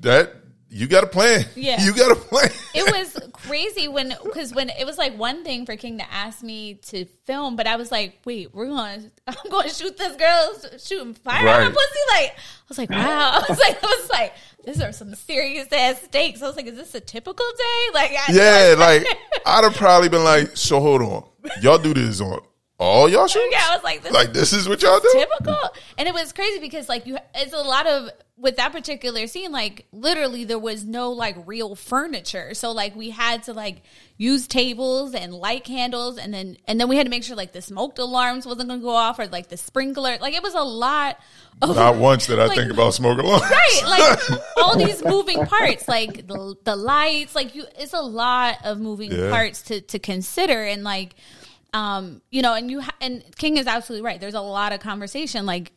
That 0.01 0.35
you 0.69 0.89
got 0.89 1.05
a 1.05 1.07
plan. 1.07 1.45
Yeah. 1.55 1.81
You 1.85 1.95
got 1.95 2.11
a 2.11 2.17
plan. 2.17 2.51
it 2.75 2.93
was 2.93 3.17
crazy 3.33 3.87
when 3.87 4.13
because 4.25 4.53
when 4.53 4.71
it 4.71 4.85
was 4.85 4.99
like 4.99 5.17
one 5.17 5.45
thing 5.45 5.67
for 5.67 5.77
King 5.77 5.99
to 5.99 6.13
ask 6.13 6.43
me 6.43 6.75
to 6.87 7.05
film, 7.27 7.55
but 7.55 7.69
I 7.69 7.77
was 7.77 7.93
like, 7.93 8.19
wait, 8.25 8.53
we're 8.53 8.67
going, 8.67 9.11
I'm 9.27 9.51
going 9.51 9.69
to 9.69 9.75
shoot 9.75 9.97
this 9.97 10.17
girl 10.17 10.79
shooting 10.79 11.15
fire 11.15 11.47
at 11.47 11.63
her 11.63 11.71
pussy. 11.71 11.99
Like, 12.11 12.31
I 12.31 12.69
was 12.69 12.79
like, 12.79 12.91
wow. 12.91 12.99
I 13.35 13.45
was 13.49 13.59
like, 13.59 13.85
I 13.85 13.87
was 13.87 14.11
like, 14.11 14.33
these 14.65 14.83
are 14.83 14.93
some 14.93 15.15
serious 15.15 15.69
ass 15.73 16.03
stakes. 16.03 16.43
I 16.43 16.47
was 16.49 16.57
like, 16.57 16.67
is 16.67 16.77
this 16.77 16.95
a 16.97 17.01
typical 17.01 17.47
day? 17.57 17.95
Like, 17.95 18.11
I, 18.11 18.33
Yeah, 18.33 18.75
like 18.77 19.07
I'd 19.47 19.63
have 19.65 19.75
probably 19.75 20.09
been 20.09 20.25
like, 20.25 20.57
so 20.57 20.81
hold 20.81 21.03
on. 21.03 21.25
Y'all 21.63 21.79
do 21.79 21.95
this 21.95 22.21
on 22.21 22.41
all 22.79 23.09
y'all 23.09 23.27
shoots? 23.29 23.47
yeah, 23.53 23.63
I 23.71 23.75
was 23.77 23.85
like, 23.85 24.03
this 24.03 24.13
Like 24.13 24.33
this 24.33 24.53
is 24.53 24.69
what 24.69 24.83
y'all 24.83 25.01
do? 25.01 25.11
typical. 25.13 25.57
And 25.99 26.09
it 26.09 26.15
was 26.15 26.33
crazy 26.33 26.59
because 26.61 26.89
like 26.89 27.07
you, 27.07 27.19
it's 27.35 27.53
a 27.53 27.59
lot 27.63 27.87
of 27.87 28.11
with 28.37 28.57
that 28.57 28.73
particular 28.73 29.27
scene. 29.29 29.53
Like 29.53 29.87
literally, 29.93 30.45
there 30.45 30.59
was 30.59 30.85
no 30.85 31.13
like 31.13 31.37
real 31.47 31.77
furniture, 31.77 32.53
so 32.55 32.73
like 32.73 32.97
we 32.97 33.11
had 33.11 33.45
to 33.45 33.53
like 33.53 33.83
use 34.17 34.47
tables 34.49 35.15
and 35.15 35.33
light 35.33 35.63
candles, 35.65 36.19
and 36.19 36.35
then 36.35 36.57
and 36.67 36.81
then 36.81 36.89
we 36.89 36.97
had 36.97 37.07
to 37.07 37.11
make 37.11 37.23
sure 37.23 37.37
like 37.37 37.53
the 37.53 37.63
smoke 37.63 37.97
alarms 37.99 38.45
wasn't 38.45 38.69
going 38.69 38.81
to 38.81 38.85
go 38.85 38.91
off 38.95 39.21
or 39.21 39.29
like 39.29 39.49
the 39.49 39.57
sprinkler. 39.57 40.19
Like 40.21 40.35
it 40.35 40.43
was 40.43 40.55
a 40.55 40.63
lot. 40.63 41.21
Of, 41.63 41.77
Not 41.77 41.95
once 41.95 42.27
did 42.27 42.41
I 42.41 42.47
Like- 42.47 42.59
think 42.59 42.73
about 42.73 42.95
smoke 42.95 43.21
alarms. 43.21 43.43
Right, 43.49 43.83
like 43.87 44.41
all 44.57 44.77
these 44.77 45.05
moving 45.05 45.47
parts, 45.47 45.87
like 45.87 46.27
the 46.27 46.57
the 46.65 46.75
lights, 46.75 47.37
like 47.37 47.55
you, 47.55 47.65
it's 47.79 47.93
a 47.93 48.01
lot 48.03 48.57
of 48.65 48.81
moving 48.81 49.13
Yeah. 49.13 49.31
parts 49.31 49.63
to 49.63 49.81
to 49.81 50.01
consider, 50.01 50.65
and 50.65 50.83
like, 50.83 51.15
um, 51.75 52.23
you 52.31 52.41
know, 52.41 52.55
and 52.55 52.71
you 52.71 52.81
ha- 52.81 52.95
and 53.01 53.23
King 53.37 53.59
is 53.59 53.67
absolutely 53.67 54.05
right. 54.07 54.19
There's 54.21 54.35
a 54.35 54.41
lot 54.41 54.73
of 54.73 54.81
conversation, 54.81 55.45
like 55.45 55.73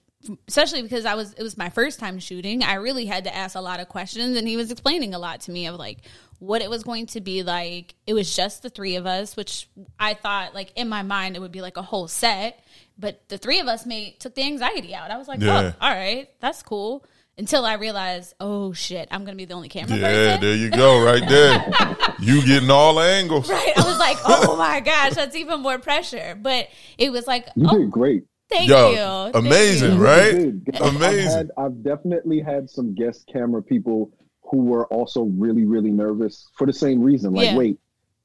especially 0.48 0.82
because 0.82 1.06
I 1.06 1.16
was 1.16 1.34
it 1.34 1.44
was 1.44 1.58
my 1.58 1.70
first 1.70 2.00
time 2.00 2.20
shooting. 2.20 2.64
I 2.64 2.76
really 2.76 3.06
had 3.06 3.26
to 3.26 3.36
ask 3.36 3.56
a 3.56 3.62
lot 3.62 3.80
of 3.80 3.90
questions, 3.90 4.38
and 4.38 4.48
he 4.48 4.56
was 4.58 4.72
explaining 4.72 5.14
a 5.14 5.20
lot 5.20 5.42
to 5.42 5.52
me 5.52 5.68
of 5.68 5.76
like 5.76 6.00
what 6.40 6.62
it 6.62 6.70
was 6.70 6.84
going 6.84 7.08
to 7.08 7.22
be 7.22 7.44
like. 7.44 7.96
It 8.06 8.14
was 8.14 8.36
just 8.36 8.62
the 8.64 8.70
three 8.70 8.96
of 8.96 9.06
us, 9.06 9.36
which 9.36 9.68
I 10.00 10.14
thought 10.14 10.54
like 10.54 10.72
in 10.76 10.88
my 10.88 11.02
mind 11.02 11.36
it 11.36 11.40
would 11.40 11.52
be 11.52 11.62
like 11.62 11.78
a 11.78 11.82
whole 11.82 12.08
set, 12.08 12.64
but 12.98 13.28
the 13.30 13.38
three 13.38 13.60
of 13.60 13.68
us 13.68 13.86
made 13.86 14.20
took 14.20 14.36
the 14.36 14.44
anxiety 14.44 14.94
out. 14.94 15.12
I 15.12 15.18
was 15.18 15.28
like, 15.28 15.42
Yeah. 15.42 15.74
oh, 15.74 15.86
all 15.86 15.92
right, 15.94 16.30
that's 16.40 16.62
cool. 16.64 17.06
Until 17.40 17.66
I 17.66 17.76
realized, 17.76 18.34
oh 18.40 18.74
shit, 18.74 19.08
I'm 19.12 19.24
gonna 19.24 19.38
be 19.38 19.46
the 19.46 19.54
only 19.54 19.70
camera 19.70 19.96
Yeah, 19.96 20.08
person. 20.38 20.42
there 20.42 20.56
you 20.56 20.72
go, 20.72 21.04
right 21.04 21.28
there. 21.28 21.96
You 22.20 22.44
getting 22.44 22.72
all 22.72 22.96
the 22.96 23.02
angles. 23.02 23.48
Right. 23.48 23.74
I 23.78 23.84
was 23.88 24.00
like, 24.00 24.18
oh 24.26 24.56
my 24.58 24.80
gosh, 24.80 25.14
that's 25.14 25.36
even 25.36 25.60
more 25.62 25.78
pressure. 25.78 26.36
But 26.42 26.68
it 26.98 27.12
was 27.12 27.28
like, 27.28 27.48
You 27.56 27.68
oh, 27.70 27.78
did 27.78 27.92
great. 27.92 28.24
thank 28.50 28.68
Yo, 28.70 28.90
you. 28.90 29.32
Thank 29.34 29.46
amazing, 29.46 29.92
you. 29.92 29.98
You 29.98 30.04
right? 30.04 30.32
did. 30.32 30.70
I've 30.82 30.96
Amazing. 30.96 31.32
had- 31.32 31.52
I've 31.60 31.84
definitely 31.84 32.40
had 32.42 32.72
some 32.72 32.96
guest 32.96 33.30
camera 33.32 33.62
people 33.62 34.12
who 34.50 34.64
were 34.64 34.88
also 34.88 35.26
really, 35.26 35.66
really 35.66 35.92
nervous 35.92 36.50
for 36.58 36.66
the 36.66 36.74
same 36.74 37.02
reason. 37.02 37.34
Like, 37.34 37.50
Yeah. 37.52 37.58
wait, 37.58 37.78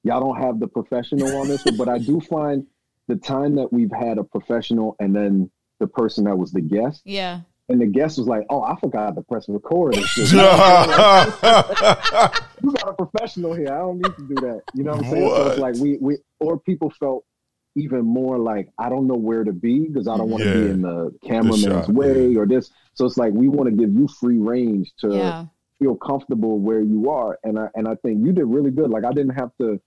y'all 0.05 0.21
don't 0.21 0.41
have 0.41 0.59
the 0.59 0.69
professional 0.69 1.37
on 1.39 1.49
this 1.49 1.63
but 1.77 1.89
I 1.91 1.99
do 1.99 2.19
find 2.21 2.67
the 3.09 3.17
time 3.17 3.57
that 3.57 3.71
we've 3.73 3.93
had 3.93 4.17
a 4.17 4.25
professional 4.25 4.97
and 5.01 5.15
then 5.15 5.51
the 5.81 5.87
person 5.87 6.25
that 6.25 6.39
was 6.39 6.51
the 6.53 6.61
guest, 6.63 7.03
Yeah. 7.05 7.41
And 7.73 7.81
the 7.81 7.87
guest 7.87 8.19
was 8.19 8.29
like, 8.29 8.45
"Oh, 8.51 8.63
I 8.63 8.77
forgot 8.79 9.17
to 9.17 9.23
press 9.23 9.49
record." 9.49 9.97
And 9.97 10.07
shit. 10.07 10.33
you 12.63 12.73
got 12.73 12.89
a 12.89 12.95
professional 12.97 13.55
here. 13.55 13.73
I 13.73 13.79
don't 13.79 13.99
need 13.99 14.15
to 14.17 14.23
do 14.23 14.35
that. 14.37 14.63
You 14.75 14.85
know 14.85 14.93
what 14.93 15.05
I'm 15.07 15.11
saying? 15.11 15.29
So 15.29 15.47
it's 15.49 15.59
like 15.59 15.75
we, 15.77 15.99
we 16.01 16.19
or 16.41 16.59
people 16.61 16.91
felt 16.91 17.25
even 17.75 18.05
more 18.05 18.39
like 18.39 18.69
I 18.79 18.89
don't 18.91 19.07
know 19.07 19.17
where 19.17 19.45
to 19.45 19.53
be 19.53 19.87
because 19.89 20.07
I 20.07 20.17
don't 20.17 20.29
want 20.29 20.45
to 20.45 20.51
Yeah. 20.51 20.63
be 20.65 20.69
in 20.69 20.83
the 20.83 21.11
cameraman's 21.25 21.87
shot, 21.87 21.89
way 21.89 22.37
or 22.37 22.47
this. 22.47 22.71
So 22.95 23.07
it's 23.07 23.17
like 23.17 23.33
we 23.33 23.49
want 23.49 23.71
to 23.71 23.77
give 23.77 23.93
you 23.93 24.09
free 24.09 24.39
range 24.39 24.93
to 24.99 25.09
Yeah. 25.09 25.45
feel 25.79 25.97
comfortable 25.97 26.59
where 26.59 26.81
you 26.81 27.11
are. 27.11 27.39
And 27.45 27.59
I 27.59 27.69
and 27.75 27.89
I 27.89 27.95
think 27.97 28.25
you 28.25 28.33
did 28.33 28.45
really 28.45 28.71
good. 28.71 28.91
Like 28.91 29.05
I 29.05 29.13
didn't 29.13 29.35
have 29.35 29.51
to 29.61 29.81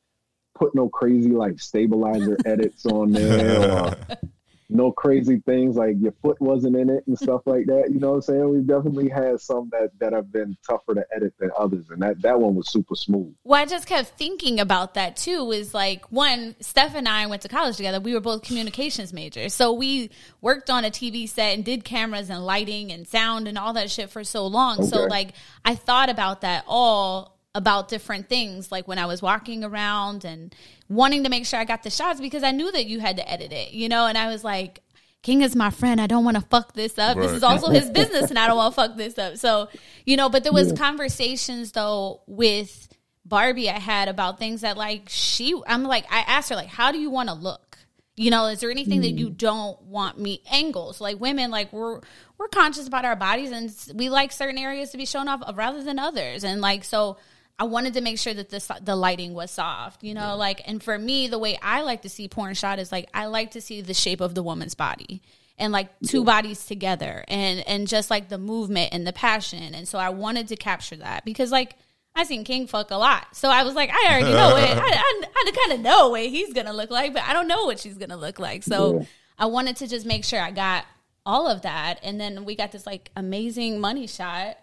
put 0.55 0.73
no 0.73 0.89
crazy 0.89 1.31
like 1.31 1.59
stabilizer 1.59 2.37
edits 2.45 2.85
on 2.85 3.11
there 3.11 3.71
or 3.71 3.91
no 4.69 4.91
crazy 4.91 5.41
things 5.45 5.75
like 5.75 5.95
your 5.99 6.13
foot 6.21 6.39
wasn't 6.41 6.75
in 6.75 6.89
it 6.89 7.05
and 7.07 7.17
stuff 7.17 7.41
like 7.45 7.65
that. 7.67 7.91
You 7.91 7.99
know 7.99 8.11
what 8.11 8.15
I'm 8.15 8.21
saying? 8.21 8.49
We 8.49 8.61
definitely 8.61 9.09
had 9.09 9.39
some 9.39 9.69
that 9.71 9.91
that 9.99 10.13
have 10.13 10.31
been 10.31 10.57
tougher 10.67 10.95
to 10.95 11.05
edit 11.15 11.33
than 11.39 11.51
others, 11.57 11.85
and 11.89 12.01
that 12.01 12.21
that 12.21 12.39
one 12.39 12.55
was 12.55 12.69
super 12.69 12.95
smooth. 12.95 13.33
Well, 13.43 13.61
I 13.61 13.65
just 13.65 13.87
kept 13.87 14.09
thinking 14.17 14.59
about 14.59 14.95
that 14.95 15.15
too. 15.15 15.43
Was 15.43 15.73
like 15.73 16.11
one, 16.11 16.55
Steph 16.59 16.95
and 16.95 17.07
I 17.07 17.27
went 17.27 17.43
to 17.43 17.47
college 17.47 17.77
together. 17.77 17.99
We 17.99 18.13
were 18.13 18.21
both 18.21 18.41
communications 18.41 19.13
majors, 19.13 19.53
so 19.53 19.73
we 19.73 20.09
worked 20.41 20.69
on 20.69 20.83
a 20.83 20.89
TV 20.89 21.29
set 21.29 21.53
and 21.53 21.63
did 21.63 21.83
cameras 21.83 22.29
and 22.29 22.45
lighting 22.45 22.91
and 22.91 23.07
sound 23.07 23.47
and 23.47 23.57
all 23.57 23.73
that 23.73 23.91
shit 23.91 24.09
for 24.09 24.23
so 24.23 24.47
long. 24.47 24.83
So 24.85 25.05
like, 25.05 25.33
I 25.63 25.75
thought 25.75 26.09
about 26.09 26.41
that 26.41 26.63
all 26.67 27.34
about 27.55 27.87
different 27.87 28.29
things, 28.29 28.71
like 28.71 28.87
when 28.87 28.99
I 28.99 29.05
was 29.07 29.21
walking 29.21 29.63
around 29.63 30.25
and 30.25 30.53
wanting 30.89 31.23
to 31.23 31.29
make 31.29 31.45
sure 31.45 31.59
I 31.59 31.65
got 31.65 31.81
the 31.81 31.89
shots 31.89 32.19
because 32.19 32.43
I 32.43 32.51
knew 32.51 32.71
that 32.71 32.85
you 32.85 32.99
had 32.99 33.15
to 33.15 33.27
edit 33.27 33.51
it, 33.51 33.71
you 33.71 33.89
know. 33.89 34.05
And 34.05 34.17
I 34.17 34.27
was 34.27 34.43
like, 34.43 34.83
King 35.23 35.41
is 35.41 35.55
my 35.55 35.71
friend. 35.71 35.99
I 35.99 36.05
don't 36.05 36.25
want 36.25 36.35
to 36.35 36.43
fuck 36.43 36.73
this 36.73 36.99
up. 36.99 37.17
This 37.17 37.31
is 37.31 37.41
also 37.41 37.69
his 37.71 37.89
business, 37.89 38.29
and 38.29 38.37
I 38.37 38.45
don't 38.47 38.57
want 38.57 38.75
to 38.75 38.81
fuck 38.81 38.97
this 38.97 39.17
up. 39.17 39.37
So, 39.37 39.69
you 40.05 40.17
know, 40.17 40.29
but 40.29 40.43
there 40.43 40.53
was 40.53 40.73
conversations 40.73 41.71
though 41.71 42.21
with 42.27 42.89
Barbie 43.25 43.69
I 43.69 43.79
had 43.79 44.09
about 44.09 44.37
things 44.37 44.61
that 44.61 44.77
like 44.77 45.05
she. 45.07 45.59
I'm 45.65 45.83
like, 45.83 46.05
I 46.11 46.19
asked 46.27 46.49
her 46.49 46.55
like, 46.55 46.67
how 46.67 46.91
do 46.91 46.99
you 46.99 47.09
want 47.09 47.29
to 47.29 47.35
look? 47.35 47.77
You 48.17 48.31
know, 48.31 48.47
is 48.47 48.59
there 48.59 48.69
anything 48.69 49.01
that 49.01 49.11
you 49.11 49.29
mm. 49.29 49.37
don't 49.37 49.81
want 49.81 50.19
me 50.19 50.41
angles? 50.51 51.01
Like 51.01 51.19
women, 51.19 51.51
like 51.51 51.73
we're 51.73 52.01
we're 52.37 52.47
conscious 52.49 52.87
about 52.87 53.05
our 53.05 53.15
bodies 53.15 53.51
and 53.51 53.97
we 53.97 54.09
like 54.09 54.31
certain 54.31 54.57
areas 54.57 54.91
to 54.91 54.97
be 54.97 55.05
shown 55.05 55.27
off 55.27 55.41
rather 55.55 55.83
than 55.83 55.99
others. 55.99 56.43
And 56.43 56.61
like 56.61 56.83
so 56.83 57.17
I 57.57 57.63
wanted 57.63 57.93
to 57.93 58.01
make 58.01 58.19
sure 58.19 58.33
that 58.33 58.49
this 58.49 58.69
the 58.81 58.95
lighting 58.95 59.33
was 59.33 59.51
soft, 59.51 60.03
you 60.03 60.13
know, 60.13 60.35
like 60.35 60.61
and 60.65 60.83
for 60.83 60.97
me 60.97 61.27
the 61.27 61.39
way 61.39 61.57
I 61.61 61.81
like 61.81 62.01
to 62.01 62.09
see 62.09 62.27
porn 62.27 62.53
shot 62.53 62.79
is 62.79 62.91
like 62.91 63.09
I 63.13 63.27
like 63.27 63.51
to 63.51 63.61
see 63.61 63.81
the 63.81 63.93
shape 63.93 64.19
of 64.21 64.35
the 64.35 64.43
woman's 64.43 64.75
body 64.75 65.21
and 65.57 65.71
like 65.71 65.87
two 66.05 66.25
bodies 66.25 66.65
together 66.65 67.23
and 67.29 67.65
and 67.65 67.87
just 67.87 68.09
like 68.09 68.27
the 68.27 68.37
movement 68.37 68.89
and 68.91 69.07
the 69.07 69.13
passion. 69.13 69.73
And 69.73 69.87
so 69.87 69.97
I 69.97 70.09
wanted 70.09 70.49
to 70.49 70.57
capture 70.57 70.97
that 70.97 71.23
because 71.23 71.51
like 71.51 71.75
I 72.13 72.23
seen 72.23 72.43
King 72.43 72.67
fuck 72.67 72.91
a 72.91 72.95
lot. 72.97 73.35
So 73.35 73.49
I 73.49 73.63
was 73.63 73.73
like, 73.73 73.89
I 73.89 74.07
already 74.09 74.31
know 74.33 74.51
what 74.51 74.63
I, 74.69 74.73
I, 74.73 75.23
I 75.35 75.51
kind 75.67 75.73
of 75.73 75.79
know 75.79 76.09
what 76.09 76.25
he's 76.25 76.53
gonna 76.53 76.73
look 76.73 76.89
like, 76.89 77.13
but 77.13 77.23
I 77.23 77.31
don't 77.33 77.47
know 77.47 77.65
what 77.65 77.79
she's 77.79 77.97
gonna 77.97 78.17
look 78.17 78.37
like. 78.37 78.63
So 78.63 78.99
Yeah. 78.99 79.05
I 79.37 79.45
wanted 79.47 79.77
to 79.77 79.87
just 79.87 80.05
make 80.05 80.23
sure 80.25 80.39
I 80.41 80.51
got 80.51 80.85
all 81.25 81.47
of 81.47 81.61
that. 81.63 81.99
And 82.03 82.19
then 82.19 82.45
we 82.45 82.55
got 82.55 82.71
this 82.71 82.85
like 82.85 83.11
amazing 83.15 83.79
money 83.79 84.07
shot 84.07 84.57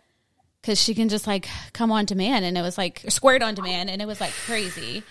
because 0.63 0.81
she 0.81 0.95
can 0.95 1.09
just 1.09 1.27
like 1.27 1.49
come 1.73 1.91
on 1.91 2.05
demand 2.05 2.45
and 2.45 2.57
it 2.57 2.63
was 2.63 2.79
like 2.79 3.05
squared 3.09 3.43
on 3.43 3.55
demand 3.55 3.91
and 3.91 4.01
it 4.01 4.07
was 4.07 4.21
like 4.21 4.33
crazy. 4.47 5.03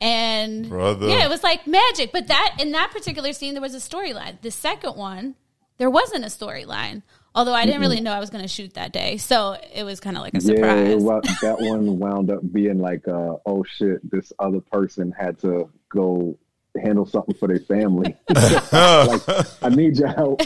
And 0.00 0.68
Brother. 0.68 1.08
yeah, 1.08 1.24
it 1.24 1.30
was 1.30 1.42
like 1.42 1.66
magic. 1.66 2.12
But 2.12 2.28
that 2.28 2.56
in 2.60 2.72
that 2.72 2.90
particular 2.92 3.32
scene, 3.32 3.54
there 3.54 3.62
was 3.62 3.74
a 3.74 3.78
storyline. 3.78 4.40
The 4.42 4.50
second 4.50 4.96
one, 4.96 5.34
there 5.78 5.90
wasn't 5.90 6.24
a 6.24 6.28
storyline. 6.28 7.02
Although 7.34 7.54
I 7.54 7.66
didn't 7.66 7.80
really 7.80 8.00
know 8.00 8.12
I 8.12 8.20
was 8.20 8.30
going 8.30 8.42
to 8.42 8.48
shoot 8.48 8.74
that 8.74 8.92
day, 8.92 9.16
so 9.16 9.56
it 9.72 9.84
was 9.84 10.00
kind 10.00 10.16
of 10.16 10.22
like 10.22 10.34
a 10.34 10.40
surprise. 10.40 10.88
it, 10.88 10.98
wa- 10.98 11.20
that 11.42 11.60
one 11.60 11.98
wound 11.98 12.30
up 12.30 12.40
being 12.52 12.78
like, 12.78 13.06
uh, 13.06 13.36
oh 13.46 13.64
shit, 13.64 14.08
this 14.10 14.32
other 14.38 14.60
person 14.60 15.12
had 15.16 15.38
to 15.40 15.68
go 15.88 16.36
handle 16.82 17.06
something 17.06 17.34
for 17.36 17.46
their 17.46 17.60
family. 17.60 18.16
like, 18.28 19.22
I 19.62 19.68
need 19.68 19.98
your 19.98 20.08
help. 20.08 20.40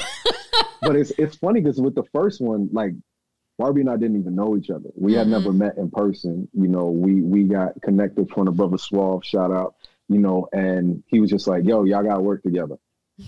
but 0.82 0.96
it's 0.96 1.12
it's 1.18 1.36
funny 1.36 1.60
because 1.60 1.80
with 1.80 1.94
the 1.94 2.04
first 2.12 2.40
one, 2.40 2.68
like 2.72 2.92
Barbie 3.58 3.82
and 3.82 3.90
I 3.90 3.96
didn't 3.96 4.18
even 4.18 4.34
know 4.34 4.56
each 4.56 4.70
other. 4.70 4.90
We 4.94 5.14
had 5.14 5.22
mm-hmm. 5.22 5.30
never 5.30 5.52
met 5.52 5.76
in 5.76 5.90
person. 5.90 6.48
You 6.52 6.68
know, 6.68 6.86
we 6.86 7.22
we 7.22 7.44
got 7.44 7.80
connected 7.82 8.30
from 8.30 8.46
the 8.46 8.50
brother 8.50 8.78
Suave, 8.78 9.24
shout 9.24 9.52
out. 9.52 9.74
You 10.08 10.18
know, 10.18 10.48
and 10.52 11.02
he 11.06 11.20
was 11.20 11.30
just 11.30 11.46
like, 11.46 11.64
"Yo, 11.64 11.84
y'all 11.84 12.02
got 12.02 12.16
to 12.16 12.20
work 12.20 12.42
together. 12.42 12.76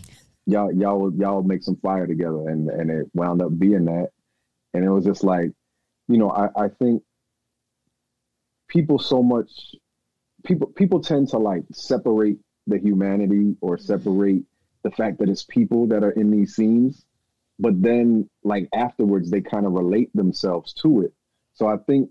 Y'all 0.47 0.71
y'all 0.71 1.11
y'all 1.15 1.43
make 1.43 1.63
some 1.63 1.77
fire 1.77 2.07
together." 2.07 2.51
And 2.51 2.69
and 2.69 2.91
it 2.91 3.07
wound 3.15 3.41
up 3.41 3.59
being 3.59 3.87
that. 3.87 4.11
And 4.75 4.85
it 4.85 4.91
was 4.91 5.07
just 5.07 5.25
like, 5.25 5.53
you 6.07 6.19
know, 6.19 6.31
I 6.31 6.65
I 6.65 6.69
think 6.69 7.03
people 8.69 8.99
so 8.99 9.23
much 9.23 9.51
people 10.45 10.67
people 10.67 11.01
tend 11.01 11.29
to 11.29 11.39
like 11.39 11.63
separate 11.73 12.37
the 12.67 12.79
humanity 12.79 13.57
or 13.63 13.79
separate 13.79 14.43
the 14.83 14.91
fact 14.91 15.19
that 15.19 15.31
it's 15.31 15.45
people 15.45 15.87
that 15.87 16.05
are 16.05 16.11
in 16.11 16.31
these 16.31 16.55
scenes 16.55 17.07
but 17.59 17.81
then 17.81 18.29
like 18.43 18.69
afterwards 18.75 19.31
they 19.31 19.41
kind 19.41 19.67
of 19.67 19.73
relate 19.73 20.11
themselves 20.15 20.73
to 20.73 21.03
it 21.03 21.13
so 21.55 21.67
i 21.67 21.77
think 21.77 22.11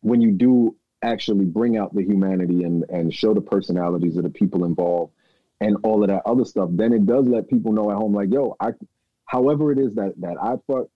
when 0.00 0.20
you 0.20 0.32
do 0.32 0.74
actually 1.02 1.44
bring 1.44 1.76
out 1.76 1.94
the 1.94 2.02
humanity 2.02 2.62
and 2.64 2.84
and 2.88 3.12
show 3.14 3.34
the 3.34 3.40
personalities 3.40 4.16
of 4.16 4.22
the 4.22 4.30
people 4.30 4.64
involved 4.64 5.12
and 5.60 5.76
all 5.82 6.02
of 6.02 6.08
that 6.08 6.22
other 6.26 6.44
stuff 6.44 6.68
then 6.72 6.92
it 6.92 7.04
does 7.06 7.26
let 7.26 7.48
people 7.48 7.72
know 7.72 7.90
at 7.90 7.96
home 7.96 8.14
like 8.14 8.30
yo 8.32 8.56
i 8.60 8.70
however 9.26 9.72
it 9.72 9.78
is 9.78 9.94
that 9.94 10.12
that 10.18 10.36
i 10.42 10.54
fuck 10.66 10.86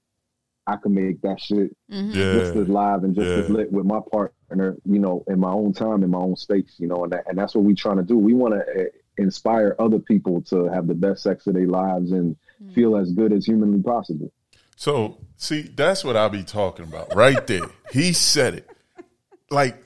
i 0.67 0.77
can 0.77 0.95
make 0.95 1.21
that 1.23 1.41
shit 1.41 1.77
just 1.91 2.55
Yeah. 2.55 2.63
as 2.63 2.69
live 2.69 3.05
and 3.05 3.15
just 3.15 3.29
as 3.45 3.49
lit 3.51 3.71
with 3.73 3.85
my 3.87 4.01
partner, 4.13 4.77
you 4.85 4.99
know, 4.99 5.25
in 5.29 5.39
my 5.41 5.51
own 5.51 5.73
time, 5.73 6.03
in 6.03 6.11
my 6.11 6.19
own 6.19 6.37
space, 6.37 6.75
you 6.79 6.87
know, 6.87 7.05
and 7.05 7.13
that, 7.13 7.25
and 7.29 7.37
that's 7.39 7.55
what 7.55 7.65
we're 7.65 7.75
trying 7.75 7.97
to 7.99 8.03
do. 8.03 8.17
We 8.17 8.33
want 8.35 8.55
to 8.55 8.61
uh, 8.61 8.85
inspire 9.19 9.75
other 9.79 9.99
people 9.99 10.41
to 10.43 10.65
have 10.69 10.87
the 10.87 10.95
best 10.95 11.23
sex 11.23 11.47
of 11.47 11.55
their 11.55 11.67
lives 11.67 12.13
and 12.13 12.37
feel 12.75 12.97
as 12.97 13.13
good 13.13 13.33
as 13.33 13.45
humanly 13.47 13.83
possible. 13.83 14.33
So, 14.77 15.19
see, 15.37 15.63
that's 15.63 16.05
what 16.05 16.17
I 16.17 16.29
be 16.29 16.43
talking 16.43 16.85
about 16.85 17.15
right 17.15 17.47
there. 17.47 17.67
he 17.93 18.13
said 18.13 18.55
it. 18.55 18.71
Like, 19.51 19.83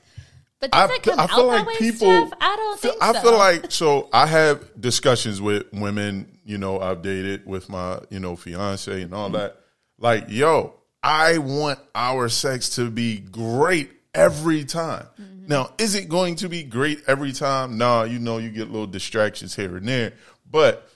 but 0.61 0.73
does 0.73 0.91
I, 0.91 0.95
it 0.95 1.03
come 1.03 1.19
I 1.21 1.23
out 1.23 1.31
feel 1.31 1.51
that 1.51 1.57
like 1.59 1.67
way, 1.67 1.77
people. 1.79 2.27
Steph? 2.27 2.39
I 2.41 2.57
don't 2.57 2.81
feel- 2.81 2.91
think 2.93 3.03
I 3.03 3.23
feel 3.23 3.39
like 3.39 3.71
so. 3.71 4.09
I 4.13 4.27
have 4.27 4.69
discussions 4.81 5.41
with 5.41 5.73
women. 5.73 6.39
You 6.45 6.59
know, 6.59 6.81
I've 6.81 7.03
dated 7.03 7.47
with 7.47 7.69
my 7.69 8.01
you 8.11 8.21
know 8.21 8.37
fiance 8.37 9.01
and 9.03 9.15
all 9.15 9.31
that. 9.31 9.57
Like, 9.99 10.27
yo, 10.29 10.75
I 11.03 11.39
want 11.39 11.79
our 11.95 12.29
sex 12.29 12.77
to 12.77 12.91
be 12.91 13.19
great 13.19 13.91
every 14.15 14.65
time. 14.65 15.07
Mm-hmm. 15.21 15.47
Now, 15.47 15.73
is 15.79 15.95
it 15.95 16.09
going 16.09 16.37
to 16.37 16.49
be 16.49 16.63
great 16.63 17.03
every 17.07 17.33
time? 17.33 17.79
Nah, 17.79 18.03
you 18.05 18.19
know, 18.19 18.39
you 18.39 18.51
get 18.51 18.71
little 18.71 18.87
distractions 18.87 19.55
here 19.55 19.77
and 19.77 19.87
there, 19.87 20.15
but 20.51 20.90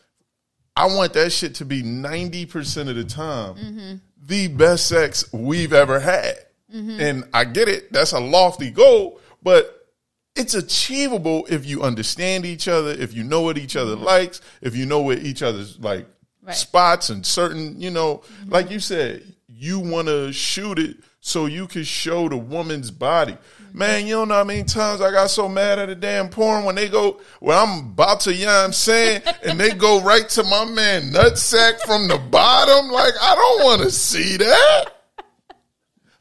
I 0.77 0.87
want 0.87 1.13
that 1.15 1.31
shit 1.31 1.55
to 1.57 1.65
be 1.65 1.83
ninety 1.83 2.47
percent 2.47 2.89
of 2.89 2.97
the 2.97 3.05
time 3.05 3.55
Mm-hmm. 3.55 3.95
the 4.27 4.49
best 4.49 4.87
sex 4.89 5.33
we've 5.33 5.73
ever 5.73 6.01
had. 6.01 6.35
Mm-hmm. 6.75 7.01
And 7.01 7.25
I 7.33 7.45
get 7.45 7.69
it, 7.69 7.93
that's 7.93 8.13
a 8.13 8.19
lofty 8.21 8.71
goal, 8.71 9.21
but 9.43 9.89
it's 10.35 10.55
achievable 10.55 11.47
if 11.49 11.65
you 11.65 11.83
understand 11.85 12.45
each 12.45 12.67
other, 12.67 12.91
if 12.91 13.15
you 13.15 13.23
know 13.23 13.43
what 13.43 13.57
each 13.57 13.77
other 13.77 13.95
likes, 13.95 14.41
if 14.61 14.75
you 14.75 14.85
know 14.85 15.01
what 15.01 15.19
each 15.19 15.43
other's 15.43 15.79
like 15.79 16.07
Mm-hmm. 16.07 16.49
Right. 16.49 16.57
spots 16.57 17.09
and 17.09 17.25
certain, 17.25 17.81
you 17.81 17.91
know, 17.91 18.23
like 18.49 18.71
you 18.71 18.79
said, 18.79 19.23
you 19.49 19.79
want 19.81 20.09
to 20.09 20.31
shoot 20.31 20.79
it 20.79 20.99
so 21.21 21.47
you 21.47 21.67
can 21.67 21.85
show 21.85 22.29
the 22.29 22.37
woman's 22.37 22.91
body. 22.91 23.39
Man, 23.77 24.07
you 24.07 24.15
don't 24.15 24.29
know 24.29 24.37
how 24.37 24.45
many 24.45 24.63
times 24.63 25.01
I 25.01 25.11
got 25.11 25.31
so 25.31 25.49
mad 25.49 25.81
at 25.81 25.89
a 25.91 25.97
damn 25.97 26.29
porn 26.29 26.65
when 26.65 26.77
they 26.77 26.89
go, 26.89 27.21
well, 27.41 27.67
I'm 27.67 27.89
about 27.89 28.21
to, 28.21 28.33
you 28.33 28.47
know 28.47 28.53
what 28.53 28.67
I'm 28.67 28.73
saying? 28.73 29.23
and 29.43 29.59
they 29.59 29.71
go 29.73 30.01
right 30.01 30.29
to 30.29 30.45
my 30.45 30.65
man 30.65 31.11
nutsack 31.11 31.81
from 31.81 32.07
the 32.07 32.19
bottom. 32.19 32.93
Like, 32.93 33.15
I 33.21 33.35
don't 33.35 33.65
want 33.65 33.83
to 33.83 33.91
see 33.91 34.37
that. 34.37 34.85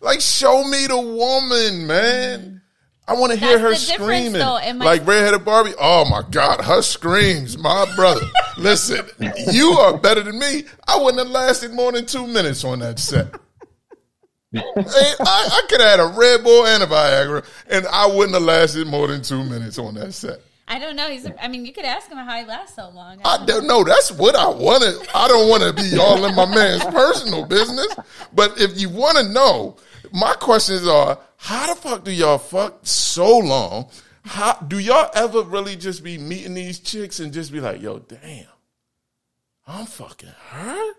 Like, 0.02 0.20
show 0.20 0.64
me 0.64 0.88
the 0.88 1.00
woman, 1.00 1.86
man. 1.86 2.62
I 3.08 3.14
want 3.14 3.34
to 3.34 3.38
hear 3.38 3.60
her 3.60 3.76
screaming. 3.76 4.34
though, 4.34 4.60
my- 4.74 4.86
like 4.86 5.06
redheaded 5.06 5.46
Barbie. 5.46 5.74
Oh 5.80 6.06
my 6.10 6.24
God, 6.32 6.60
her 6.62 6.82
screams, 6.82 7.58
my 7.58 7.86
brother. 7.96 8.26
Listen, 8.58 9.06
you 9.52 9.74
are 9.74 9.96
better 9.98 10.24
than 10.24 10.40
me. 10.40 10.64
I 10.88 10.98
wouldn't 10.98 11.20
have 11.20 11.30
lasted 11.32 11.72
more 11.74 11.92
than 11.92 12.06
two 12.08 12.26
minutes 12.26 12.64
on 12.64 12.80
that 12.80 12.98
set. 12.98 13.28
I, 14.56 14.62
I 15.26 15.62
could 15.70 15.82
have 15.82 15.90
had 15.90 16.00
a 16.00 16.18
Red 16.18 16.44
Bull 16.44 16.66
and 16.66 16.84
a 16.84 16.88
Viagra, 16.88 17.46
and 17.70 17.88
I 17.88 18.08
wouldn't 18.08 18.34
have 18.34 18.44
lasted 18.44 18.88
more 18.88 19.08
than 19.08 19.22
two 19.22 19.44
minutes 19.44 19.80
on 19.80 19.96
that 19.96 20.14
set. 20.14 20.40
I 20.68 20.80
don't 20.80 20.96
know. 20.96 21.10
He's. 21.10 21.28
I 21.42 21.48
mean, 21.50 21.66
you 21.66 21.74
could 21.74 21.86
ask 21.86 22.10
him 22.10 22.18
how 22.18 22.40
he 22.40 22.46
lasts 22.46 22.76
so 22.76 22.90
long. 22.90 23.20
I 23.26 23.46
don't 23.46 23.68
know. 23.68 23.84
That's 23.84 24.12
what 24.12 24.36
I 24.36 24.48
wanted. 24.48 25.08
I 25.14 25.28
don't 25.28 25.50
want 25.50 25.64
to 25.64 25.74
be 25.74 25.98
all 25.98 26.24
in 26.24 26.36
my 26.36 26.46
man's 26.46 26.86
personal 26.86 27.46
business. 27.46 27.94
But 28.34 28.60
if 28.60 28.80
you 28.80 28.90
want 28.90 29.18
to 29.18 29.32
know, 29.32 29.78
my 30.14 30.34
questions 30.34 30.88
are: 30.88 31.20
How 31.38 31.74
the 31.74 31.80
fuck 31.80 32.04
do 32.06 32.12
y'all 32.12 32.38
fuck 32.38 32.80
so 32.84 33.38
long? 33.40 33.90
How 34.24 34.54
do 34.54 34.80
y'all 34.80 35.12
ever 35.14 35.42
really 35.42 35.76
just 35.76 36.02
be 36.02 36.18
meeting 36.18 36.54
these 36.54 36.80
chicks 36.80 37.20
and 37.20 37.34
just 37.34 37.52
be 37.52 37.60
like, 37.60 37.82
"Yo, 37.82 38.00
damn, 38.00 38.46
I'm 39.68 39.86
fucking 39.86 40.34
her." 40.50 40.94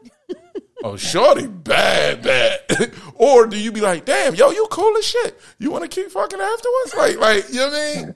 Oh, 0.87 0.97
shorty, 0.97 1.47
bad, 1.47 2.23
bad. 2.23 2.93
or 3.15 3.47
do 3.47 3.59
you 3.59 3.73
be 3.73 3.81
like, 3.81 4.05
damn, 4.05 4.35
yo, 4.35 4.51
you 4.51 4.67
cool 4.71 4.95
as 4.99 5.05
shit. 5.07 5.41
You 5.59 5.71
want 5.71 5.83
to 5.83 5.89
keep 5.89 6.11
fucking 6.11 6.39
afterwards? 6.39 6.95
Like, 6.95 7.19
like, 7.19 7.49
you 7.49 7.61
know 7.61 7.69
what 7.71 7.75
I 7.75 7.95
mean? 8.03 8.15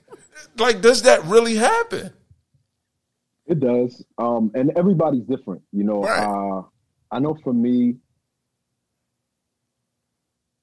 Like, 0.55 0.79
does 0.81 1.01
that 1.01 1.23
really 1.25 1.55
happen? 1.55 2.13
It 3.47 3.59
does. 3.59 4.05
Um, 4.19 4.51
and 4.53 4.71
everybody's 4.77 5.23
different, 5.23 5.63
you 5.73 5.83
know. 5.83 6.03
Right. 6.03 6.23
Uh, 6.23 6.61
I 7.11 7.17
know 7.17 7.35
for 7.43 7.53
me, 7.53 7.95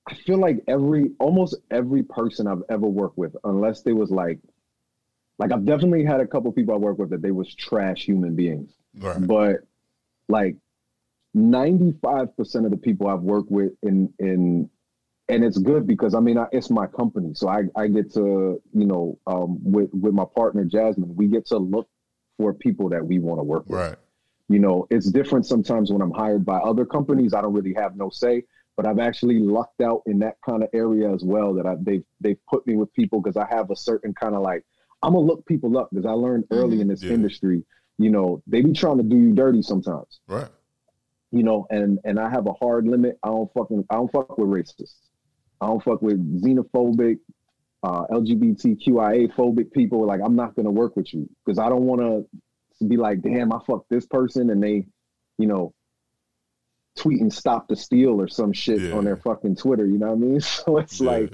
I 0.09 0.15
feel 0.15 0.39
like 0.39 0.63
every 0.69 1.11
almost 1.19 1.57
every 1.73 2.05
person 2.05 2.47
I've 2.47 2.63
ever 2.69 2.87
worked 2.87 3.19
with, 3.19 3.35
unless 3.43 3.83
they 3.83 3.93
was 3.93 4.13
like, 4.13 4.39
like 5.39 5.51
I've 5.53 5.65
definitely 5.65 6.05
had 6.05 6.21
a 6.21 6.27
couple 6.29 6.53
people 6.53 6.75
I 6.75 6.77
work 6.77 6.99
with 6.99 7.11
that 7.11 7.23
they 7.23 7.33
was 7.33 7.53
trash 7.53 8.05
human 8.05 8.37
beings, 8.37 8.71
Right. 8.97 9.27
but 9.27 9.57
like 10.29 10.55
ninety 11.37 11.95
five 12.03 12.35
percent 12.37 12.65
of 12.65 12.71
the 12.71 12.77
people 12.79 13.07
I've 13.09 13.21
worked 13.21 13.51
with 13.51 13.73
in 13.83 14.13
in 14.19 14.71
and 15.29 15.45
it's 15.45 15.59
good 15.59 15.87
because 15.87 16.15
I 16.15 16.21
mean 16.21 16.39
I, 16.39 16.47
it's 16.51 16.71
my 16.71 16.87
company, 16.87 17.35
so 17.35 17.49
I 17.49 17.65
I 17.77 17.89
get 17.89 18.13
to 18.15 18.61
you 18.73 18.87
know 18.87 19.19
um, 19.27 19.59
with 19.63 19.91
with 19.93 20.15
my 20.15 20.25
partner 20.35 20.65
Jasmine, 20.65 21.15
we 21.15 21.27
get 21.29 21.47
to 21.49 21.59
look 21.59 21.89
for 22.39 22.55
people 22.55 22.89
that 22.89 23.05
we 23.05 23.19
want 23.19 23.39
to 23.39 23.45
work 23.45 23.67
with. 23.67 23.79
Right. 23.79 23.97
You 24.49 24.61
know, 24.61 24.87
it's 24.91 25.11
different 25.11 25.45
sometimes 25.47 25.91
when 25.93 26.01
I'm 26.01 26.13
hired 26.13 26.45
by 26.45 26.59
other 26.59 26.87
companies. 26.87 27.35
I 27.35 27.41
don't 27.43 27.53
really 27.53 27.75
have 27.75 27.97
no 27.97 28.09
say, 28.11 28.45
but 28.77 28.87
I've 28.87 29.01
actually 29.01 29.41
lucked 29.41 29.81
out 29.81 30.03
in 30.07 30.21
that 30.21 30.37
kind 30.49 30.63
of 30.63 30.69
area 30.73 31.13
as 31.13 31.23
well. 31.25 31.53
That 31.55 31.67
I, 31.67 31.75
they've 31.81 32.05
they've 32.21 32.39
put 32.49 32.67
me 32.67 32.77
with 32.77 32.93
people 32.95 33.21
because 33.21 33.37
I 33.37 33.47
have 33.55 33.71
a 33.71 33.77
certain 33.77 34.15
kind 34.15 34.35
of 34.35 34.43
like 34.43 34.65
I'm 35.03 35.13
gonna 35.13 35.27
look 35.27 35.45
people 35.45 35.77
up 35.77 35.91
because 35.91 36.07
I 36.07 36.13
learned 36.13 36.45
early 36.51 36.81
in 36.81 36.89
this 36.89 37.03
Yeah. 37.03 37.13
industry. 37.13 37.65
You 37.99 38.11
know, 38.11 38.43
they 38.47 38.61
be 38.63 38.73
trying 38.73 38.99
to 38.99 39.03
do 39.03 39.17
you 39.17 39.33
dirty 39.33 39.63
sometimes. 39.63 40.21
Right. 40.29 40.49
You 41.37 41.43
know, 41.43 41.67
and 41.71 41.99
and 42.05 42.19
I 42.19 42.31
have 42.31 42.47
a 42.47 42.53
hard 42.55 42.87
limit. 42.87 43.19
I 43.23 43.29
don't 43.29 43.53
fucking 43.53 43.85
I 43.91 43.97
don't 43.97 44.11
fuck 44.13 44.39
with 44.39 44.49
racists. 44.49 44.95
I 45.61 45.67
don't 45.67 45.83
fuck 45.83 46.01
with 46.03 46.19
xenophobic, 46.43 47.19
uh, 47.83 48.07
LGBTQIA 48.11 49.33
phobic 49.35 49.73
people. 49.73 50.07
Like 50.07 50.21
I'm 50.25 50.37
not 50.37 50.55
gonna 50.57 50.71
work 50.71 50.97
with 50.97 51.13
you 51.13 51.29
because 51.45 51.59
I 51.59 51.69
don't 51.69 51.85
want 51.85 52.01
to 52.81 52.87
be 52.87 52.97
like, 52.97 53.23
damn, 53.23 53.53
I 53.53 53.59
fucked 53.67 53.89
this 53.91 54.07
person 54.07 54.51
and 54.51 54.63
they, 54.63 54.87
you 55.39 55.47
know, 55.47 55.73
tweeting 56.99 57.33
stop 57.33 57.69
the 57.69 57.77
steal 57.77 58.21
or 58.21 58.29
some 58.29 58.53
shit 58.53 58.81
Yeah. 58.81 58.93
on 58.93 59.05
their 59.05 59.17
fucking 59.17 59.57
Twitter. 59.57 59.87
You 59.87 59.99
know 59.99 60.09
what 60.09 60.15
I 60.15 60.29
mean? 60.29 60.41
So 60.41 60.79
it's 60.79 61.01
Yeah. 61.01 61.07
like, 61.07 61.33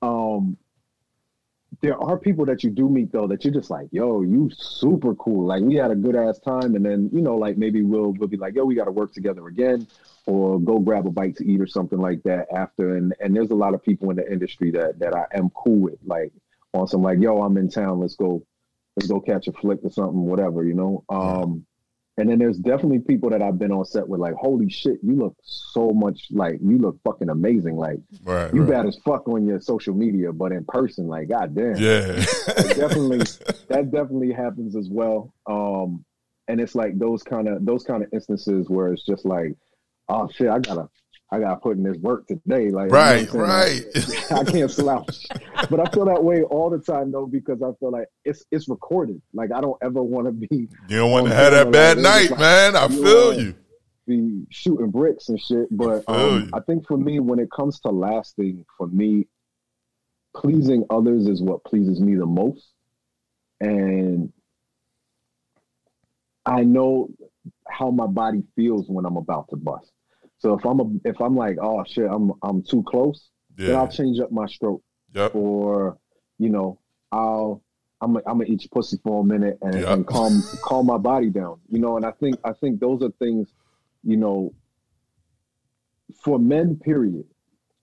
um, 0.00 0.56
there 1.80 1.98
are 1.98 2.18
people 2.18 2.44
that 2.46 2.62
you 2.62 2.70
do 2.70 2.88
meet 2.88 3.12
though 3.12 3.26
that 3.26 3.44
you're 3.44 3.54
just 3.54 3.70
like, 3.70 3.88
yo, 3.90 4.22
you 4.22 4.50
super 4.54 5.14
cool. 5.14 5.46
Like 5.46 5.62
we 5.62 5.74
had 5.76 5.90
a 5.90 5.96
good 5.96 6.14
ass 6.14 6.38
time, 6.38 6.74
and 6.74 6.84
then 6.84 7.08
you 7.12 7.22
know, 7.22 7.36
like 7.36 7.56
maybe 7.56 7.82
we'll 7.82 8.12
we'll 8.12 8.28
be 8.28 8.36
like, 8.36 8.54
yo, 8.54 8.64
we 8.64 8.74
got 8.74 8.84
to 8.84 8.92
work 8.92 9.12
together 9.12 9.46
again, 9.46 9.86
or 10.26 10.60
go 10.60 10.78
grab 10.78 11.06
a 11.06 11.10
bite 11.10 11.36
to 11.36 11.46
eat 11.46 11.60
or 11.60 11.66
something 11.66 11.98
like 11.98 12.22
that 12.24 12.46
after. 12.54 12.96
And 12.96 13.14
and 13.20 13.34
there's 13.34 13.50
a 13.50 13.56
lot 13.56 13.74
of 13.74 13.82
people 13.82 14.10
in 14.10 14.16
the 14.16 14.30
industry 14.30 14.70
that 14.72 14.98
that 14.98 15.14
I 15.14 15.24
am 15.34 15.50
cool 15.50 15.78
with, 15.78 15.98
like 16.04 16.32
on 16.74 16.86
some 16.86 17.02
like, 17.02 17.20
yo, 17.20 17.42
I'm 17.42 17.56
in 17.56 17.70
town, 17.70 18.00
let's 18.00 18.16
go, 18.16 18.44
let's 18.96 19.08
go 19.08 19.20
catch 19.20 19.48
a 19.48 19.52
flick 19.52 19.80
or 19.82 19.90
something, 19.90 20.22
whatever, 20.22 20.64
you 20.64 20.74
know. 20.74 21.04
Um, 21.08 21.66
and 22.18 22.28
then 22.28 22.38
there's 22.38 22.58
definitely 22.58 22.98
people 22.98 23.30
that 23.30 23.40
I've 23.42 23.58
been 23.58 23.72
on 23.72 23.84
set 23.84 24.06
with, 24.06 24.20
like, 24.20 24.34
holy 24.34 24.68
shit, 24.68 24.98
you 25.02 25.14
look 25.16 25.34
so 25.42 25.90
much 25.92 26.26
like 26.30 26.58
you 26.62 26.78
look 26.78 26.98
fucking 27.04 27.30
amazing, 27.30 27.76
like. 27.76 28.00
Right. 28.22 28.52
You 28.52 28.62
right. 28.62 28.70
bad 28.70 28.86
as 28.86 28.98
fuck 29.04 29.26
on 29.28 29.46
your 29.46 29.60
social 29.60 29.94
media, 29.94 30.32
but 30.32 30.52
in 30.52 30.64
person, 30.66 31.06
like, 31.08 31.28
goddamn, 31.28 31.76
Yeah. 31.76 32.24
definitely, 32.74 33.18
that 33.68 33.90
definitely 33.90 34.32
happens 34.32 34.76
as 34.76 34.88
well. 34.90 35.32
Um, 35.46 36.04
and 36.48 36.60
it's 36.60 36.74
like 36.74 36.98
those 36.98 37.22
kind 37.22 37.48
of 37.48 37.64
those 37.64 37.84
kind 37.84 38.02
of 38.02 38.12
instances 38.12 38.68
where 38.68 38.92
it's 38.92 39.04
just 39.04 39.24
like, 39.24 39.54
oh 40.08 40.28
shit, 40.28 40.48
I 40.48 40.58
gotta, 40.58 40.88
I 41.32 41.38
gotta 41.40 41.56
put 41.56 41.78
in 41.78 41.82
this 41.82 41.96
work 41.96 42.26
today. 42.26 42.70
Like, 42.70 42.90
you 42.90 42.92
know 42.92 42.98
right. 42.98 43.32
Right. 43.32 43.82
I 44.30 44.44
can't 44.44 44.70
slouch, 44.70 45.26
but 45.70 45.80
I 45.80 45.90
feel 45.90 46.04
that 46.04 46.22
way 46.22 46.42
all 46.42 46.68
the 46.68 46.78
time 46.78 47.10
though 47.10 47.24
because 47.24 47.62
I 47.62 47.70
feel 47.80 47.90
like 47.90 48.08
it's 48.22 48.44
it's 48.50 48.68
recorded. 48.68 49.22
Like 49.32 49.50
I 49.50 49.62
don't 49.62 49.78
ever 49.82 50.02
want 50.02 50.26
to 50.26 50.32
be 50.32 50.68
You 50.88 50.96
don't 50.98 51.10
want 51.10 51.28
to 51.28 51.34
have 51.34 51.52
that 51.52 51.72
bad 51.72 51.96
night, 51.96 52.30
like, 52.30 52.38
man. 52.38 52.76
I 52.76 52.86
you 52.86 53.02
feel 53.02 53.40
you. 53.40 53.54
be 54.06 54.44
shooting 54.50 54.90
bricks 54.90 55.30
and 55.30 55.40
shit. 55.40 55.68
But 55.70 56.04
feel 56.04 56.14
um. 56.14 56.50
I 56.52 56.60
think 56.60 56.86
for 56.86 56.98
me, 56.98 57.18
when 57.18 57.38
it 57.38 57.50
comes 57.50 57.80
to 57.80 57.88
lasting, 57.88 58.66
for 58.76 58.86
me, 58.88 59.26
pleasing 60.36 60.84
others 60.90 61.26
is 61.26 61.40
what 61.40 61.64
pleases 61.64 61.98
me 61.98 62.14
the 62.14 62.26
most. 62.26 62.68
And 63.58 64.34
I 66.44 66.64
know 66.64 67.08
how 67.66 67.90
my 67.90 68.06
body 68.06 68.42
feels 68.54 68.86
when 68.90 69.06
I'm 69.06 69.16
about 69.16 69.48
to 69.48 69.56
bust. 69.56 69.90
So 70.42 70.54
if 70.58 70.64
I'm 70.64 70.80
a, 70.80 70.90
if 71.04 71.20
I'm 71.20 71.36
like, 71.36 71.56
oh 71.62 71.84
shit, 71.86 72.08
I'm 72.10 72.32
I'm 72.42 72.64
too 72.64 72.82
close, 72.82 73.30
then 73.56 73.76
I'll 73.76 73.86
change 73.86 74.18
up 74.18 74.32
my 74.32 74.46
stroke, 74.46 74.82
Yep. 75.14 75.36
or 75.36 75.98
you 76.38 76.48
know, 76.48 76.80
I'll 77.12 77.62
I'm 78.00 78.16
I'm 78.16 78.38
gonna 78.38 78.46
eat 78.46 78.62
your 78.64 78.70
pussy 78.72 78.96
for 79.04 79.20
a 79.22 79.24
minute 79.24 79.56
and, 79.62 79.80
Yeah. 79.80 79.92
and 79.92 80.04
calm 80.04 80.42
calm 80.64 80.86
my 80.86 80.98
body 80.98 81.30
down, 81.30 81.60
you 81.68 81.78
know. 81.78 81.96
And 81.96 82.04
I 82.04 82.10
think 82.10 82.40
I 82.42 82.52
think 82.54 82.80
those 82.80 83.02
are 83.04 83.12
things, 83.20 83.52
you 84.02 84.16
know, 84.16 84.52
for 86.24 86.40
men, 86.40 86.74
period, 86.76 87.24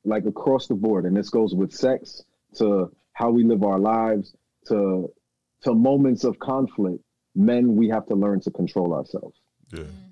like 0.03 0.26
across 0.26 0.68
the 0.68 0.76
board, 0.76 1.05
and 1.05 1.16
this 1.16 1.30
goes 1.30 1.55
with 1.55 1.72
sex 1.74 2.24
to 2.55 2.91
how 3.14 3.30
we 3.30 3.45
live 3.45 3.64
our 3.64 3.80
lives 3.80 4.36
to 4.68 5.10
to 5.62 5.74
moments 5.74 6.26
of 6.26 6.38
conflict. 6.39 7.01
Men, 7.36 7.78
we 7.78 7.88
have 7.88 8.05
to 8.07 8.16
learn 8.16 8.41
to 8.41 8.51
control 8.51 8.93
ourselves 8.93 9.38
Yeah. 9.72 9.80
Mm-hmm. 9.84 10.09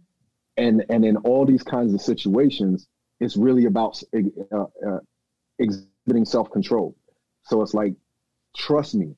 And 0.58 0.86
and 0.90 1.06
in 1.06 1.18
all 1.18 1.46
these 1.46 1.64
kinds 1.64 1.94
of 1.94 2.02
situations 2.02 2.88
it's 3.20 3.36
really 3.36 3.66
about 3.66 4.02
uh, 4.52 4.64
uh, 4.88 5.00
exhibiting 5.58 6.24
self-control. 6.24 6.96
So 7.46 7.62
it's 7.62 7.74
like 7.74 7.94
trust 8.56 8.96
me 8.96 9.16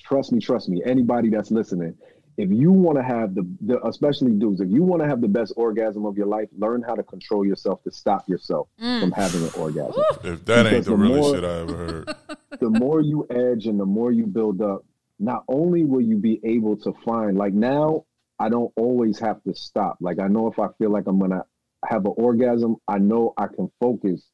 trust 0.00 0.32
me 0.32 0.40
trust 0.40 0.68
me. 0.68 0.82
Anybody 0.84 1.28
that's 1.30 1.50
listening 1.50 1.94
if 2.38 2.50
you 2.52 2.70
want 2.70 2.96
to 2.96 3.02
have 3.02 3.34
the, 3.34 3.46
the 3.62 3.84
especially 3.86 4.30
dudes 4.30 4.60
if 4.60 4.70
you 4.70 4.82
want 4.82 5.02
to 5.02 5.08
have 5.08 5.20
the 5.20 5.28
best 5.28 5.52
orgasm 5.56 6.06
of 6.06 6.16
your 6.16 6.26
life 6.26 6.48
learn 6.56 6.82
how 6.82 6.94
to 6.94 7.02
control 7.02 7.44
yourself 7.44 7.82
to 7.82 7.90
stop 7.90 8.28
yourself 8.28 8.68
from 8.78 9.10
having 9.10 9.42
an 9.42 9.50
orgasm. 9.56 10.02
If 10.22 10.44
that 10.44 10.66
ain't 10.66 10.84
the 10.84 10.92
the 10.92 10.96
realest 10.96 11.20
more- 11.20 11.34
shit 11.34 11.44
I 11.44 11.58
ever 11.60 11.76
heard. 11.76 12.14
the 12.60 12.70
more 12.70 13.00
you 13.00 13.26
edge 13.30 13.66
and 13.66 13.78
the 13.78 13.86
more 13.86 14.12
you 14.12 14.26
build 14.26 14.62
up, 14.62 14.84
not 15.18 15.44
only 15.48 15.84
will 15.84 16.00
you 16.00 16.16
be 16.16 16.40
able 16.44 16.76
to 16.76 16.92
find, 17.04 17.36
like 17.36 17.52
now, 17.52 18.04
I 18.38 18.48
don't 18.48 18.72
always 18.76 19.18
have 19.18 19.42
to 19.44 19.54
stop. 19.54 19.98
Like 20.00 20.20
I 20.20 20.28
know 20.28 20.46
if 20.48 20.58
I 20.58 20.68
feel 20.78 20.90
like 20.90 21.04
I'm 21.06 21.18
gonna 21.18 21.44
have 21.86 22.04
an 22.04 22.14
orgasm, 22.16 22.76
I 22.86 22.98
know 22.98 23.34
I 23.36 23.46
can 23.46 23.70
focus. 23.80 24.26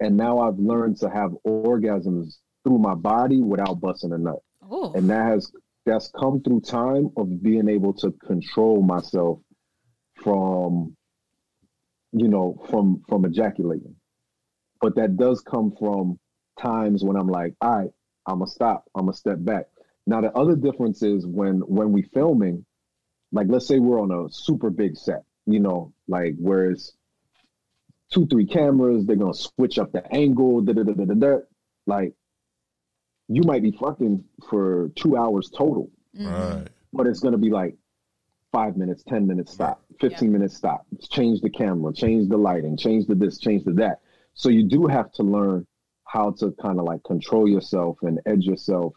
And 0.00 0.16
now 0.16 0.40
I've 0.40 0.58
learned 0.58 0.98
to 0.98 1.10
have 1.10 1.30
orgasms 1.46 2.38
through 2.64 2.78
my 2.78 2.94
body 2.94 3.40
without 3.42 3.80
busting 3.80 4.12
a 4.12 4.18
nut. 4.18 4.40
Oh, 4.68 4.92
And 4.94 5.08
that 5.10 5.26
has 5.26 5.52
that's 5.86 6.10
come 6.18 6.42
through 6.42 6.60
time 6.60 7.10
of 7.16 7.42
being 7.42 7.68
able 7.68 7.92
to 7.94 8.10
control 8.26 8.82
myself 8.82 9.38
from 10.22 10.96
you 12.12 12.28
know 12.28 12.56
from 12.70 13.02
from 13.08 13.24
ejaculating 13.24 13.94
but 14.80 14.94
that 14.94 15.16
does 15.16 15.40
come 15.40 15.74
from 15.78 16.18
times 16.58 17.02
when 17.02 17.16
i'm 17.16 17.26
like 17.28 17.54
all 17.60 17.78
right 17.78 17.90
i'm 18.26 18.38
gonna 18.38 18.46
stop 18.46 18.84
i'm 18.94 19.06
gonna 19.06 19.12
step 19.12 19.36
back 19.40 19.64
now 20.06 20.20
the 20.20 20.30
other 20.32 20.54
difference 20.54 21.02
is 21.02 21.26
when 21.26 21.56
when 21.66 21.90
we 21.90 22.02
filming 22.14 22.64
like 23.34 23.46
let's 23.50 23.66
say 23.66 23.78
we're 23.78 24.00
on 24.00 24.10
a 24.10 24.30
super 24.32 24.70
big 24.70 24.96
set 24.96 25.24
you 25.46 25.60
know 25.60 25.92
like 26.08 26.34
where 26.38 26.70
it's 26.70 26.96
two 28.10 28.26
three 28.26 28.46
cameras 28.46 29.04
they're 29.04 29.16
gonna 29.16 29.34
switch 29.34 29.78
up 29.78 29.92
the 29.92 30.14
angle 30.14 30.62
da, 30.62 30.72
da, 30.72 30.82
da, 30.82 30.92
da, 30.92 31.04
da, 31.04 31.14
da. 31.14 31.36
like 31.86 32.14
you 33.28 33.42
might 33.42 33.62
be 33.62 33.72
fucking 33.72 34.24
for 34.48 34.90
two 34.96 35.16
hours 35.16 35.50
total 35.50 35.90
mm. 36.16 36.30
Right. 36.30 36.68
but 36.92 37.06
it's 37.06 37.20
going 37.20 37.32
to 37.32 37.38
be 37.38 37.50
like 37.50 37.74
five 38.54 38.76
minutes, 38.76 39.02
10 39.08 39.26
minutes, 39.26 39.52
stop, 39.52 39.82
15 40.00 40.30
minutes, 40.30 40.56
stop, 40.56 40.86
change 41.10 41.40
the 41.40 41.50
camera, 41.50 41.92
change 41.92 42.28
the 42.28 42.36
lighting, 42.36 42.76
change 42.76 43.04
the 43.08 43.16
this, 43.16 43.38
change 43.38 43.64
the 43.64 43.72
that. 43.72 43.98
So 44.34 44.48
you 44.48 44.68
do 44.68 44.86
have 44.86 45.10
to 45.14 45.24
learn 45.24 45.66
how 46.04 46.30
to 46.38 46.54
kind 46.62 46.78
of 46.78 46.84
like 46.84 47.02
control 47.02 47.48
yourself 47.48 47.98
and 48.02 48.20
edge 48.26 48.44
yourself 48.44 48.92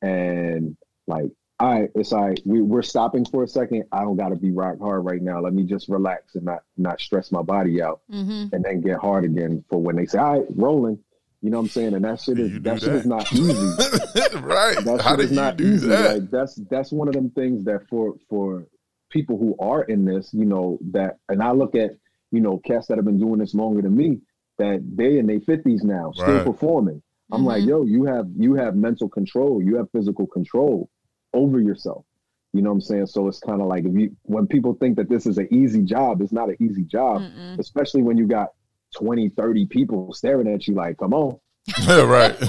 and 0.00 0.74
like, 1.06 1.26
all 1.60 1.72
right, 1.72 1.90
it's 1.94 2.12
all 2.12 2.26
right. 2.28 2.40
We, 2.44 2.60
we're 2.60 2.82
stopping 2.82 3.24
for 3.24 3.44
a 3.44 3.48
second. 3.48 3.84
I 3.92 4.00
don't 4.00 4.16
got 4.16 4.30
to 4.30 4.36
be 4.36 4.50
rock 4.50 4.78
hard 4.80 5.04
right 5.04 5.22
now. 5.22 5.40
Let 5.40 5.54
me 5.54 5.62
just 5.62 5.88
relax 5.88 6.34
and 6.34 6.44
not, 6.44 6.62
not 6.76 7.00
stress 7.00 7.30
my 7.30 7.42
body 7.42 7.80
out 7.80 8.00
mm-hmm. 8.10 8.52
and 8.52 8.64
then 8.64 8.80
get 8.80 8.98
hard 8.98 9.24
again 9.24 9.64
for 9.70 9.80
when 9.80 9.94
they 9.96 10.06
say, 10.06 10.18
all 10.18 10.40
right, 10.40 10.46
rolling. 10.56 10.98
You 11.42 11.50
know 11.50 11.58
what 11.58 11.64
I'm 11.64 11.68
saying? 11.68 11.94
And 11.94 12.04
that 12.06 12.20
shit 12.20 12.38
is, 12.38 12.52
do 12.52 12.60
that 12.60 12.80
shit 12.80 12.88
that. 12.88 12.96
is 12.96 13.06
not 13.06 13.32
easy 13.32 13.52
right. 14.38 14.82
that 14.82 15.00
How 15.02 15.10
shit 15.10 15.26
is 15.26 15.30
you 15.30 15.36
not 15.36 15.56
do 15.56 15.64
easy. 15.64 15.88
that? 15.88 16.14
Like 16.14 16.30
that's 16.30 16.54
that's 16.70 16.90
one 16.90 17.06
of 17.06 17.12
them 17.14 17.30
things 17.30 17.64
that 17.66 17.86
for 17.90 18.14
for 18.30 18.66
people 19.10 19.36
who 19.38 19.54
are 19.60 19.82
in 19.82 20.06
this, 20.06 20.30
you 20.32 20.46
know, 20.46 20.78
that 20.92 21.18
and 21.28 21.42
I 21.42 21.50
look 21.52 21.74
at, 21.74 21.90
you 22.30 22.40
know, 22.40 22.56
cats 22.56 22.86
that 22.86 22.96
have 22.96 23.04
been 23.04 23.20
doing 23.20 23.40
this 23.40 23.54
longer 23.54 23.82
than 23.82 23.94
me, 23.94 24.20
that 24.56 24.82
they 24.96 25.18
in 25.18 25.26
their 25.26 25.40
fifties 25.40 25.84
now, 25.84 26.12
still 26.12 26.36
Right. 26.36 26.46
performing. 26.46 27.02
I'm 27.30 27.44
like, 27.44 27.60
mm-hmm. 27.60 27.68
yo, 27.68 27.82
you 27.84 28.04
have 28.06 28.26
you 28.36 28.54
have 28.54 28.74
mental 28.74 29.10
control, 29.10 29.62
you 29.62 29.76
have 29.76 29.90
physical 29.92 30.26
control 30.26 30.88
over 31.34 31.60
yourself. 31.60 32.04
You 32.52 32.62
know 32.62 32.70
what 32.70 32.76
I'm 32.76 32.80
saying? 32.82 33.06
So 33.06 33.26
it's 33.26 33.40
kind 33.40 33.60
of 33.60 33.66
like 33.66 33.84
if 33.84 33.94
you 33.94 34.16
when 34.22 34.46
people 34.46 34.74
think 34.74 34.96
that 34.96 35.08
this 35.08 35.26
is 35.26 35.38
an 35.38 35.48
easy 35.52 35.82
job, 35.82 36.22
it's 36.22 36.32
not 36.32 36.48
an 36.48 36.56
easy 36.60 36.84
job, 36.84 37.22
especially 37.58 38.02
when 38.02 38.16
you 38.16 38.26
got 38.26 38.50
20, 38.96 39.30
30 39.30 39.66
people 39.66 40.12
staring 40.12 40.46
at 40.46 40.68
you 40.68 40.74
like, 40.74 40.98
come 40.98 41.12
on, 41.12 41.38
right. 41.88 42.36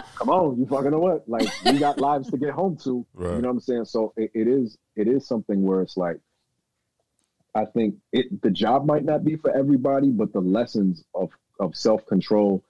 come 0.20 0.28
on, 0.28 0.58
you 0.58 0.66
fucking 0.66 0.90
know 0.90 0.98
what? 0.98 1.28
Like 1.28 1.48
we 1.64 1.78
got 1.78 1.98
lives 1.98 2.30
to 2.30 2.36
get 2.36 2.50
home 2.50 2.76
to. 2.84 3.06
Right. 3.14 3.34
You 3.34 3.42
know 3.42 3.48
what 3.48 3.54
I'm 3.54 3.60
saying? 3.60 3.86
So 3.86 4.12
it, 4.16 4.30
it 4.34 4.48
is 4.48 4.78
it 4.94 5.08
is 5.08 5.26
something 5.26 5.62
where 5.62 5.82
it's 5.82 5.96
like 5.96 6.18
I 7.54 7.64
think 7.64 7.96
it 8.12 8.42
the 8.42 8.50
job 8.50 8.86
might 8.86 9.04
not 9.04 9.24
be 9.24 9.36
for 9.36 9.50
everybody, 9.56 10.10
but 10.10 10.32
the 10.32 10.40
lessons 10.40 11.04
of 11.14 11.30
of 11.58 11.74
self 11.74 12.06
control 12.06 12.62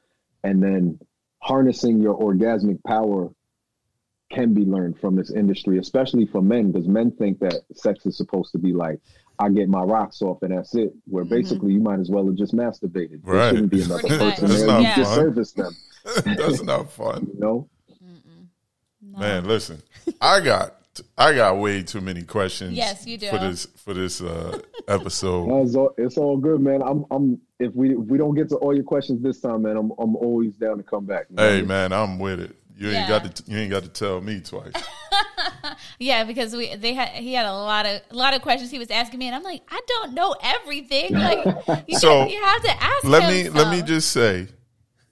and 0.43 0.63
then 0.63 0.99
harnessing 1.41 2.01
your 2.01 2.19
orgasmic 2.19 2.83
power 2.85 3.31
can 4.31 4.55
be 4.55 4.65
learned 4.65 4.99
from 4.99 5.17
this 5.17 5.31
industry, 5.33 5.79
especially 5.79 6.27
for 6.27 6.41
men, 6.43 6.71
because 6.73 6.87
men 6.89 7.11
think 7.13 7.39
that 7.41 7.63
sex 7.75 8.07
is 8.07 8.17
supposed 8.17 8.53
to 8.53 8.59
be 8.59 8.73
like, 8.73 9.01
I 9.39 9.49
get 9.49 9.69
my 9.69 9.83
rocks 9.83 10.23
off 10.23 10.43
and 10.43 10.53
that's 10.57 10.75
it. 10.75 10.93
Where 11.07 11.25
basically 11.25 11.73
you 11.73 11.81
might 11.81 11.99
as 11.99 12.11
well 12.11 12.27
have 12.27 12.37
just 12.37 12.53
masturbated. 12.55 13.25
There 13.25 13.35
Right. 13.35 13.51
shouldn't 13.51 13.71
be 13.71 13.83
another 13.83 14.03
person 14.03 14.19
much. 14.27 14.39
there. 14.39 14.49
That's 14.49 14.61
You 14.61 14.67
not 14.67 14.97
just 14.97 15.11
fun. 15.11 15.15
service 15.19 15.53
them, 15.53 15.77
That's 16.37 16.63
not 16.63 16.91
fun. 16.93 17.29
you 17.33 17.41
know? 17.41 17.69
Man, 19.03 19.47
listen, 19.47 19.83
I 20.21 20.41
got 20.41 20.77
I 21.17 21.35
got 21.35 21.57
way 21.59 21.83
too 21.83 22.01
many 22.01 22.23
questions. 22.23 22.73
Yes, 22.77 23.07
you 23.07 23.17
do. 23.17 23.31
for 23.31 23.39
this 23.39 23.67
for 23.77 23.95
this 23.95 24.21
uh, 24.21 24.59
episode. 24.89 25.47
No, 25.49 25.63
it's, 25.63 25.75
all, 25.75 25.95
it's 25.97 26.17
all 26.19 26.37
good, 26.37 26.61
man. 26.61 26.83
I'm, 26.83 27.05
I'm. 27.11 27.41
If 27.59 27.75
we 27.75 27.93
if 27.93 27.99
we 28.07 28.19
don't 28.19 28.35
get 28.35 28.49
to 28.51 28.57
all 28.57 28.75
your 28.75 28.85
questions 28.85 29.23
this 29.23 29.41
time, 29.41 29.63
man, 29.63 29.77
I'm, 29.77 29.91
I'm 29.99 30.17
always 30.17 30.55
down 30.57 30.77
to 30.79 30.83
come 30.83 31.07
back. 31.07 31.27
you 31.31 31.37
know? 31.37 31.43
hey 31.43 31.63
man, 31.63 31.93
I'm 31.93 32.19
with 32.19 32.41
it. 32.41 32.57
You 32.81 32.87
ain't 32.89 32.95
Yeah. 32.95 33.09
got 33.21 33.37
to 33.37 33.43
you 33.51 33.59
ain't 33.59 33.71
got 33.71 33.83
to 33.83 33.91
tell 33.91 34.21
me 34.23 34.41
twice. 34.41 34.73
Yeah, 35.99 36.25
because 36.25 36.55
we 36.57 36.75
they 36.77 36.95
had 36.95 37.11
he 37.11 37.35
had 37.35 37.45
a 37.47 37.53
lot 37.53 37.85
of 37.85 38.01
a 38.11 38.15
lot 38.15 38.35
of 38.35 38.41
questions 38.43 38.71
he 38.71 38.79
was 38.79 38.91
asking 38.91 39.19
me, 39.19 39.27
and 39.27 39.37
I'm 39.37 39.43
like, 39.43 39.63
I 39.71 39.81
don't 39.87 40.15
know 40.15 40.35
everything. 40.43 41.13
Like, 41.15 41.45
you, 41.87 41.99
So, 41.99 42.27
you 42.27 42.43
have 42.43 42.63
to 42.63 42.83
ask. 42.83 43.05
let 43.05 43.23
him 43.25 43.31
me 43.31 43.49
let 43.51 43.71
me 43.71 43.83
just 43.83 44.11
say, 44.11 44.49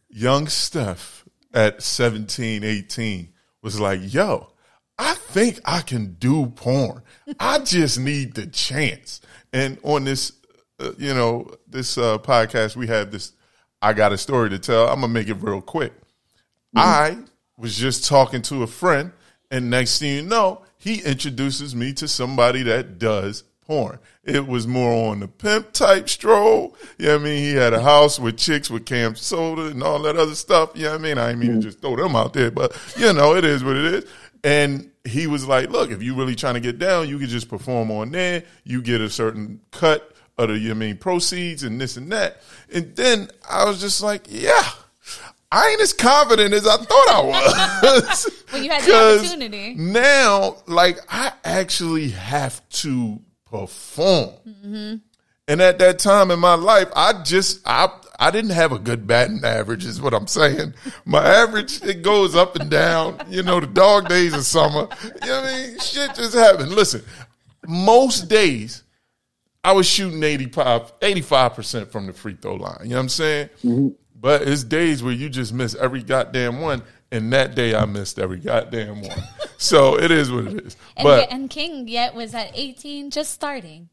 young 0.09 0.47
Steph 0.49 1.25
at 1.53 1.83
17, 1.83 2.65
18 2.65 3.29
was 3.63 3.79
like, 3.79 4.01
"Yo, 4.13 4.51
I 4.99 5.15
think 5.15 5.61
I 5.67 5.81
can 5.83 6.15
do 6.15 6.47
porn. 6.47 7.03
I 7.39 7.59
just 7.59 7.99
need 8.01 8.35
the 8.35 8.47
chance." 8.47 9.21
And 9.53 9.79
on 9.83 10.05
this, 10.05 10.33
uh, 10.81 10.93
you 10.99 11.13
know, 11.15 11.51
this 11.67 11.99
uh, 11.99 12.17
podcast, 12.19 12.77
we 12.77 12.87
have 12.87 13.11
this. 13.11 13.33
I 13.83 13.93
got 13.93 14.13
a 14.13 14.19
story 14.19 14.49
to 14.51 14.59
tell. 14.59 14.89
I'm 14.89 15.01
gonna 15.03 15.13
make 15.13 15.29
it 15.29 15.37
real 15.43 15.61
quick. 15.61 15.93
I 16.75 17.19
was 17.59 17.77
just 17.77 18.07
talking 18.07 18.43
to 18.43 18.63
a 18.63 18.67
friend, 18.67 19.13
and 19.51 19.69
next 19.69 19.99
thing 19.99 20.15
you 20.15 20.23
know, 20.23 20.63
he 20.79 21.03
introduces 21.03 21.75
me 21.75 21.93
to 21.95 22.09
somebody 22.09 22.63
that 22.63 22.99
does 22.99 23.45
porn. 23.67 23.99
It 24.25 24.47
was 24.47 24.67
more 24.67 25.11
on 25.11 25.21
the 25.21 25.29
pimp 25.29 25.73
type 25.73 26.09
stroll. 26.09 26.77
You 26.99 27.07
know 27.07 27.13
what 27.15 27.21
I 27.21 27.25
mean? 27.25 27.39
He 27.39 27.55
had 27.55 27.75
a 27.75 27.83
house 27.83 28.19
with 28.19 28.39
chicks 28.39 28.71
with 28.71 28.85
CamSoda 28.85 29.71
and 29.71 29.83
all 29.83 30.01
that 30.03 30.17
other 30.17 30.35
stuff. 30.35 30.71
You 30.75 30.85
know 30.85 30.93
what 30.93 31.01
I 31.01 31.03
mean? 31.03 31.19
I 31.19 31.29
didn't 31.29 31.41
mean 31.41 31.51
to 31.53 31.59
mm. 31.59 31.63
just 31.63 31.81
throw 31.81 31.97
them 31.97 32.17
out 32.17 32.33
there, 32.33 32.51
but 32.51 32.77
you 32.97 33.13
know, 33.13 33.35
it 33.35 33.45
is 33.45 33.65
what 33.65 33.77
it 33.77 33.95
is. 33.95 34.07
And 34.45 34.91
he 35.05 35.27
was 35.27 35.47
like, 35.47 35.71
look, 35.71 35.91
if 35.91 36.03
you 36.03 36.15
really 36.15 36.35
trying 36.35 36.55
to 36.55 36.61
get 36.61 36.79
down, 36.79 37.09
you 37.09 37.19
could 37.19 37.29
just 37.29 37.49
perform 37.49 37.91
on 37.91 38.13
there. 38.13 38.45
You 38.65 38.83
get 38.83 39.01
a 39.01 39.11
certain 39.11 39.61
cut 39.73 40.15
of 40.39 40.49
the, 40.49 40.59
you 40.59 40.69
know 40.69 40.75
I 40.75 40.79
mean, 40.79 40.97
proceeds 40.97 41.65
and 41.65 41.81
this 41.81 41.97
and 41.97 42.13
that. 42.13 42.41
And 42.73 42.95
then 42.95 43.31
I 43.49 43.65
was 43.65 43.81
just 43.81 44.03
like, 44.03 44.27
yeah. 44.29 44.69
I 45.51 45.69
ain't 45.71 45.81
as 45.81 45.93
confident 45.95 46.53
as 46.53 46.67
I 46.67 46.77
thought 46.77 47.09
I 47.09 47.23
was. 47.23 48.43
When 48.51 48.65
you 48.65 48.71
had 48.71 48.83
the 48.83 48.91
'Cause 48.91 49.19
opportunity. 49.21 49.75
Now, 49.75 50.57
like, 50.67 50.99
I 51.11 51.33
actually 51.45 52.09
have 52.11 52.67
to 52.71 53.21
perform. 53.51 54.31
Mm-hmm. 54.49 54.95
And 55.49 55.61
at 55.63 55.79
that 55.81 55.99
time 55.99 56.31
in 56.31 56.39
my 56.41 56.55
life, 56.55 56.89
I 56.97 57.23
just 57.25 57.61
I 57.67 57.89
I 58.19 58.31
didn't 58.31 58.51
have 58.51 58.73
a 58.73 58.79
good 58.79 59.07
batting 59.07 59.43
average, 59.45 59.85
is 59.87 60.01
what 60.01 60.13
I'm 60.15 60.27
saying. 60.27 60.75
My 61.05 61.25
average 61.25 61.83
it 61.83 62.03
goes 62.03 62.35
up 62.37 62.57
and 62.57 62.71
down. 62.71 63.19
You 63.29 63.43
know, 63.43 63.61
the 63.61 63.67
dog 63.67 64.09
days 64.09 64.35
of 64.35 64.45
summer. 64.45 64.89
You 65.05 65.11
know 65.29 65.41
what 65.41 65.45
I 65.45 65.53
mean? 65.67 65.79
Shit 65.81 66.15
just 66.15 66.35
happened. 66.35 66.73
Listen, 66.73 67.03
most 67.67 68.29
days 68.29 68.83
I 69.65 69.73
was 69.73 69.87
shooting 69.87 70.23
85 70.23 71.55
percent 71.55 71.91
from 71.93 72.07
the 72.07 72.13
free 72.13 72.37
throw 72.41 72.55
line. 72.57 72.79
You 72.83 72.91
know 72.91 72.97
what 72.97 73.03
I'm 73.03 73.09
saying? 73.11 73.49
Mm-hmm. 73.65 73.89
But 74.21 74.43
it's 74.43 74.65
days 74.65 75.03
where 75.03 75.13
you 75.13 75.29
just 75.29 75.53
miss 75.53 75.75
every 75.77 76.03
goddamn 76.03 76.61
one, 76.61 76.83
and 77.13 77.33
that 77.33 77.55
day 77.55 77.75
I 77.75 77.85
missed 77.85 78.19
every 78.19 78.39
goddamn 78.39 79.03
one. 79.03 79.19
so 79.59 79.99
it 79.99 80.11
is 80.11 80.31
what 80.33 80.47
it 80.49 80.67
is. 80.67 80.77
And, 80.97 81.05
But 81.05 81.31
and 81.33 81.49
King 81.49 81.87
yet 81.89 82.15
was 82.15 82.35
at 82.35 82.51
18, 82.55 83.11
just 83.11 83.33
starting. 83.33 83.89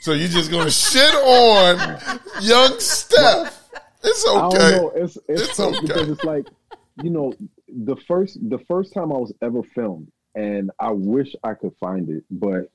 so 0.00 0.12
you're 0.12 0.28
just 0.28 0.50
gonna 0.50 0.70
shit 0.70 1.14
on 1.14 1.98
young 2.40 2.78
Steph? 2.80 3.58
It's 4.02 4.26
I 4.26 4.30
okay. 4.46 4.58
don't 4.58 4.72
know. 4.82 4.90
It's 4.96 5.18
it's, 5.28 5.42
It's 5.42 5.60
okay. 5.60 5.80
because 5.82 6.08
it's 6.08 6.24
like, 6.24 6.46
you 7.02 7.10
know, 7.10 7.32
the 7.68 7.96
first 8.08 8.38
the 8.48 8.58
first 8.66 8.92
time 8.94 9.12
I 9.12 9.16
was 9.16 9.32
ever 9.42 9.62
filmed, 9.62 10.10
and 10.34 10.70
I 10.80 10.90
wish 10.90 11.34
I 11.44 11.54
could 11.54 11.74
find 11.78 12.08
it, 12.08 12.24
but 12.30 12.70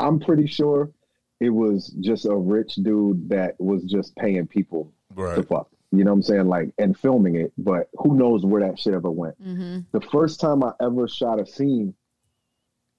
I'm 0.00 0.18
pretty 0.18 0.46
sure 0.46 0.90
it 1.38 1.50
was 1.50 1.88
just 2.00 2.24
a 2.24 2.34
rich 2.34 2.74
dude 2.76 3.28
that 3.28 3.60
was 3.60 3.82
just 3.84 4.16
paying 4.16 4.46
people 4.46 4.92
to 5.14 5.20
Right. 5.22 5.48
fuck. 5.48 5.68
You 5.92 6.04
know 6.04 6.12
what 6.12 6.16
I'm 6.18 6.22
saying? 6.22 6.46
Like 6.46 6.70
and 6.78 6.96
filming 6.96 7.34
it, 7.36 7.52
but 7.58 7.88
who 7.98 8.14
knows 8.16 8.44
where 8.46 8.60
that 8.62 8.78
shit 8.78 8.94
ever 8.94 9.10
went. 9.10 9.40
Mm-hmm. 9.42 9.80
The 9.90 10.00
first 10.00 10.38
time 10.40 10.62
I 10.62 10.72
ever 10.80 11.08
shot 11.08 11.40
a 11.40 11.46
scene, 11.46 11.94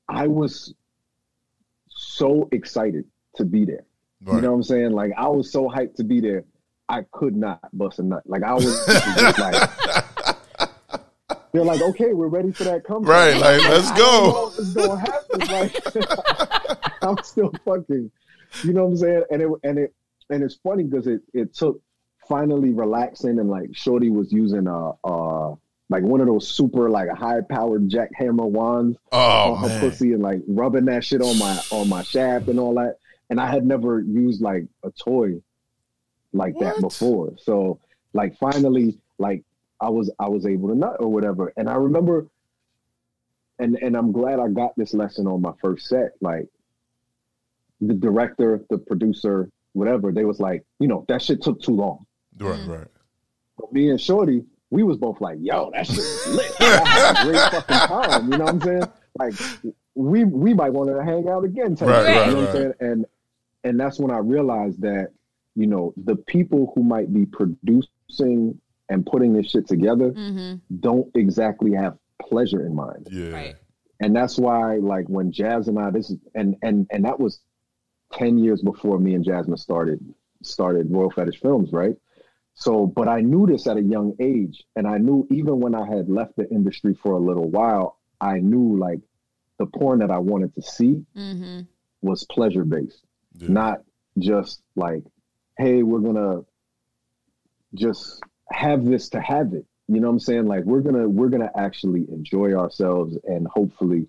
I 0.10 0.28
was 0.28 0.74
so 1.88 2.50
excited 2.52 3.06
to 3.36 3.46
be 3.46 3.64
there. 3.66 3.86
You 4.28 4.34
know 4.42 4.50
what 4.52 4.56
I'm 4.58 4.64
saying? 4.64 4.92
Like 4.92 5.14
I 5.18 5.28
was 5.30 5.52
so 5.52 5.68
hyped 5.70 5.96
to 5.96 6.04
be 6.04 6.20
there, 6.20 6.44
I 6.90 7.04
could 7.12 7.36
not 7.36 7.60
bust 7.74 7.98
a 8.00 8.04
nut. 8.04 8.24
Like 8.26 8.44
I 8.44 8.54
was 8.54 8.66
just 8.86 9.40
like, 9.40 9.70
they're 11.54 11.64
like, 11.66 11.82
okay, 11.82 12.14
we're 12.14 12.28
ready 12.28 12.52
for 12.52 12.66
that 12.66 12.84
comeback. 12.84 13.10
Right, 13.10 13.38
like, 13.38 13.62
let's 13.70 13.90
I 13.90 13.98
don't 13.98 14.24
know 14.24 14.32
go. 14.32 14.52
if 14.58 14.74
gonna 14.76 15.00
happen. 15.00 15.40
Like 16.76 16.94
I'm 17.02 17.24
still 17.24 17.52
fucking. 17.66 18.12
You 18.64 18.74
know 18.74 18.84
what 18.86 18.92
I'm 18.92 18.98
saying? 18.98 19.24
And 19.32 19.42
it 19.42 19.48
and 19.64 19.80
it 19.80 19.94
and 20.30 20.44
it's 20.44 20.56
funny 20.56 20.84
because 20.84 21.08
it 21.08 21.22
it 21.34 21.54
took 21.56 21.82
finally 22.32 22.72
relaxing 22.72 23.40
and 23.40 23.50
like 23.50 23.76
Shorty 23.76 24.10
was 24.10 24.32
using 24.32 24.66
a 24.66 24.92
uh 25.04 25.54
like 25.90 26.04
one 26.04 26.22
of 26.22 26.28
those 26.28 26.48
super 26.48 26.90
like 26.90 27.10
high 27.10 27.42
powered 27.42 27.90
jackhammer 27.90 28.50
wands 28.50 28.98
Oh 29.12 29.56
on 29.56 29.64
her 29.64 29.68
man. 29.68 29.80
pussy 29.82 30.14
and 30.14 30.24
like 30.24 30.40
rubbing 30.48 30.86
that 30.86 31.04
shit 31.04 31.22
on 31.22 31.38
my 31.38 31.62
on 31.72 31.90
my 31.90 32.04
shaft 32.04 32.48
and 32.48 32.58
all 32.58 32.76
that. 32.76 32.96
And 33.30 33.42
I 33.42 33.48
had 33.52 33.66
never 33.66 34.00
used 34.00 34.42
like 34.42 34.64
a 34.84 34.92
toy 34.92 35.42
like 36.32 36.58
that 36.60 36.80
before. 36.80 37.34
So 37.38 37.80
like 38.14 38.38
finally 38.38 38.98
like 39.18 39.44
I 39.82 39.90
was 39.90 40.10
I 40.18 40.30
was 40.30 40.46
able 40.46 40.70
to 40.70 40.76
nut 40.76 40.96
or 41.02 41.10
whatever. 41.10 41.52
And 41.58 41.70
I 41.70 41.76
remember 41.76 42.28
and 43.60 43.76
and 43.76 43.98
I'm 43.98 44.14
glad 44.14 44.40
I 44.40 44.48
got 44.48 44.74
this 44.78 44.94
lesson 44.94 45.28
on 45.28 45.42
my 45.42 45.52
first 45.62 45.88
set. 45.88 46.14
Like 46.22 46.48
the 47.82 47.94
director, 47.94 48.64
the 48.70 48.78
producer, 48.78 49.50
whatever, 49.74 50.14
they 50.14 50.24
was 50.24 50.40
like, 50.40 50.64
you 50.80 50.88
know, 50.88 51.04
that 51.10 51.22
shit 51.22 51.42
took 51.42 51.62
too 51.62 51.76
long. 51.76 52.06
Right, 52.38 52.66
right. 52.68 52.88
But 53.58 53.72
me 53.74 53.90
and 53.90 54.00
Shorty, 54.02 54.44
we 54.70 54.84
was 54.84 54.98
both 54.98 55.20
like, 55.22 55.38
yo, 55.42 55.70
that 55.74 55.86
shit 55.88 55.98
was 55.98 56.28
lit. 56.28 56.52
A 56.60 57.24
great 57.26 57.52
fucking 57.52 57.78
time. 57.88 58.32
You 58.32 58.38
know 58.38 58.46
what 58.46 58.54
I'm 58.56 58.62
saying? 58.62 58.84
Like 59.20 59.34
we 59.96 60.24
we 60.24 60.54
might 60.54 60.72
want 60.74 60.90
to 60.90 61.04
hang 61.04 61.28
out 61.30 61.44
again. 61.44 61.76
Right, 61.82 62.06
right, 62.06 62.28
you 62.28 62.34
know 62.34 62.40
what. 62.40 62.50
I'm 62.50 62.56
saying? 62.56 62.74
And 62.80 63.06
and 63.64 63.80
that's 63.80 64.00
when 64.00 64.10
I 64.12 64.18
realized 64.20 64.82
that, 64.82 65.10
you 65.56 65.68
know, 65.68 65.94
the 65.98 66.16
people 66.16 66.72
who 66.74 66.84
might 66.84 67.14
be 67.14 67.26
producing 67.26 68.60
and 68.90 69.06
putting 69.06 69.34
this 69.34 69.50
shit 69.50 69.68
together 69.68 70.12
Mm-hmm. 70.12 70.56
don't 70.80 71.10
exactly 71.16 71.74
have 71.74 71.98
pleasure 72.22 72.66
in 72.66 72.76
mind. 72.76 73.08
Yeah. 73.12 73.30
Right. 73.32 73.56
And 74.00 74.16
that's 74.16 74.38
why 74.40 74.78
like 74.78 75.08
when 75.08 75.32
Jazz 75.32 75.68
and 75.68 75.78
I 75.78 75.92
this 75.92 76.10
is 76.10 76.18
and 76.34 76.56
and 76.64 76.88
and 76.92 77.06
that 77.06 77.20
was 77.20 77.42
10 78.14 78.38
years 78.40 78.62
before 78.62 78.98
me 79.00 79.14
and 79.14 79.24
Jasmine 79.24 79.58
started 79.58 80.00
started 80.44 80.90
Royal 80.90 81.12
Fetish 81.12 81.40
Films, 81.40 81.72
right? 81.72 81.96
So, 82.54 82.86
but 82.86 83.08
I 83.08 83.22
knew 83.22 83.48
this 83.48 83.66
at 83.68 83.78
a 83.78 83.82
young 83.82 84.16
age, 84.20 84.64
and 84.76 84.88
I 84.88 84.98
knew 84.98 85.28
even 85.32 85.60
when 85.60 85.74
I 85.74 85.88
had 85.88 86.10
left 86.10 86.36
the 86.36 86.50
industry 86.50 86.94
for 86.94 87.14
a 87.14 87.20
little 87.20 87.50
while, 87.50 87.98
I 88.20 88.40
knew 88.40 88.78
like 88.78 89.00
the 89.58 89.66
porn 89.66 90.00
that 90.00 90.12
I 90.12 90.18
wanted 90.20 90.54
to 90.56 90.62
see 90.62 91.06
Mm-hmm. 91.16 91.62
was 92.02 92.26
pleasure 92.26 92.64
based, 92.66 93.04
Yeah. 93.40 93.50
not 93.50 93.84
just 94.20 94.62
like, 94.76 95.04
hey, 95.58 95.82
we're 95.84 96.00
gonna 96.00 96.42
just 97.74 98.22
have 98.52 98.86
this 98.86 99.10
to 99.10 99.22
have 99.22 99.54
it. 99.54 99.66
You 99.88 100.00
know 100.00 100.08
what 100.08 100.14
I'm 100.14 100.20
saying? 100.20 100.46
Like 100.46 100.64
we're 100.66 100.82
gonna 100.82 101.08
we're 101.08 101.30
gonna 101.30 101.52
actually 101.56 102.06
enjoy 102.12 102.54
ourselves, 102.54 103.18
and 103.26 103.48
hopefully, 103.48 104.08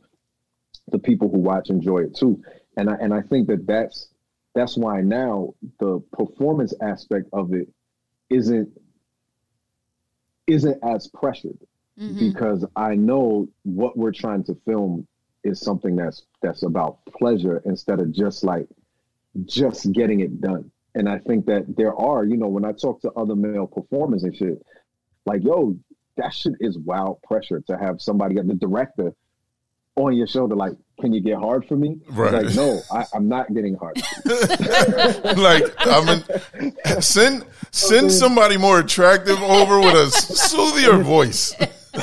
the 0.90 0.98
people 0.98 1.28
who 1.30 1.38
watch 1.38 1.70
enjoy 1.70 1.98
it 1.98 2.16
too. 2.16 2.42
And 2.76 2.90
I 2.90 2.94
and 2.94 3.12
I 3.14 3.22
think 3.22 3.48
that 3.48 3.66
that's 3.66 4.08
that's 4.54 4.76
why 4.76 5.00
now 5.00 5.54
the 5.80 6.00
performance 6.12 6.74
aspect 6.82 7.28
of 7.32 7.52
it 7.54 7.68
isn't 8.32 8.68
isn't 10.46 10.78
as 10.82 11.08
pressured 11.08 11.58
Mm-hmm. 12.00 12.18
because 12.18 12.64
I 12.74 12.94
know 12.94 13.48
what 13.64 13.98
we're 13.98 14.12
trying 14.12 14.44
to 14.44 14.56
film 14.64 15.06
is 15.44 15.60
something 15.60 15.94
that's 15.94 16.22
that's 16.40 16.62
about 16.62 17.04
pleasure 17.04 17.60
instead 17.66 18.00
of 18.00 18.12
just 18.12 18.44
like 18.44 18.66
just 19.44 19.92
getting 19.92 20.20
it 20.20 20.40
done. 20.40 20.70
And 20.94 21.06
I 21.06 21.18
think 21.18 21.44
that 21.46 21.76
there 21.76 21.94
are, 21.94 22.24
you 22.24 22.38
know, 22.38 22.48
when 22.48 22.64
I 22.64 22.72
talk 22.72 23.02
to 23.02 23.12
other 23.12 23.36
male 23.36 23.66
performers 23.66 24.22
and 24.22 24.34
shit, 24.34 24.64
like, 25.26 25.44
yo, 25.44 25.76
that 26.16 26.32
shit 26.32 26.54
is 26.60 26.78
wild 26.78 27.20
pressure 27.22 27.60
to 27.66 27.76
have 27.76 28.00
somebody, 28.00 28.36
the 28.36 28.54
director, 28.54 29.12
on 29.96 30.16
your 30.16 30.26
shoulder, 30.26 30.56
like, 30.56 30.72
can 31.02 31.12
you 31.12 31.20
get 31.20 31.36
hard 31.36 31.66
for 31.66 31.76
me? 31.76 31.98
Right. 32.08 32.32
Like, 32.32 32.54
no, 32.54 32.80
I, 32.90 33.04
I'm 33.12 33.28
not 33.28 33.52
getting 33.52 33.74
hard. 33.74 34.00
like 35.36 35.64
I 35.80 36.22
mean, 36.62 36.74
send 37.02 37.44
send 37.70 38.10
somebody 38.10 38.56
more 38.56 38.78
attractive 38.78 39.38
over 39.42 39.80
with 39.80 39.94
a 39.94 40.06
soothier 40.06 41.02
voice. 41.02 41.54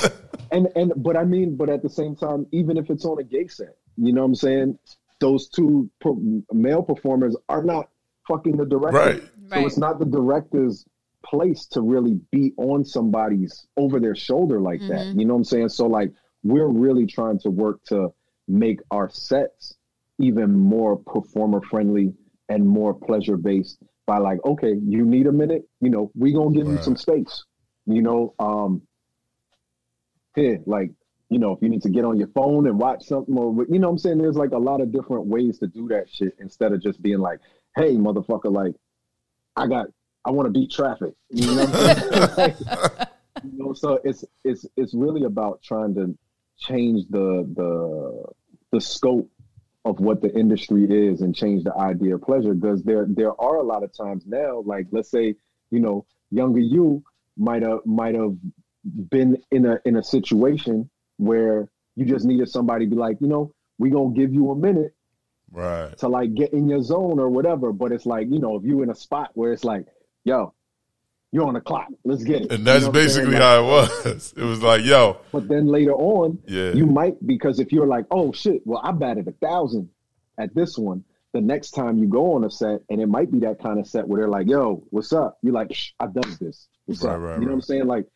and 0.52 0.68
and 0.76 0.93
but 0.97 1.18
I 1.18 1.24
mean, 1.24 1.56
but 1.56 1.70
at 1.70 1.82
the 1.82 1.89
same 1.89 2.16
time, 2.16 2.45
even 2.52 2.78
if 2.78 2.89
it's 2.89 3.06
on 3.06 3.18
a 3.20 3.24
gay 3.24 3.47
set, 3.47 3.76
you 3.97 4.14
know 4.14 4.22
what 4.22 4.28
I'm 4.28 4.36
saying? 4.36 4.80
Those 5.20 5.50
two 5.50 5.89
pro- 6.00 6.22
male 6.52 6.84
performers 6.84 7.36
are 7.50 7.64
not 7.64 7.89
fucking 8.28 8.58
the 8.58 8.66
director, 8.66 8.97
Right. 9.00 9.22
So 9.22 9.56
Right. 9.56 9.66
it's 9.66 9.78
not 9.78 9.97
the 9.97 10.06
director's 10.06 10.86
place 11.26 11.66
to 11.68 11.82
really 11.82 12.20
be 12.32 12.54
on 12.58 12.86
somebody's 12.86 13.66
over 13.78 14.00
their 14.00 14.16
shoulder 14.16 14.60
like 14.62 14.80
that. 14.82 15.08
Mm-hmm. 15.08 15.20
You 15.20 15.26
know 15.26 15.34
what 15.34 15.39
I'm 15.39 15.43
saying? 15.45 15.70
So 15.70 15.88
like 15.88 16.12
we're 16.43 16.68
really 16.68 17.06
trying 17.08 17.39
to 17.39 17.50
work 17.50 17.84
to 17.86 18.14
make 18.50 18.80
our 18.91 19.10
sets 19.10 19.76
even 20.18 20.58
more 20.58 20.97
performer 20.97 21.62
friendly 21.62 22.14
and 22.50 22.68
more 22.68 22.93
pleasure 22.93 23.38
based 23.38 23.80
by 24.06 24.18
like, 24.18 24.43
okay, 24.43 24.74
you 24.84 25.06
need 25.06 25.28
a 25.28 25.32
minute, 25.32 25.68
you 25.82 25.89
know, 25.89 26.12
we 26.16 26.34
gonna 26.34 26.52
give 26.52 26.68
you 26.68 26.80
some 26.82 26.95
space. 26.95 27.45
You 27.86 28.02
know, 28.02 28.34
um 28.39 28.82
here, 30.36 30.62
like, 30.66 30.91
you 31.30 31.39
know, 31.39 31.54
if 31.54 31.62
you 31.62 31.70
need 31.70 31.84
to 31.84 31.89
get 31.89 32.06
on 32.06 32.18
your 32.18 32.28
phone 32.30 32.68
and 32.68 32.80
watch 32.80 33.04
something 33.04 33.38
or 33.38 33.66
you 33.70 33.80
know 33.80 33.88
what 33.88 33.93
I'm 33.93 33.97
saying, 34.00 34.18
there's 34.18 34.36
like 34.36 34.52
a 34.52 34.58
lot 34.58 34.82
of 34.82 34.91
different 34.91 35.28
ways 35.28 35.60
to 35.60 35.68
do 35.68 35.88
that 35.89 36.10
shit 36.10 36.36
instead 36.39 36.74
of 36.74 36.82
just 36.82 37.02
being 37.02 37.20
like, 37.20 37.39
hey 37.76 37.95
motherfucker, 37.95 38.52
like 38.52 38.74
I 39.56 39.68
got 39.68 39.88
I 40.26 40.32
wanna 40.32 40.50
beat 40.50 40.72
traffic. 40.72 41.14
You 41.30 41.45
know 41.45 41.66
what 41.66 41.76
I'm 41.76 42.36
saying? 42.36 42.56
Like, 42.66 43.10
you 43.43 43.64
know, 43.64 43.74
so 43.74 44.00
it's 44.04 44.26
it's 44.43 44.66
it's 44.76 44.93
really 44.93 45.24
about 45.24 45.62
trying 45.62 45.95
to 45.95 46.18
change 46.58 47.08
the 47.10 47.47
the 47.56 48.26
the 48.72 48.82
scope 48.82 49.30
of 49.86 49.99
what 49.99 50.22
the 50.22 50.34
industry 50.38 50.86
is 50.86 51.22
and 51.22 51.36
change 51.36 51.63
the 51.63 51.76
idea 51.76 52.15
of 52.15 52.22
pleasure 52.22 52.53
because 52.53 52.84
there 52.84 53.05
there 53.09 53.39
are 53.41 53.55
a 53.57 53.63
lot 53.63 53.84
of 53.84 53.95
times 53.95 54.24
now 54.28 54.61
like 54.65 54.88
let's 54.91 55.09
say 55.09 55.36
you 55.72 55.80
know 55.80 56.05
younger 56.32 56.59
you 56.59 57.01
might 57.38 57.63
have 57.63 57.80
might 57.86 58.13
have 58.15 58.36
been 59.09 59.38
in 59.51 59.65
a 59.65 59.80
in 59.86 59.95
a 59.95 60.03
situation 60.03 60.89
where 61.17 61.70
you 61.95 62.05
just 62.05 62.26
needed 62.26 62.49
somebody 62.49 62.86
to 62.86 62.91
be 62.91 62.95
like 62.97 63.17
you 63.22 63.28
know 63.28 63.51
we 63.78 63.89
gonna 63.89 64.13
give 64.13 64.34
you 64.34 64.51
a 64.51 64.55
minute 64.55 64.93
Right. 65.51 65.97
to 65.97 66.07
like 66.07 66.36
get 66.36 66.53
in 66.53 66.70
your 66.70 66.84
zone 66.84 67.20
or 67.20 67.28
whatever 67.30 67.72
but 67.74 67.91
it's 67.91 68.05
like 68.05 68.28
you 68.30 68.38
know 68.39 68.55
if 68.57 68.63
you 68.63 68.84
in 68.84 68.91
a 68.91 68.95
spot 68.95 69.32
where 69.34 69.51
it's 69.51 69.63
like 69.63 69.88
yo 70.24 70.53
you're 71.32 71.46
on 71.48 71.54
the 71.54 71.62
clock 71.62 71.88
let's 72.04 72.24
get 72.24 72.42
it 72.44 72.52
And 72.52 72.66
that's 72.66 72.86
You 72.86 72.92
know 72.92 72.92
what 72.92 73.02
I'm 73.02 73.10
saying? 73.10 73.26
basically 73.28 73.34
Like, 73.34 73.42
how 73.44 73.64
it 73.64 73.68
was. 73.68 74.34
It 74.38 74.44
was 74.44 74.62
like, 74.64 74.84
yo, 74.84 75.18
but 75.32 75.48
then 75.48 75.68
later 75.68 75.94
on, 75.94 76.40
Yeah. 76.48 76.72
you 76.74 76.86
might 76.86 77.16
because 77.26 77.60
if 77.60 77.72
you're 77.72 77.88
like, 77.88 78.06
oh 78.12 78.32
shit, 78.32 78.62
well 78.66 78.82
I 78.84 78.92
batted 78.92 79.28
a 79.28 79.32
thousand 79.34 79.90
at 80.38 80.56
this 80.56 80.78
one. 80.78 81.04
The 81.34 81.42
next 81.42 81.72
time 81.72 82.00
you 82.00 82.08
go 82.08 82.34
on 82.34 82.44
a 82.44 82.50
set, 82.50 82.82
and 82.90 83.00
it 83.00 83.06
might 83.08 83.32
be 83.32 83.38
that 83.42 83.60
kind 83.62 83.80
of 83.80 83.86
set 83.86 84.08
where 84.08 84.22
they're 84.22 84.28
like, 84.30 84.48
yo, 84.48 84.84
what's 84.90 85.14
up? 85.14 85.38
You're 85.44 85.54
like, 85.54 85.72
Shh, 85.72 85.92
I've 86.00 86.12
done 86.16 86.36
this. 86.42 86.68
What's 86.88 87.04
Right, 87.04 87.14
up? 87.14 87.22
right, 87.22 87.36
you 87.36 87.42
know 87.42 87.52
what 87.52 87.54
I'm 87.54 87.62
saying? 87.62 87.86
Like, 87.86 88.08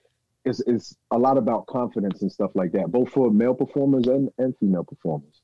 it's 0.45 0.61
it's 0.66 0.95
a 1.11 1.18
lot 1.20 1.38
about 1.38 1.68
confidence 1.68 2.24
and 2.24 2.32
stuff 2.32 2.49
like 2.55 2.72
that, 2.72 2.88
both 2.91 3.09
for 3.11 3.30
male 3.30 3.53
performers 3.53 4.07
and, 4.07 4.32
and 4.39 4.57
female 4.57 4.84
performers. 4.84 5.42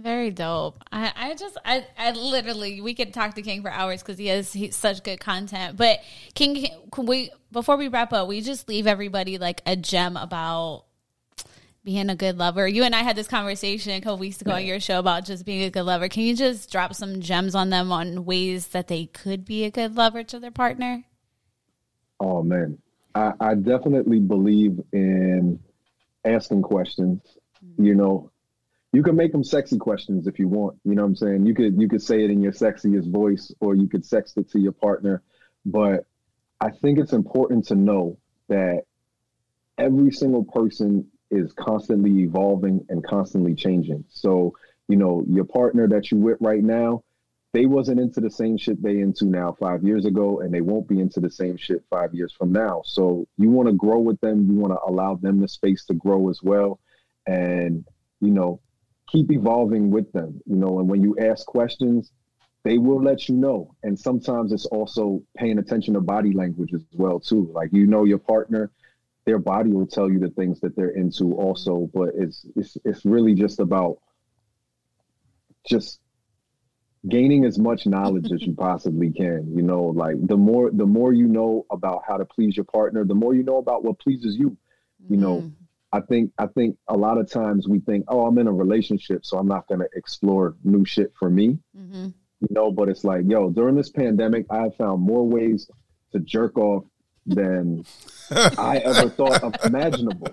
Very 0.00 0.30
dope. 0.30 0.82
I, 0.90 1.12
I 1.14 1.34
just, 1.34 1.58
I, 1.64 1.86
I 1.98 2.12
literally, 2.12 2.80
we 2.80 2.94
could 2.94 3.12
talk 3.12 3.34
to 3.34 3.42
King 3.42 3.60
for 3.60 3.70
hours 3.70 4.02
because 4.02 4.16
he 4.16 4.28
has 4.28 4.52
he, 4.52 4.70
such 4.70 5.02
good 5.02 5.20
content. 5.20 5.76
But 5.76 6.00
King, 6.34 6.66
can 6.90 7.06
we, 7.06 7.30
before 7.52 7.76
we 7.76 7.88
wrap 7.88 8.12
up, 8.12 8.26
we 8.26 8.40
just 8.40 8.68
leave 8.68 8.86
everybody 8.86 9.36
like 9.36 9.60
a 9.66 9.76
gem 9.76 10.16
about 10.16 10.84
being 11.84 12.08
a 12.08 12.16
good 12.16 12.38
lover. 12.38 12.66
You 12.66 12.84
and 12.84 12.94
I 12.94 13.02
had 13.02 13.16
this 13.16 13.28
conversation 13.28 13.92
a 13.92 14.00
couple 14.00 14.18
weeks 14.18 14.40
ago 14.40 14.52
on 14.52 14.64
your 14.64 14.80
show 14.80 14.98
about 14.98 15.24
just 15.24 15.44
being 15.44 15.62
a 15.64 15.70
good 15.70 15.82
lover. 15.82 16.08
Can 16.08 16.22
you 16.22 16.36
just 16.36 16.70
drop 16.70 16.94
some 16.94 17.20
gems 17.20 17.54
on 17.54 17.70
them 17.70 17.92
on 17.92 18.24
ways 18.24 18.68
that 18.68 18.88
they 18.88 19.06
could 19.06 19.44
be 19.44 19.64
a 19.64 19.70
good 19.70 19.96
lover 19.96 20.22
to 20.24 20.38
their 20.38 20.50
partner? 20.50 21.04
Oh 22.20 22.42
man, 22.42 22.78
I, 23.14 23.32
I 23.40 23.54
definitely 23.54 24.20
believe 24.20 24.80
in 24.92 25.58
asking 26.24 26.62
questions. 26.62 27.20
You 27.78 27.94
know, 27.94 28.29
you 28.92 29.02
can 29.02 29.16
make 29.16 29.32
them 29.32 29.44
sexy 29.44 29.78
questions 29.78 30.26
if 30.26 30.38
you 30.38 30.48
want. 30.48 30.78
You 30.84 30.94
know 30.94 31.02
what 31.02 31.08
I'm 31.08 31.16
saying? 31.16 31.46
You 31.46 31.54
could 31.54 31.80
you 31.80 31.88
could 31.88 32.02
say 32.02 32.24
it 32.24 32.30
in 32.30 32.40
your 32.40 32.52
sexiest 32.52 33.10
voice, 33.10 33.52
or 33.60 33.74
you 33.74 33.88
could 33.88 34.04
sext 34.04 34.36
it 34.36 34.50
to 34.50 34.58
your 34.58 34.72
partner. 34.72 35.22
But 35.64 36.06
I 36.60 36.70
think 36.70 36.98
it's 36.98 37.12
important 37.12 37.66
to 37.66 37.74
know 37.74 38.18
that 38.48 38.82
every 39.78 40.10
single 40.10 40.44
person 40.44 41.06
is 41.30 41.52
constantly 41.52 42.22
evolving 42.22 42.84
and 42.88 43.04
constantly 43.04 43.54
changing. 43.54 44.04
So, 44.08 44.54
you 44.88 44.96
know, 44.96 45.24
your 45.28 45.44
partner 45.44 45.86
that 45.88 46.10
you 46.10 46.18
with 46.18 46.38
right 46.40 46.62
now, 46.62 47.04
they 47.52 47.66
wasn't 47.66 48.00
into 48.00 48.20
the 48.20 48.30
same 48.30 48.56
shit 48.56 48.82
they 48.82 48.98
into 48.98 49.24
now 49.24 49.56
five 49.58 49.84
years 49.84 50.04
ago, 50.04 50.40
and 50.40 50.52
they 50.52 50.60
won't 50.60 50.88
be 50.88 51.00
into 51.00 51.20
the 51.20 51.30
same 51.30 51.56
shit 51.56 51.84
five 51.88 52.12
years 52.12 52.32
from 52.32 52.50
now. 52.50 52.82
So 52.84 53.26
you 53.36 53.50
want 53.50 53.68
to 53.68 53.74
grow 53.74 54.00
with 54.00 54.20
them, 54.20 54.50
you 54.50 54.58
want 54.58 54.72
to 54.72 54.80
allow 54.84 55.14
them 55.14 55.40
the 55.40 55.48
space 55.48 55.84
to 55.86 55.94
grow 55.94 56.28
as 56.28 56.42
well, 56.42 56.80
and 57.26 57.84
you 58.20 58.30
know, 58.30 58.60
keep 59.10 59.30
evolving 59.32 59.90
with 59.90 60.10
them. 60.12 60.40
You 60.46 60.56
know, 60.56 60.78
and 60.78 60.88
when 60.88 61.02
you 61.02 61.16
ask 61.18 61.46
questions, 61.46 62.12
they 62.62 62.78
will 62.78 63.02
let 63.02 63.28
you 63.28 63.34
know. 63.34 63.74
And 63.82 63.98
sometimes 63.98 64.52
it's 64.52 64.66
also 64.66 65.22
paying 65.36 65.58
attention 65.58 65.94
to 65.94 66.00
body 66.00 66.32
language 66.32 66.72
as 66.74 66.84
well 66.92 67.20
too. 67.20 67.50
Like 67.52 67.70
you 67.72 67.86
know 67.86 68.04
your 68.04 68.18
partner, 68.18 68.70
their 69.24 69.38
body 69.38 69.70
will 69.70 69.86
tell 69.86 70.10
you 70.10 70.18
the 70.18 70.30
things 70.30 70.60
that 70.60 70.76
they're 70.76 70.90
into 70.90 71.34
also, 71.34 71.90
but 71.94 72.10
it's 72.14 72.46
it's 72.56 72.76
it's 72.84 73.04
really 73.04 73.34
just 73.34 73.60
about 73.60 73.98
just 75.66 76.00
gaining 77.08 77.44
as 77.44 77.58
much 77.58 77.86
knowledge 77.86 78.30
as 78.32 78.42
you 78.42 78.54
possibly 78.58 79.10
can 79.10 79.50
you 79.54 79.62
know 79.62 79.84
like 79.84 80.16
the 80.26 80.36
more 80.36 80.70
the 80.70 80.84
more 80.84 81.12
you 81.12 81.26
know 81.26 81.64
about 81.70 82.02
how 82.06 82.16
to 82.16 82.24
please 82.26 82.56
your 82.56 82.64
partner 82.64 83.04
the 83.04 83.14
more 83.14 83.34
you 83.34 83.42
know 83.42 83.56
about 83.56 83.82
what 83.82 83.98
pleases 83.98 84.36
you 84.36 84.56
you 85.08 85.16
know 85.16 85.40
mm. 85.40 85.52
I 85.92 86.00
think 86.00 86.30
i 86.38 86.46
think 86.46 86.76
a 86.88 86.96
lot 86.96 87.18
of 87.18 87.30
times 87.30 87.68
we 87.68 87.80
think 87.80 88.04
oh 88.08 88.26
i'm 88.26 88.38
in 88.38 88.46
a 88.46 88.52
relationship 88.52 89.24
so 89.24 89.38
i'm 89.38 89.48
not 89.48 89.66
going 89.68 89.80
to 89.80 89.88
explore 89.94 90.54
new 90.64 90.84
shit 90.84 91.12
for 91.18 91.28
me 91.30 91.58
Mm-hmm. 91.76 92.06
you 92.40 92.48
know 92.50 92.70
but 92.70 92.88
it's 92.88 93.04
like 93.04 93.22
yo 93.26 93.50
during 93.50 93.74
this 93.74 93.90
pandemic 93.90 94.46
i 94.50 94.58
have 94.62 94.76
found 94.76 95.02
more 95.02 95.26
ways 95.26 95.68
to 96.12 96.18
jerk 96.20 96.56
off 96.58 96.84
than 97.26 97.84
i 98.58 98.78
ever 98.84 99.08
thought 99.10 99.42
of 99.42 99.54
imaginable 99.64 100.28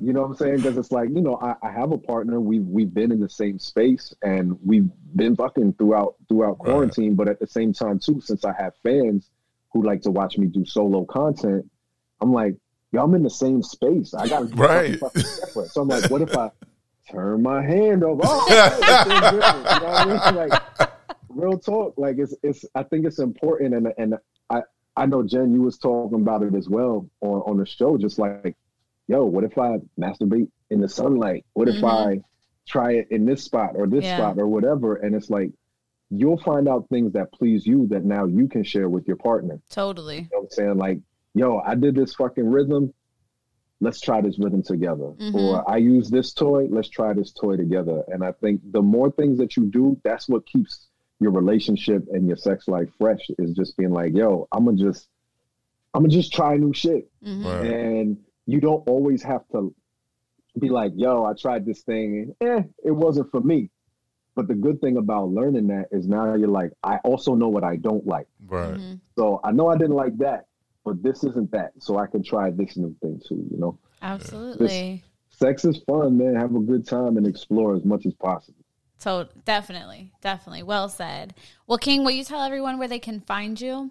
you 0.00 0.12
know 0.12 0.22
what 0.22 0.28
i'm 0.30 0.36
saying 0.36 0.56
because 0.56 0.76
it's 0.76 0.90
like 0.92 1.08
you 1.10 1.20
know 1.20 1.38
I, 1.42 1.54
I 1.62 1.70
have 1.72 1.92
a 1.92 1.98
partner 1.98 2.40
we've 2.40 2.64
we've 2.66 2.92
been 2.92 3.12
in 3.12 3.20
the 3.20 3.28
same 3.28 3.58
space 3.58 4.14
and 4.22 4.58
we've 4.64 4.88
been 5.14 5.36
fucking 5.36 5.74
throughout 5.74 6.14
throughout 6.28 6.56
Right. 6.60 6.70
quarantine 6.72 7.14
but 7.14 7.28
at 7.28 7.38
the 7.40 7.46
same 7.46 7.72
time 7.72 7.98
too 7.98 8.20
since 8.20 8.44
i 8.44 8.52
have 8.58 8.72
fans 8.82 9.30
who 9.72 9.82
like 9.82 10.02
to 10.02 10.10
watch 10.10 10.38
me 10.38 10.46
do 10.46 10.64
solo 10.64 11.04
content 11.04 11.64
i'm 12.20 12.32
like 12.32 12.56
yo 12.92 13.02
i'm 13.02 13.14
in 13.14 13.22
the 13.22 13.30
same 13.30 13.62
space 13.62 14.14
i 14.14 14.28
gotta 14.28 14.46
Right. 14.54 14.98
separate 15.16 15.70
so 15.70 15.82
i'm 15.82 15.88
like 15.88 16.10
what 16.10 16.22
if 16.22 16.36
i 16.36 16.50
turn 17.10 17.42
my 17.42 17.62
hand 17.62 18.04
over 18.04 18.22
oh, 18.24 18.46
it's 18.50 18.76
so 18.76 19.20
different. 19.20 19.34
you 19.34 19.40
know 19.40 19.86
what 19.86 20.06
i 20.06 20.32
mean 20.32 20.48
like 20.48 20.90
real 21.28 21.58
talk 21.58 21.94
like 21.96 22.16
it's 22.18 22.34
it's 22.42 22.64
i 22.74 22.82
think 22.82 23.06
it's 23.06 23.18
important 23.18 23.74
and 23.74 23.92
and 23.98 24.14
i 24.50 24.62
i 24.96 25.06
know 25.06 25.22
jen 25.22 25.52
you 25.52 25.62
was 25.62 25.78
talking 25.78 26.20
about 26.20 26.42
it 26.42 26.54
as 26.54 26.68
well 26.68 27.08
on 27.20 27.40
on 27.42 27.56
the 27.56 27.66
show 27.66 27.96
just 27.96 28.18
like 28.18 28.56
yo 29.08 29.24
what 29.24 29.42
if 29.42 29.56
i 29.58 29.78
masturbate 29.98 30.48
in 30.70 30.80
the 30.80 30.88
sunlight 30.88 31.44
what 31.54 31.68
if 31.68 31.76
mm-hmm. 31.76 31.86
i 31.86 32.20
try 32.68 32.92
it 32.92 33.08
in 33.10 33.24
this 33.24 33.42
spot 33.42 33.72
or 33.74 33.86
this 33.86 34.04
Yeah. 34.04 34.18
spot 34.18 34.38
or 34.38 34.46
whatever 34.46 34.96
and 34.96 35.14
it's 35.16 35.30
like 35.30 35.50
you'll 36.10 36.38
find 36.38 36.68
out 36.68 36.86
things 36.90 37.12
that 37.14 37.32
please 37.32 37.66
you 37.66 37.86
that 37.88 38.04
now 38.04 38.26
you 38.26 38.46
can 38.46 38.62
share 38.62 38.88
with 38.88 39.06
your 39.08 39.16
partner 39.16 39.60
Totally. 39.70 40.16
you 40.16 40.22
know 40.22 40.28
what 40.32 40.42
i'm 40.44 40.50
saying 40.50 40.76
like 40.76 41.00
yo 41.34 41.58
i 41.64 41.74
did 41.74 41.94
this 41.94 42.14
fucking 42.14 42.48
rhythm 42.50 42.92
let's 43.80 44.00
try 44.00 44.20
this 44.20 44.38
rhythm 44.38 44.62
together 44.62 45.12
Mhm. 45.18 45.34
or 45.34 45.70
i 45.70 45.76
use 45.78 46.10
this 46.10 46.32
toy 46.32 46.66
let's 46.70 46.88
try 46.88 47.12
this 47.12 47.32
toy 47.32 47.56
together 47.56 48.02
and 48.08 48.22
i 48.24 48.32
think 48.32 48.60
the 48.72 48.82
more 48.82 49.10
things 49.10 49.38
that 49.38 49.56
you 49.56 49.66
do 49.66 49.98
that's 50.04 50.28
what 50.28 50.46
keeps 50.46 50.88
your 51.20 51.32
relationship 51.32 52.06
and 52.12 52.26
your 52.26 52.36
sex 52.36 52.68
life 52.68 52.90
fresh 52.98 53.24
is 53.38 53.52
just 53.54 53.76
being 53.76 53.92
like 53.92 54.14
yo 54.14 54.46
i'm 54.52 54.64
gonna 54.64 54.76
just 54.76 55.08
i'm 55.94 56.02
gonna 56.02 56.12
just 56.12 56.32
try 56.32 56.56
new 56.56 56.72
shit 56.72 57.10
Mhm. 57.24 57.44
Right. 57.44 57.70
and 57.72 58.18
you 58.46 58.60
don't 58.60 58.86
always 58.88 59.22
have 59.22 59.46
to 59.52 59.74
be 60.58 60.68
like 60.68 60.92
yo 60.96 61.24
i 61.24 61.32
tried 61.32 61.64
this 61.64 61.82
thing 61.82 62.34
and 62.40 62.48
eh, 62.48 62.62
it 62.84 62.90
wasn't 62.90 63.30
for 63.30 63.40
me 63.40 63.70
but 64.34 64.48
the 64.48 64.54
good 64.54 64.80
thing 64.80 64.96
about 64.96 65.28
learning 65.30 65.66
that 65.68 65.88
is 65.92 66.06
now 66.08 66.34
you're 66.34 66.48
like 66.48 66.72
i 66.82 66.96
also 67.04 67.34
know 67.34 67.48
what 67.48 67.64
i 67.64 67.76
don't 67.76 68.06
like 68.06 68.26
Right. 68.46 68.74
Mhm. 68.74 69.00
so 69.16 69.40
I 69.42 69.52
know 69.52 69.68
I 69.68 69.76
didn't 69.76 69.96
like 69.96 70.16
that, 70.18 70.46
but 70.84 71.02
this 71.02 71.24
isn't 71.24 71.50
that. 71.52 71.72
So 71.78 71.98
I 71.98 72.06
can 72.06 72.22
try 72.22 72.50
this 72.50 72.76
new 72.76 72.94
thing 73.00 73.20
too, 73.26 73.46
you 73.50 73.58
know? 73.58 73.78
Absolutely. 74.00 75.02
Sex 75.30 75.64
is 75.64 75.78
fun, 75.88 76.18
man. 76.18 76.34
Have 76.34 76.54
a 76.54 76.60
good 76.60 76.86
time 76.86 77.16
and 77.16 77.26
explore 77.26 77.74
as 77.74 77.84
much 77.84 78.06
as 78.06 78.14
possible. 78.14 78.64
So 78.98 79.26
definitely, 79.44 80.12
definitely. 80.20 80.62
Well 80.62 80.88
said. 80.88 81.34
Well, 81.66 81.78
King, 81.78 82.04
will 82.04 82.12
you 82.12 82.24
tell 82.24 82.42
everyone 82.42 82.78
where 82.78 82.88
they 82.88 83.00
can 83.00 83.20
find 83.20 83.60
you? 83.60 83.90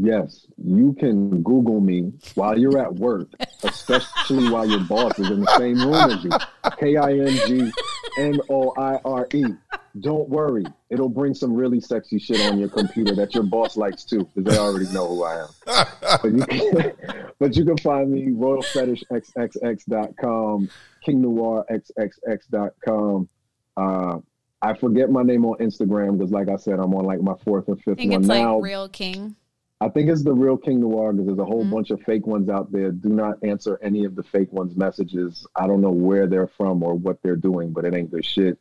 Yes, 0.00 0.46
you 0.64 0.92
can 0.92 1.42
Google 1.42 1.80
me 1.80 2.12
while 2.36 2.56
you're 2.56 2.78
at 2.78 2.94
work, 2.94 3.30
especially 3.64 4.48
while 4.48 4.64
your 4.64 4.84
boss 4.84 5.18
is 5.18 5.28
in 5.28 5.40
the 5.40 5.58
same 5.58 5.76
room 5.80 5.94
as 5.94 6.22
you. 6.22 6.30
K 6.78 6.96
I 6.96 7.14
N 7.14 7.36
G 7.48 7.72
N 8.16 8.38
O 8.48 8.72
I 8.78 9.00
R 9.04 9.26
E. 9.34 9.44
Don't 9.98 10.28
worry, 10.28 10.64
it'll 10.88 11.08
bring 11.08 11.34
some 11.34 11.52
really 11.52 11.80
sexy 11.80 12.20
shit 12.20 12.40
on 12.42 12.60
your 12.60 12.68
computer 12.68 13.12
that 13.16 13.34
your 13.34 13.42
boss 13.42 13.76
likes 13.76 14.04
too, 14.04 14.28
because 14.32 14.44
they 14.44 14.56
already 14.56 14.86
know 14.92 15.08
who 15.08 15.24
I 15.24 15.42
am. 15.42 15.48
but, 16.22 16.32
you 16.32 16.46
can, 16.46 16.92
but 17.40 17.56
you 17.56 17.64
can 17.64 17.78
find 17.78 18.12
me 18.12 18.26
royalfetishxxx.com, 18.26 20.70
kingnoirxxx.com. 21.04 23.28
Uh, 23.76 24.18
I 24.62 24.74
forget 24.74 25.10
my 25.10 25.24
name 25.24 25.44
on 25.44 25.58
Instagram 25.58 26.18
because, 26.18 26.30
like 26.30 26.48
I 26.48 26.54
said, 26.56 26.78
I'm 26.78 26.94
on 26.94 27.04
like 27.04 27.20
my 27.20 27.34
fourth 27.44 27.68
or 27.68 27.74
I 27.74 27.82
fifth 27.82 27.98
think 27.98 28.12
one 28.12 28.20
it's 28.20 28.28
now. 28.28 28.54
like 28.56 28.64
Real 28.64 28.88
King. 28.88 29.34
I 29.80 29.88
think 29.88 30.10
it's 30.10 30.24
the 30.24 30.32
real 30.32 30.56
King 30.56 30.80
Noir 30.80 31.12
because 31.12 31.26
there's 31.26 31.38
a 31.38 31.44
whole 31.44 31.62
mm-hmm. 31.62 31.74
bunch 31.74 31.90
of 31.90 32.02
fake 32.02 32.26
ones 32.26 32.48
out 32.48 32.72
there. 32.72 32.90
Do 32.90 33.10
not 33.10 33.36
answer 33.44 33.78
any 33.80 34.04
of 34.04 34.16
the 34.16 34.24
fake 34.24 34.52
ones' 34.52 34.76
messages. 34.76 35.46
I 35.54 35.68
don't 35.68 35.80
know 35.80 35.92
where 35.92 36.26
they're 36.26 36.48
from 36.48 36.82
or 36.82 36.94
what 36.94 37.22
they're 37.22 37.36
doing, 37.36 37.72
but 37.72 37.84
it 37.84 37.94
ain't 37.94 38.10
good 38.10 38.24
shit. 38.24 38.58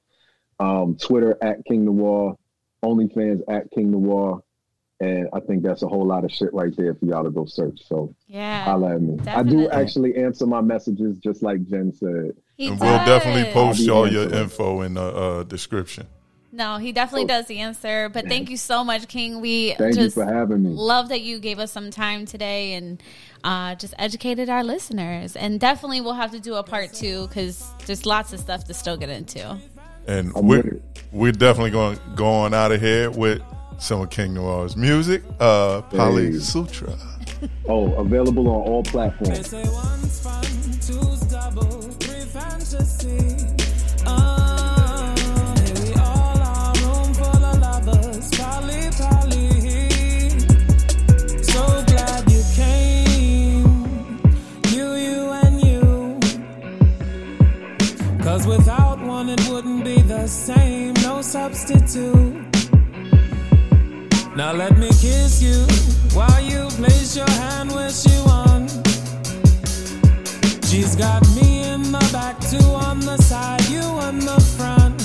Um, 0.60 0.96
Twitter 0.96 1.36
at 1.42 1.66
King 1.66 1.86
Noir, 1.86 2.38
OnlyFans 2.84 3.42
at 3.48 3.72
King 3.72 3.92
Noir. 3.92 4.44
And 5.00 5.28
I 5.32 5.40
think 5.42 5.62
that's 5.62 5.84
a 5.84 5.88
whole 5.88 6.06
lot 6.06 6.24
of 6.24 6.32
shit 6.32 6.52
right 6.54 6.76
there 6.76 6.96
for 6.96 7.06
y'all 7.06 7.24
to 7.24 7.30
go 7.30 7.46
search. 7.46 7.82
So 7.88 8.16
yeah, 8.28 8.64
holla 8.64 8.96
at 8.96 9.02
me. 9.02 9.18
Definitely. 9.18 9.34
I 9.36 9.44
do 9.44 9.70
actually 9.70 10.16
answer 10.16 10.48
my 10.48 10.62
messages 10.62 11.20
just 11.20 11.44
like 11.44 11.64
Jen 11.68 11.94
said. 11.94 12.36
He 12.56 12.68
and 12.68 12.80
does. 12.80 12.88
we'll 12.88 13.06
definitely 13.06 13.52
post 13.54 13.88
all 13.90 14.12
your 14.12 14.34
info 14.34 14.82
in 14.82 14.96
the 14.96 15.04
uh, 15.04 15.44
description. 15.44 16.08
No, 16.58 16.78
he 16.78 16.92
definitely 16.92 17.26
oh. 17.26 17.28
does 17.28 17.46
the 17.46 17.60
answer. 17.60 18.10
But 18.10 18.28
thank 18.28 18.50
you 18.50 18.58
so 18.58 18.84
much, 18.84 19.08
King. 19.08 19.42
We 19.42 19.76
thank 19.76 19.94
just 19.94 20.18
you 20.18 20.24
for 20.24 20.26
having 20.26 20.64
me. 20.64 20.72
Love 20.72 21.10
that 21.10 21.22
you 21.22 21.38
gave 21.38 21.60
us 21.60 21.72
some 21.72 21.92
time 21.92 22.26
today 22.26 22.74
and 22.74 23.02
uh, 23.44 23.76
just 23.76 23.94
educated 24.00 24.50
our 24.50 24.64
listeners. 24.64 25.36
And 25.36 25.60
definitely 25.60 26.02
we'll 26.02 26.14
have 26.14 26.32
to 26.32 26.40
do 26.40 26.56
a 26.56 26.64
part 26.64 26.94
two 26.94 27.28
because 27.28 27.64
there's 27.86 28.08
lots 28.08 28.34
of 28.34 28.40
stuff 28.40 28.64
to 28.64 28.74
still 28.74 28.98
get 28.98 29.10
into. 29.10 29.60
And 30.08 30.34
we're, 30.34 30.80
we're 31.12 31.32
definitely 31.32 31.72
going 31.72 32.00
going 32.16 32.56
out 32.56 32.72
of 32.72 32.82
here 32.82 33.12
with 33.12 33.40
some 33.78 34.02
of 34.02 34.10
King 34.10 34.34
Noir's 34.34 34.76
music, 34.76 35.22
uh, 35.40 35.82
Pali 35.84 36.32
hey. 36.32 36.40
Sutra. 36.40 36.98
oh, 37.68 37.94
available 37.94 38.48
on 38.48 38.68
all 38.68 38.82
platforms. 38.82 39.54
Substitute. 61.38 62.34
Now 64.36 64.54
let 64.54 64.74
me 64.78 64.90
kiss 65.04 65.34
you 65.48 65.60
while 66.18 66.42
you 66.52 66.62
place 66.80 67.16
your 67.16 67.32
hand 67.42 67.72
where 67.72 67.92
she 68.02 68.16
wants. 68.30 68.74
She's 70.70 70.96
got 70.96 71.22
me 71.38 71.48
in 71.72 71.82
the 71.96 72.06
back, 72.12 72.36
two 72.52 72.70
on 72.88 73.00
the 73.10 73.18
side, 73.18 73.64
you 73.70 73.86
on 74.08 74.18
the 74.20 74.40
front. 74.56 74.96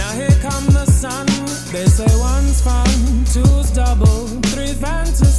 Now 0.00 0.12
here 0.20 0.38
come 0.46 0.66
the 0.78 0.86
sun. 0.86 1.26
They 1.74 1.86
say 1.86 2.10
one's 2.18 2.60
fun, 2.68 2.90
two's 3.34 3.70
double, 3.70 4.26
three 4.52 4.74
fantasy. 4.84 5.29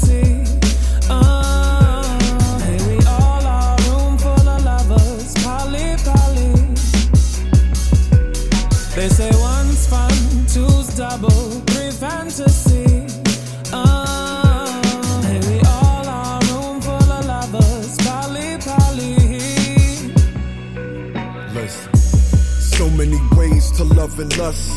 Love 24.01 24.19
and 24.19 24.35
lust. 24.39 24.71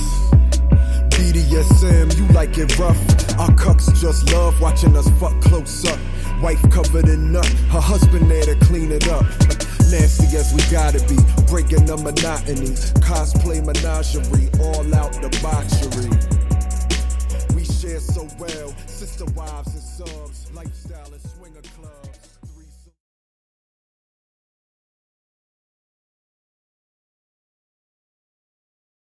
BDSM, 1.16 2.14
you 2.18 2.26
like 2.34 2.58
it 2.58 2.78
rough. 2.78 3.00
Our 3.38 3.48
cucks 3.56 3.88
just 3.98 4.30
love 4.30 4.60
watching 4.60 4.94
us 4.96 5.08
fuck 5.18 5.40
close 5.40 5.86
up. 5.86 5.98
Wife 6.42 6.60
covered 6.70 7.08
in 7.08 7.32
nut, 7.32 7.46
her 7.72 7.80
husband 7.80 8.30
there 8.30 8.44
to 8.44 8.54
clean 8.66 8.92
it 8.92 9.08
up. 9.08 9.24
Nasty 9.90 10.36
as 10.36 10.52
we 10.52 10.60
gotta 10.70 11.00
be, 11.08 11.16
breaking 11.46 11.86
the 11.86 11.96
monotony. 11.96 12.72
Cosplay 13.00 13.64
menagerie, 13.64 14.50
all 14.60 14.94
out 14.94 15.14
debauchery. 15.22 16.12
We 17.54 17.64
share 17.64 18.00
so 18.00 18.28
well, 18.38 18.74
sister 18.86 19.24
wives 19.36 19.72
and 19.72 20.08
swing. 20.08 20.23